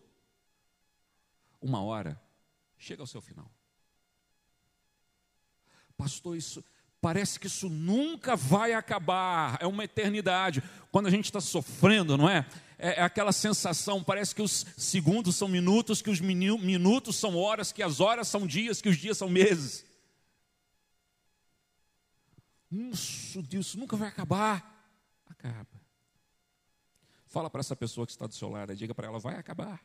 uma 1.60 1.82
hora 1.82 2.20
chega 2.76 3.02
ao 3.02 3.06
seu 3.06 3.20
final. 3.20 3.50
Pastor, 5.96 6.36
isso 6.36 6.64
parece 7.00 7.38
que 7.38 7.46
isso 7.46 7.68
nunca 7.68 8.36
vai 8.36 8.72
acabar, 8.72 9.58
é 9.60 9.66
uma 9.66 9.84
eternidade. 9.84 10.62
Quando 10.90 11.06
a 11.06 11.10
gente 11.10 11.26
está 11.26 11.40
sofrendo, 11.40 12.16
não 12.16 12.28
é? 12.28 12.48
É? 12.78 13.00
é? 13.00 13.02
aquela 13.02 13.32
sensação, 13.32 14.02
parece 14.02 14.34
que 14.34 14.40
os 14.40 14.64
segundos 14.76 15.36
são 15.36 15.48
minutos, 15.48 16.00
que 16.00 16.10
os 16.10 16.20
minutos 16.20 17.16
são 17.16 17.36
horas, 17.36 17.72
que 17.72 17.82
as 17.82 18.00
horas 18.00 18.28
são 18.28 18.46
dias, 18.46 18.80
que 18.80 18.88
os 18.88 18.96
dias 18.96 19.18
são 19.18 19.28
meses. 19.28 19.84
Isso, 22.70 23.42
Deus, 23.42 23.74
nunca 23.74 23.96
vai 23.96 24.08
acabar. 24.08 24.86
Acaba. 25.26 25.66
Fala 27.26 27.50
para 27.50 27.60
essa 27.60 27.76
pessoa 27.76 28.06
que 28.06 28.12
está 28.12 28.26
do 28.26 28.34
seu 28.34 28.48
lado, 28.48 28.74
diga 28.76 28.94
para 28.94 29.08
ela, 29.08 29.18
vai 29.18 29.36
acabar. 29.36 29.82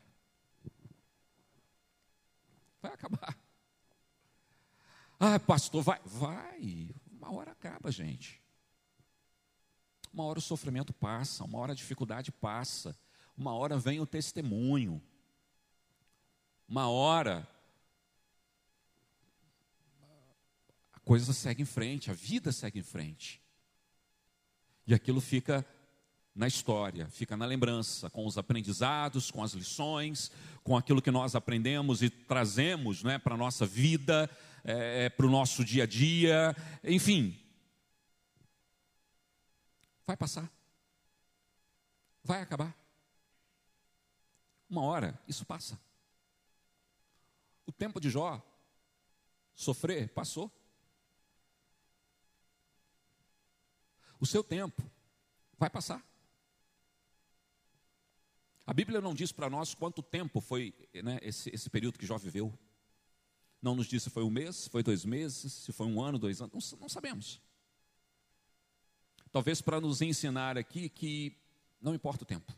Vai 2.80 2.92
acabar. 2.92 3.36
Ah, 5.18 5.40
pastor, 5.40 5.82
vai, 5.82 6.00
vai. 6.04 6.94
Uma 7.10 7.32
hora 7.32 7.52
acaba, 7.52 7.90
gente. 7.90 8.43
Uma 10.14 10.22
hora 10.26 10.38
o 10.38 10.42
sofrimento 10.42 10.92
passa, 10.92 11.42
uma 11.42 11.58
hora 11.58 11.72
a 11.72 11.74
dificuldade 11.74 12.30
passa, 12.30 12.96
uma 13.36 13.52
hora 13.52 13.76
vem 13.76 13.98
o 13.98 14.06
testemunho. 14.06 15.02
Uma 16.68 16.88
hora 16.88 17.44
a 20.92 21.00
coisa 21.00 21.32
segue 21.32 21.62
em 21.62 21.66
frente, 21.66 22.12
a 22.12 22.14
vida 22.14 22.52
segue 22.52 22.78
em 22.78 22.82
frente. 22.82 23.42
E 24.86 24.94
aquilo 24.94 25.20
fica 25.20 25.66
na 26.32 26.46
história, 26.46 27.08
fica 27.08 27.36
na 27.36 27.44
lembrança, 27.44 28.08
com 28.08 28.24
os 28.24 28.38
aprendizados, 28.38 29.32
com 29.32 29.42
as 29.42 29.52
lições, 29.52 30.30
com 30.62 30.76
aquilo 30.76 31.02
que 31.02 31.10
nós 31.10 31.34
aprendemos 31.34 32.04
e 32.04 32.08
trazemos 32.08 33.02
né, 33.02 33.18
para 33.18 33.34
a 33.34 33.38
nossa 33.38 33.66
vida, 33.66 34.30
é, 34.64 35.06
é 35.06 35.08
para 35.08 35.26
o 35.26 35.30
nosso 35.30 35.64
dia 35.64 35.82
a 35.82 35.86
dia, 35.86 36.54
enfim. 36.84 37.36
Vai 40.06 40.16
passar. 40.16 40.50
Vai 42.22 42.42
acabar. 42.42 42.76
Uma 44.68 44.82
hora, 44.82 45.18
isso 45.28 45.44
passa. 45.44 45.78
O 47.66 47.72
tempo 47.72 48.00
de 48.00 48.10
Jó 48.10 48.42
sofrer 49.54 50.08
passou. 50.10 50.50
O 54.18 54.26
seu 54.26 54.42
tempo 54.42 54.82
vai 55.58 55.70
passar. 55.70 56.02
A 58.66 58.72
Bíblia 58.72 59.00
não 59.00 59.14
diz 59.14 59.30
para 59.30 59.50
nós 59.50 59.74
quanto 59.74 60.02
tempo 60.02 60.40
foi 60.40 60.74
né, 61.02 61.18
esse, 61.22 61.50
esse 61.54 61.68
período 61.68 61.98
que 61.98 62.06
Jó 62.06 62.16
viveu. 62.16 62.52
Não 63.60 63.74
nos 63.74 63.86
diz 63.86 64.02
se 64.02 64.10
foi 64.10 64.22
um 64.22 64.30
mês, 64.30 64.56
se 64.56 64.70
foi 64.70 64.82
dois 64.82 65.04
meses, 65.04 65.52
se 65.52 65.72
foi 65.72 65.86
um 65.86 66.02
ano, 66.02 66.18
dois 66.18 66.40
anos, 66.40 66.72
não, 66.72 66.80
não 66.80 66.88
sabemos. 66.88 67.40
Talvez 69.34 69.60
para 69.60 69.80
nos 69.80 70.00
ensinar 70.00 70.56
aqui 70.56 70.88
que 70.88 71.36
não 71.82 71.92
importa 71.92 72.22
o 72.22 72.26
tempo. 72.26 72.54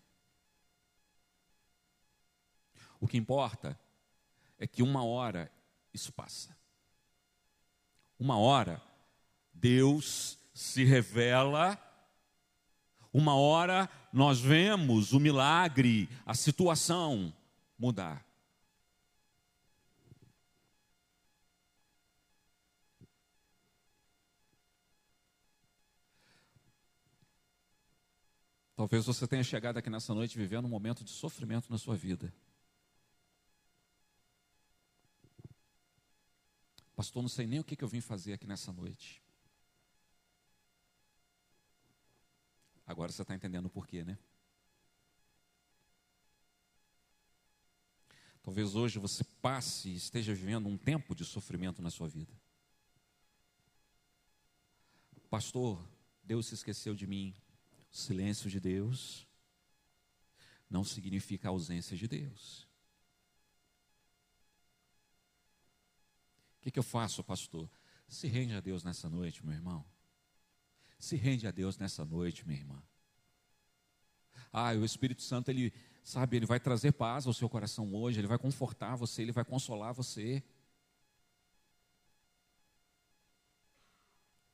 O 3.01 3.09
que 3.09 3.17
importa 3.17 3.81
é 4.59 4.67
que 4.67 4.83
uma 4.83 5.03
hora 5.03 5.51
isso 5.95 6.13
passa. 6.13 6.55
Uma 8.19 8.37
hora 8.37 8.83
Deus 9.55 10.39
se 10.53 10.85
revela 10.85 11.83
uma 13.11 13.35
hora 13.35 13.89
nós 14.13 14.39
vemos 14.39 15.15
o 15.15 15.19
milagre, 15.19 16.11
a 16.27 16.35
situação 16.35 17.33
mudar. 17.79 18.23
Talvez 28.77 29.07
você 29.07 29.27
tenha 29.27 29.43
chegado 29.43 29.79
aqui 29.79 29.89
nessa 29.89 30.15
noite 30.15 30.37
vivendo 30.37 30.67
um 30.67 30.69
momento 30.69 31.03
de 31.03 31.11
sofrimento 31.11 31.71
na 31.73 31.79
sua 31.79 31.97
vida. 31.97 32.31
Pastor, 36.95 37.23
não 37.23 37.29
sei 37.29 37.47
nem 37.47 37.59
o 37.59 37.65
que 37.65 37.83
eu 37.83 37.89
vim 37.89 38.03
fazer 38.03 38.35
aqui 38.35 38.47
nessa 38.47 38.71
noite. 38.71 39.23
Agora 42.87 43.11
você 43.11 43.23
está 43.23 43.35
entendendo 43.35 43.67
o 43.67 43.71
porquê, 43.71 44.05
né? 44.05 44.19
Talvez 48.43 48.77
hoje 48.77 48.99
você 48.99 49.25
passe 49.25 49.89
e 49.89 49.97
esteja 49.97 50.35
vivendo 50.35 50.69
um 50.69 50.77
tempo 50.77 51.15
de 51.15 51.25
sofrimento 51.25 51.83
na 51.83 51.91
sua 51.91 52.07
vida. 52.07 52.33
Pastor, 55.29 55.83
Deus 56.23 56.47
se 56.47 56.55
esqueceu 56.55 56.95
de 56.95 57.07
mim. 57.07 57.35
Silêncio 57.97 58.51
de 58.51 58.61
Deus 58.61 59.27
não 60.69 60.85
significa 60.85 61.49
ausência 61.49 61.97
de 61.97 62.07
Deus. 62.07 62.69
O 66.59 66.61
que, 66.61 66.71
que 66.71 66.79
eu 66.79 66.83
faço, 66.83 67.25
pastor? 67.25 67.71
Se 68.07 68.27
rende 68.27 68.53
a 68.53 68.61
Deus 68.61 68.85
nessa 68.85 69.09
noite, 69.09 69.43
meu 69.43 69.55
irmão. 69.55 69.83
Se 70.99 71.17
rende 71.17 71.47
a 71.47 71.51
Deus 71.51 71.79
nessa 71.79 72.05
noite, 72.05 72.47
minha 72.47 72.61
irmã. 72.61 72.83
Ah, 74.53 74.73
o 74.75 74.85
Espírito 74.85 75.23
Santo, 75.23 75.49
ele, 75.51 75.73
sabe, 76.05 76.37
ele 76.37 76.45
vai 76.45 76.61
trazer 76.61 76.93
paz 76.93 77.27
ao 77.27 77.33
seu 77.33 77.49
coração 77.49 77.95
hoje, 77.95 78.21
ele 78.21 78.29
vai 78.29 78.39
confortar 78.39 78.95
você, 78.95 79.23
ele 79.23 79.33
vai 79.33 79.45
consolar 79.45 79.95
você. 79.95 80.45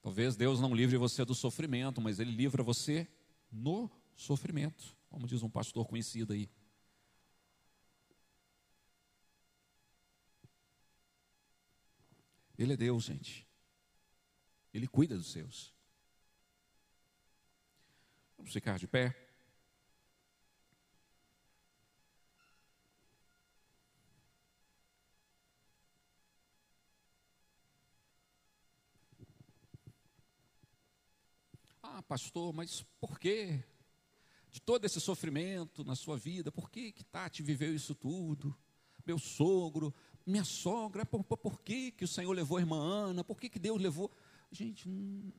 Talvez 0.01 0.37
Deus 0.37 0.61
não 0.61 0.73
livre 0.73 0.97
você 0.97 1.25
do 1.25 1.35
sofrimento, 1.35 2.01
mas 2.01 2.21
ele 2.21 2.31
livra 2.31 2.63
você 2.63 3.11
no 3.53 3.91
sofrimento, 4.17 4.97
como 5.09 5.27
diz 5.27 5.43
um 5.43 5.51
pastor 5.51 5.87
conhecido 5.87 6.33
aí. 6.33 6.49
Ele 12.59 12.73
é 12.73 12.77
Deus, 12.77 13.05
gente. 13.05 13.47
Ele 14.73 14.87
cuida 14.87 15.17
dos 15.17 15.31
seus. 15.31 15.75
Vamos 18.37 18.53
ficar 18.53 18.79
de 18.79 18.87
pé. 18.87 19.15
Ah, 31.83 32.02
pastor, 32.13 32.53
mas 32.53 32.83
por 33.01 33.19
quê? 33.19 33.65
De 34.51 34.61
todo 34.61 34.85
esse 34.85 35.01
sofrimento 35.01 35.83
na 35.83 35.97
sua 35.97 36.19
vida, 36.19 36.53
por 36.53 36.71
que 36.71 36.93
que 36.93 37.03
Tati 37.03 37.43
viveu 37.43 37.75
isso 37.75 37.95
tudo? 37.95 38.55
Meu 39.07 39.19
sogro, 39.19 39.95
minha 40.27 40.45
sogra, 40.45 41.07
por, 41.07 41.25
por, 41.25 41.63
que, 41.63 41.91
que 41.91 42.05
o 42.05 42.09
Senhor 42.09 42.31
levou 42.31 42.59
a 42.59 42.61
irmã 42.61 42.77
Ana? 42.77 43.25
Por 43.25 43.41
que, 43.41 43.49
que 43.49 43.59
Deus 43.59 43.81
levou? 43.81 44.13
Gente, 44.51 44.87
hum, 44.87 45.33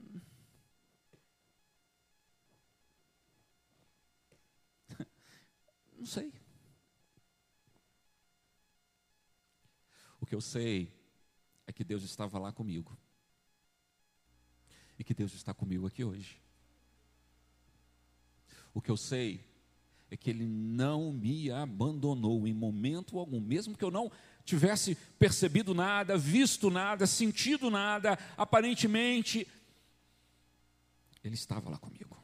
Não 5.96 6.08
sei. 6.08 6.34
O 10.20 10.26
que 10.26 10.34
eu 10.34 10.42
sei 10.42 10.92
é 11.68 11.72
que 11.72 11.84
Deus 11.84 12.02
estava 12.02 12.40
lá 12.40 12.52
comigo. 12.52 12.98
E 14.98 15.04
que 15.04 15.14
Deus 15.14 15.36
está 15.36 15.54
comigo 15.54 15.86
aqui 15.86 16.04
hoje. 16.04 16.43
O 18.74 18.82
que 18.82 18.90
eu 18.90 18.98
sei 18.98 19.46
é 20.10 20.18
que 20.18 20.30
Ele 20.30 20.48
não 20.48 21.12
me 21.12 21.50
abandonou 21.52 22.48
em 22.48 22.54
momento 22.54 23.18
algum, 23.18 23.42
mesmo 23.42 23.78
que 23.78 23.84
eu 23.84 23.92
não 23.92 24.12
tivesse 24.46 24.96
percebido 25.18 25.74
nada, 25.74 26.18
visto 26.18 26.70
nada, 26.70 27.08
sentido 27.08 27.70
nada, 27.70 28.18
aparentemente, 28.38 29.48
Ele 31.24 31.36
estava 31.36 31.70
lá 31.70 31.78
comigo. 31.78 32.18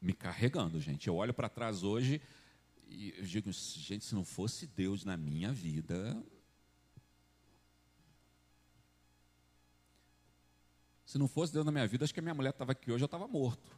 me 0.00 0.12
carregando, 0.12 0.80
gente. 0.80 1.08
Eu 1.08 1.16
olho 1.16 1.34
para 1.34 1.48
trás 1.48 1.82
hoje 1.82 2.20
e 2.88 3.12
digo, 3.22 3.50
gente, 3.52 4.04
se 4.04 4.14
não 4.14 4.24
fosse 4.24 4.66
Deus 4.66 5.04
na 5.04 5.16
minha 5.16 5.52
vida. 5.52 6.24
Se 11.04 11.18
não 11.18 11.28
fosse 11.28 11.52
Deus 11.52 11.64
na 11.64 11.72
minha 11.72 11.86
vida, 11.86 12.04
acho 12.04 12.12
que 12.12 12.20
a 12.20 12.22
minha 12.22 12.34
mulher 12.34 12.50
estava 12.50 12.72
aqui 12.72 12.90
hoje, 12.90 13.02
eu 13.02 13.06
estava 13.06 13.28
morto. 13.28 13.75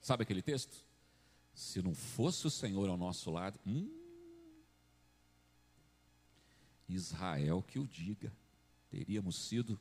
Sabe 0.00 0.22
aquele 0.22 0.42
texto? 0.42 0.84
Se 1.54 1.82
não 1.82 1.94
fosse 1.94 2.46
o 2.46 2.50
Senhor 2.50 2.88
ao 2.88 2.96
nosso 2.96 3.30
lado, 3.30 3.58
hum, 3.66 3.90
Israel 6.88 7.62
que 7.62 7.78
o 7.78 7.86
diga, 7.86 8.32
teríamos 8.88 9.36
sido 9.36 9.78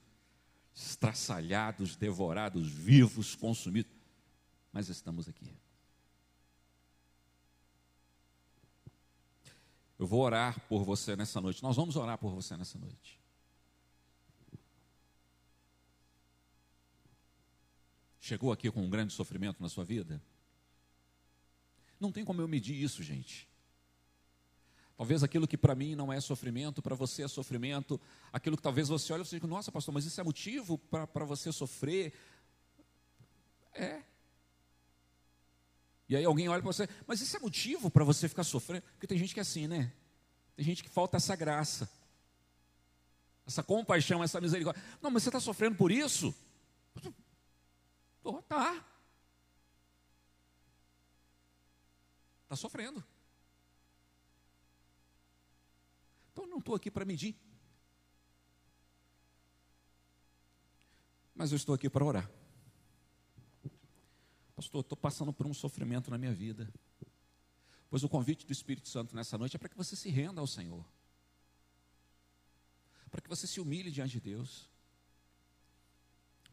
estraçalhados, 0.76 1.95
devorados, 1.95 2.68
vivos, 2.70 3.36
consumidos. 3.36 3.91
Mas 4.72 4.89
estamos 4.89 5.28
aqui. 5.28 5.51
Eu 9.97 10.05
vou 10.05 10.22
orar 10.22 10.59
por 10.68 10.84
você 10.84 11.15
nessa 11.15 11.41
noite. 11.41 11.63
Nós 11.63 11.76
vamos 11.76 11.95
orar 11.95 12.18
por 12.18 12.32
você 12.32 12.55
nessa 12.55 12.78
noite. 12.78 13.20
Chegou 18.28 18.51
aqui 18.51 18.69
com 18.69 18.82
um 18.82 18.89
grande 18.89 19.13
sofrimento 19.13 19.63
na 19.63 19.69
sua 19.69 19.86
vida? 19.86 20.21
Não 21.97 22.11
tem 22.11 22.25
como 22.25 22.41
eu 22.41 22.47
medir 22.47 22.75
isso, 22.75 23.01
gente. 23.01 23.47
Talvez 24.97 25.23
aquilo 25.23 25.47
que 25.47 25.57
para 25.57 25.73
mim 25.73 25.95
não 25.95 26.11
é 26.11 26.19
sofrimento, 26.19 26.82
para 26.82 26.93
você 26.93 27.23
é 27.23 27.28
sofrimento. 27.30 27.97
Aquilo 28.34 28.57
que 28.57 28.61
talvez 28.61 28.89
você 28.89 29.13
olhe 29.13 29.21
e 29.21 29.25
você 29.25 29.38
diga, 29.38 29.47
nossa, 29.47 29.71
pastor, 29.71 29.93
mas 29.93 30.03
isso 30.03 30.19
é 30.19 30.25
motivo 30.25 30.78
para 30.78 31.23
você 31.23 31.53
sofrer? 31.53 32.13
É. 33.73 34.03
E 36.09 36.17
aí 36.17 36.25
alguém 36.25 36.49
olha 36.49 36.61
para 36.61 36.73
você, 36.73 36.89
mas 37.07 37.21
isso 37.21 37.38
é 37.38 37.39
motivo 37.39 37.89
para 37.89 38.03
você 38.03 38.28
ficar 38.28 38.43
sofrendo? 38.43 38.84
Porque 38.91 39.07
tem 39.07 39.17
gente 39.17 39.34
que 39.34 39.39
é 39.39 39.43
assim, 39.43 39.67
né? 39.67 39.93
Tem 40.53 40.65
gente 40.65 40.84
que 40.84 40.89
falta 40.89 41.15
essa 41.15 41.34
graça, 41.34 41.89
essa 43.45 43.63
compaixão, 43.63 44.21
essa 44.21 44.41
misericórdia. 44.41 44.84
Não, 45.01 45.11
mas 45.11 45.23
você 45.23 45.30
está 45.30 45.39
sofrendo 45.39 45.78
por 45.78 45.93
isso? 45.93 46.36
Oh, 48.30 48.41
tá. 48.41 48.86
Está 52.43 52.57
sofrendo. 52.57 53.01
Então 56.34 56.43
eu 56.43 56.49
não 56.49 56.57
estou 56.57 56.75
aqui 56.75 56.91
para 56.91 57.05
medir. 57.05 57.38
Mas 61.34 61.53
eu 61.53 61.55
estou 61.55 61.73
aqui 61.73 61.89
para 61.89 62.03
orar. 62.03 62.30
Pastor, 64.57 64.82
estou 64.82 64.97
passando 64.97 65.32
por 65.32 65.47
um 65.47 65.53
sofrimento 65.53 66.11
na 66.11 66.17
minha 66.17 66.34
vida. 66.34 66.69
Pois 67.89 68.03
o 68.03 68.09
convite 68.09 68.45
do 68.45 68.51
Espírito 68.51 68.89
Santo 68.89 69.15
nessa 69.15 69.38
noite 69.38 69.55
é 69.55 69.59
para 69.59 69.69
que 69.69 69.78
você 69.78 69.95
se 69.95 70.09
renda 70.09 70.41
ao 70.41 70.47
Senhor. 70.47 70.86
Para 73.09 73.21
que 73.21 73.30
você 73.30 73.47
se 73.47 73.61
humilhe 73.61 73.89
diante 73.89 74.11
de 74.13 74.19
Deus. 74.19 74.69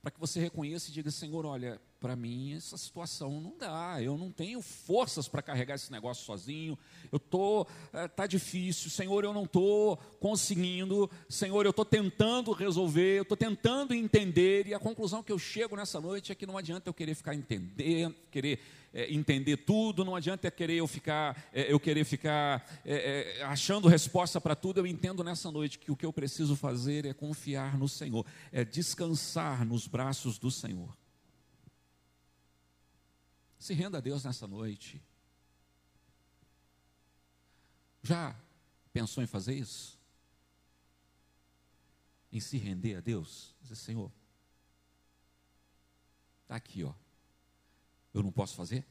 Para 0.05 0.11
que 0.11 0.21
você 0.21 0.39
reconheça 0.39 0.91
e 0.91 0.93
diga: 0.93 1.11
Senhor, 1.11 1.47
olha, 1.47 1.81
para 1.99 2.15
mim 2.15 2.53
essa 2.53 2.77
situação 2.77 3.41
não 3.41 3.57
dá, 3.57 4.03
eu 4.03 4.19
não 4.19 4.31
tenho 4.31 4.61
forças 4.61 5.27
para 5.27 5.41
carregar 5.41 5.77
esse 5.77 5.91
negócio 5.91 6.27
sozinho, 6.27 6.79
eu 7.11 7.19
tô, 7.19 7.67
é, 7.91 8.07
tá 8.07 8.27
difícil, 8.27 8.91
Senhor, 8.91 9.25
eu 9.25 9.33
não 9.33 9.47
tô 9.47 9.97
conseguindo, 10.21 11.11
Senhor, 11.27 11.65
eu 11.65 11.73
tô 11.73 11.87
tentando 11.87 12.53
resolver, 12.53 13.21
eu 13.21 13.25
tô 13.25 13.35
tentando 13.35 13.95
entender. 13.95 14.67
E 14.67 14.75
a 14.75 14.79
conclusão 14.79 15.23
que 15.23 15.33
eu 15.33 15.39
chego 15.39 15.75
nessa 15.75 15.99
noite 15.99 16.31
é 16.31 16.35
que 16.35 16.45
não 16.45 16.59
adianta 16.59 16.91
eu 16.91 16.93
querer 16.93 17.15
ficar 17.15 17.35
entendendo, 17.35 18.15
querer 18.31 18.61
é, 18.95 19.13
entender 19.13 19.57
tudo, 19.57 20.05
não 20.05 20.15
adianta 20.15 20.49
querer 20.53 20.77
eu 20.77 20.87
ficar, 20.87 21.51
é, 21.53 21.71
eu 21.71 21.81
querer 21.81 22.05
ficar 22.05 22.65
é, 22.85 23.41
é, 23.41 23.43
achando 23.43 23.89
resposta 23.89 24.41
para 24.41 24.55
tudo. 24.55 24.79
Eu 24.79 24.87
entendo 24.87 25.25
nessa 25.25 25.51
noite 25.51 25.81
que 25.81 25.91
o 25.91 25.97
que 25.97 26.07
eu 26.07 26.13
preciso 26.13 26.55
fazer 26.55 27.05
é 27.05 27.13
confiar 27.13 27.77
no 27.77 27.89
Senhor, 27.89 28.25
é 28.53 28.65
descansar 28.65 29.67
nos 29.67 29.89
braços 29.89 30.39
do 30.39 30.49
Senhor. 30.49 30.97
Se 33.59 33.75
renda 33.75 33.99
a 33.99 34.01
Deus 34.01 34.25
nessa 34.25 34.47
noite. 34.47 35.03
Já 38.01 38.39
pensou 38.93 39.25
em 39.25 39.27
fazer 39.27 39.55
isso? 39.55 39.99
Em 42.31 42.39
se 42.39 42.59
render 42.59 42.97
a 42.97 43.01
Deus? 43.01 43.57
Dizer, 43.61 43.77
Senhor, 43.77 44.13
está 46.45 46.57
aqui, 46.57 46.85
ó. 46.85 46.93
Eu 48.15 48.23
não 48.23 48.33
posso 48.33 48.55
fazer? 48.55 48.87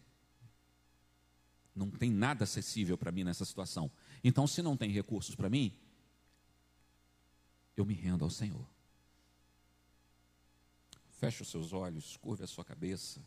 Não 1.74 1.90
tem 1.90 2.12
nada 2.12 2.44
acessível 2.44 2.96
para 2.98 3.12
mim 3.12 3.24
nessa 3.24 3.46
situação. 3.46 3.90
Então, 4.24 4.46
se 4.46 4.62
não 4.62 4.78
tem 4.78 4.92
recursos 4.92 5.34
para 5.34 5.50
mim, 5.50 5.76
eu 7.76 7.84
me 7.84 7.96
rendo 7.96 8.24
ao 8.24 8.30
Senhor. 8.30 8.68
Feche 11.14 11.42
os 11.42 11.48
seus 11.48 11.74
olhos, 11.74 12.18
curve 12.18 12.44
a 12.44 12.48
sua 12.48 12.64
cabeça. 12.64 13.20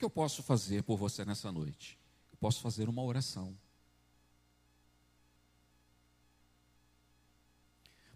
que 0.00 0.04
eu 0.04 0.10
posso 0.10 0.42
fazer 0.42 0.82
por 0.82 0.96
você 0.96 1.26
nessa 1.26 1.52
noite? 1.52 1.98
Eu 2.32 2.38
posso 2.38 2.62
fazer 2.62 2.88
uma 2.88 3.02
oração. 3.02 3.54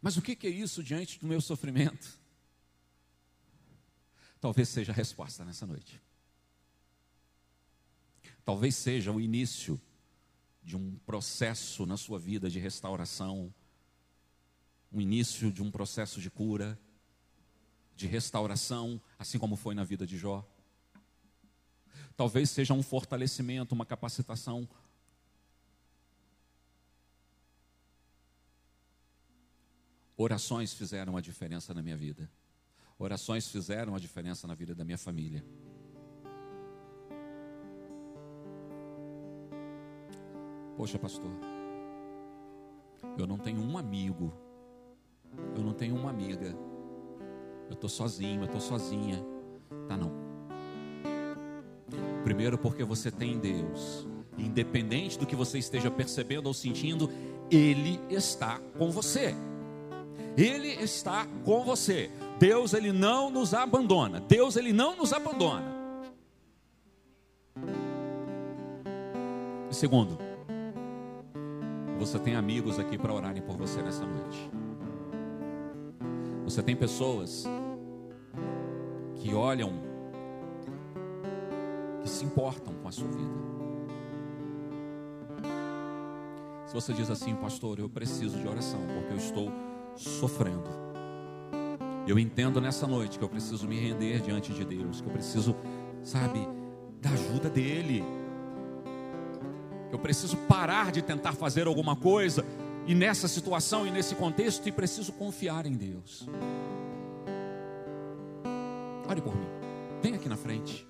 Mas 0.01 0.17
o 0.17 0.23
que 0.23 0.47
é 0.47 0.51
isso 0.51 0.83
diante 0.83 1.21
do 1.21 1.27
meu 1.27 1.43
sofrimento? 1.43 2.19
Talvez 4.45 4.69
seja 4.69 4.93
a 4.93 4.95
resposta 4.95 5.43
nessa 5.43 5.67
noite. 5.67 5.99
Talvez 8.45 8.77
seja 8.77 9.11
o 9.11 9.19
início 9.19 9.81
de 10.63 10.77
um 10.77 10.99
processo 11.07 11.87
na 11.87 11.97
sua 11.97 12.19
vida 12.19 12.51
de 12.51 12.59
restauração, 12.59 13.55
o 14.93 15.01
início 15.01 15.51
de 15.51 15.63
um 15.63 15.71
processo 15.71 16.21
de 16.21 16.31
cura, 16.31 16.79
de 17.97 18.07
restauração, 18.07 19.01
assim 19.19 19.39
como 19.39 19.57
foi 19.57 19.75
na 19.75 19.83
vida 19.83 20.07
de 20.07 20.19
Jó. 20.19 20.47
Talvez 22.15 22.51
seja 22.51 22.75
um 22.75 22.83
fortalecimento, 22.83 23.75
uma 23.75 23.87
capacitação. 23.87 24.69
Orações 30.19 30.75
fizeram 30.75 31.17
a 31.17 31.23
diferença 31.23 31.73
na 31.73 31.81
minha 31.81 31.97
vida. 31.97 32.31
Orações 32.99 33.49
fizeram 33.49 33.95
a 33.95 33.99
diferença 33.99 34.47
na 34.47 34.55
vida 34.55 34.75
da 34.75 34.85
minha 34.85 34.99
família. 34.99 35.45
Poxa, 40.77 40.99
pastor, 40.99 41.31
eu 43.17 43.27
não 43.27 43.39
tenho 43.39 43.61
um 43.61 43.79
amigo, 43.79 44.33
eu 45.57 45.63
não 45.63 45.73
tenho 45.73 45.95
uma 45.95 46.11
amiga, 46.11 46.57
eu 47.69 47.75
estou 47.75 47.89
sozinho, 47.89 48.41
eu 48.41 48.47
estou 48.47 48.61
sozinha. 48.61 49.25
Tá 49.89 49.97
não. 49.97 50.13
Primeiro, 52.23 52.57
porque 52.59 52.85
você 52.85 53.11
tem 53.11 53.39
Deus. 53.39 54.07
Independente 54.37 55.19
do 55.19 55.27
que 55.27 55.37
você 55.37 55.59
esteja 55.59 55.91
percebendo 55.91 56.47
ou 56.47 56.55
sentindo, 56.55 57.09
Ele 57.51 58.01
está 58.11 58.59
com 58.79 58.91
você. 58.91 59.35
Ele 60.37 60.69
está 60.69 61.27
com 61.45 61.63
você. 61.65 62.11
Deus, 62.39 62.74
Ele 62.74 62.93
não 62.93 63.30
nos 63.30 63.55
abandona. 63.55 64.20
Deus, 64.20 64.57
Ele 64.57 64.72
não 64.72 64.97
nos 64.97 65.12
abandona. 65.12 65.72
E 69.70 69.74
segundo, 69.74 70.18
você 71.99 72.18
tem 72.18 72.35
amigos 72.35 72.78
aqui 72.78 72.99
para 72.99 73.12
orarem 73.12 73.43
por 73.43 73.57
você 73.57 73.80
nessa 73.82 74.05
noite. 74.05 74.51
Você 76.45 76.62
tem 76.62 76.76
pessoas 76.76 77.45
que 79.16 79.32
olham 79.32 79.72
que 82.03 82.09
se 82.11 82.24
importam 82.24 82.74
com 82.74 82.89
a 82.89 82.93
sua 82.93 83.09
vida. 83.09 83.45
Se 86.66 86.74
você 86.74 86.93
diz 86.93 87.09
assim, 87.09 87.35
pastor, 87.35 87.78
eu 87.78 87.89
preciso 87.89 88.39
de 88.39 88.47
oração, 88.47 88.80
porque 88.95 89.12
eu 89.12 89.16
estou 89.16 89.51
sofrendo. 89.97 90.94
Eu 92.07 92.19
entendo 92.19 92.61
nessa 92.61 92.87
noite 92.87 93.19
que 93.19 93.25
eu 93.25 93.29
preciso 93.29 93.67
me 93.67 93.79
render 93.79 94.21
diante 94.21 94.53
de 94.53 94.65
Deus, 94.65 95.01
que 95.01 95.07
eu 95.07 95.13
preciso, 95.13 95.57
sabe, 96.03 96.47
da 97.01 97.11
ajuda 97.11 97.49
dEle. 97.49 98.05
Eu 99.91 99.99
preciso 99.99 100.37
parar 100.49 100.93
de 100.93 101.01
tentar 101.03 101.33
fazer 101.33 101.67
alguma 101.67 101.97
coisa 101.97 102.45
e 102.87 102.95
nessa 102.95 103.29
situação 103.29 103.87
e 103.87 103.91
nesse 103.91 104.15
contexto 104.15 104.69
e 104.69 104.73
preciso 104.73 105.13
confiar 105.13 105.67
em 105.67 105.73
Deus. 105.73 106.29
Ore 109.09 109.21
por 109.21 109.35
mim. 109.35 109.47
Vem 110.03 110.15
aqui 110.15 110.29
na 110.29 110.37
frente 110.37 110.87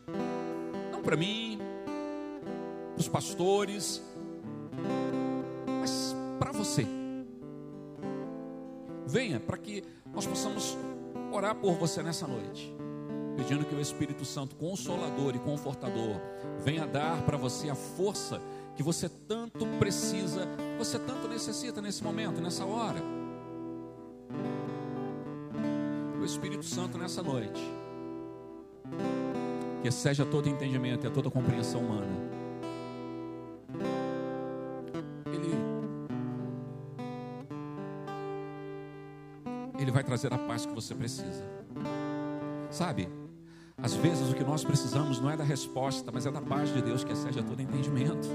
para 1.04 1.16
mim, 1.16 1.58
para 2.94 3.00
os 3.00 3.08
pastores, 3.08 4.02
mas 5.80 6.16
para 6.38 6.50
você. 6.50 6.86
venha 9.06 9.38
para 9.38 9.58
que 9.58 9.84
nós 10.12 10.26
possamos 10.26 10.76
orar 11.32 11.54
por 11.54 11.74
você 11.74 12.02
nessa 12.02 12.26
noite. 12.26 12.74
Pedindo 13.36 13.64
que 13.64 13.74
o 13.74 13.80
Espírito 13.80 14.24
Santo, 14.24 14.54
consolador 14.54 15.34
e 15.34 15.38
confortador, 15.38 16.20
venha 16.60 16.86
dar 16.86 17.22
para 17.22 17.36
você 17.36 17.68
a 17.68 17.74
força 17.74 18.40
que 18.76 18.82
você 18.82 19.08
tanto 19.08 19.66
precisa, 19.78 20.48
você 20.78 20.98
tanto 20.98 21.28
necessita 21.28 21.80
nesse 21.82 22.02
momento, 22.02 22.40
nessa 22.40 22.64
hora. 22.64 23.00
O 26.20 26.24
Espírito 26.24 26.64
Santo 26.64 26.96
nessa 26.96 27.22
noite, 27.22 27.60
que 29.82 29.90
seja 29.90 30.24
todo 30.24 30.48
entendimento 30.48 31.06
e 31.06 31.10
toda 31.10 31.30
compreensão 31.30 31.80
humana, 31.80 32.43
trazer 40.14 40.32
a 40.32 40.38
paz 40.38 40.64
que 40.64 40.72
você 40.72 40.94
precisa, 40.94 41.42
sabe? 42.70 43.08
Às 43.76 43.94
vezes 43.94 44.30
o 44.30 44.34
que 44.34 44.44
nós 44.44 44.62
precisamos 44.62 45.18
não 45.18 45.28
é 45.28 45.36
da 45.36 45.42
resposta, 45.42 46.12
mas 46.12 46.24
é 46.24 46.30
da 46.30 46.40
paz 46.40 46.72
de 46.72 46.80
Deus 46.80 47.02
que 47.02 47.12
excede 47.12 47.40
a 47.40 47.42
todo 47.42 47.60
entendimento. 47.60 48.28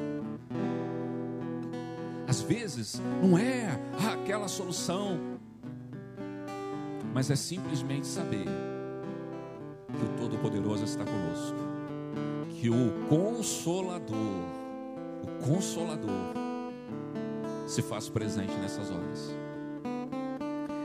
Às 2.27 2.41
vezes 2.41 3.01
não 3.21 3.37
é 3.37 3.79
aquela 4.11 4.49
solução, 4.49 5.17
mas 7.13 7.31
é 7.31 7.35
simplesmente 7.37 8.07
saber 8.07 8.45
que 9.87 10.03
o 10.03 10.17
Todo-Poderoso 10.19 10.83
está 10.83 11.05
conosco, 11.05 11.59
que 12.49 12.69
o 12.69 13.07
Consolador, 13.07 14.17
o 15.23 15.45
Consolador, 15.45 16.33
se 17.65 17.81
faz 17.81 18.09
presente 18.09 18.53
nessas 18.57 18.91
horas. 18.91 19.48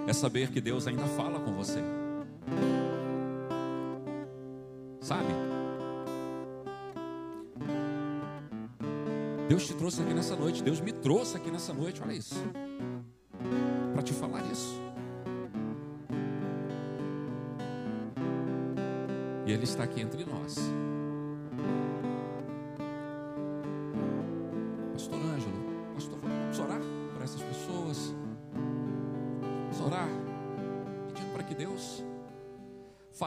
É 0.07 0.13
saber 0.13 0.51
que 0.51 0.61
Deus 0.61 0.87
ainda 0.87 1.05
fala 1.07 1.41
com 1.41 1.53
você. 1.53 1.81
Sabe? 5.01 5.29
Deus 9.49 9.67
te 9.67 9.75
trouxe 9.75 10.03
aqui 10.03 10.15
nessa 10.15 10.35
noite, 10.35 10.63
Deus 10.63 10.81
me 10.81 10.93
trouxe 10.93 11.37
aqui 11.37 11.51
nessa 11.51 11.73
noite, 11.73 12.03
olha 12.03 12.13
isso. 12.13 12.43
Para 13.93 14.03
te 14.03 14.13
falar 14.13 14.43
isso. 14.51 14.81
E 19.47 19.53
Ele 19.53 19.65
está 19.65 19.85
aqui 19.85 20.01
entre 20.01 20.25
nós. 20.25 20.57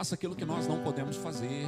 Faça 0.08 0.14
aquilo 0.14 0.34
que 0.34 0.44
nós 0.46 0.66
não 0.66 0.82
podemos 0.82 1.16
fazer. 1.16 1.66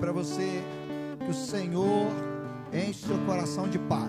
para 0.00 0.12
você 0.12 0.62
que 1.24 1.30
o 1.30 1.34
Senhor 1.34 2.10
enche 2.72 3.06
seu 3.06 3.18
coração 3.26 3.68
de 3.68 3.78
paz. 3.78 4.05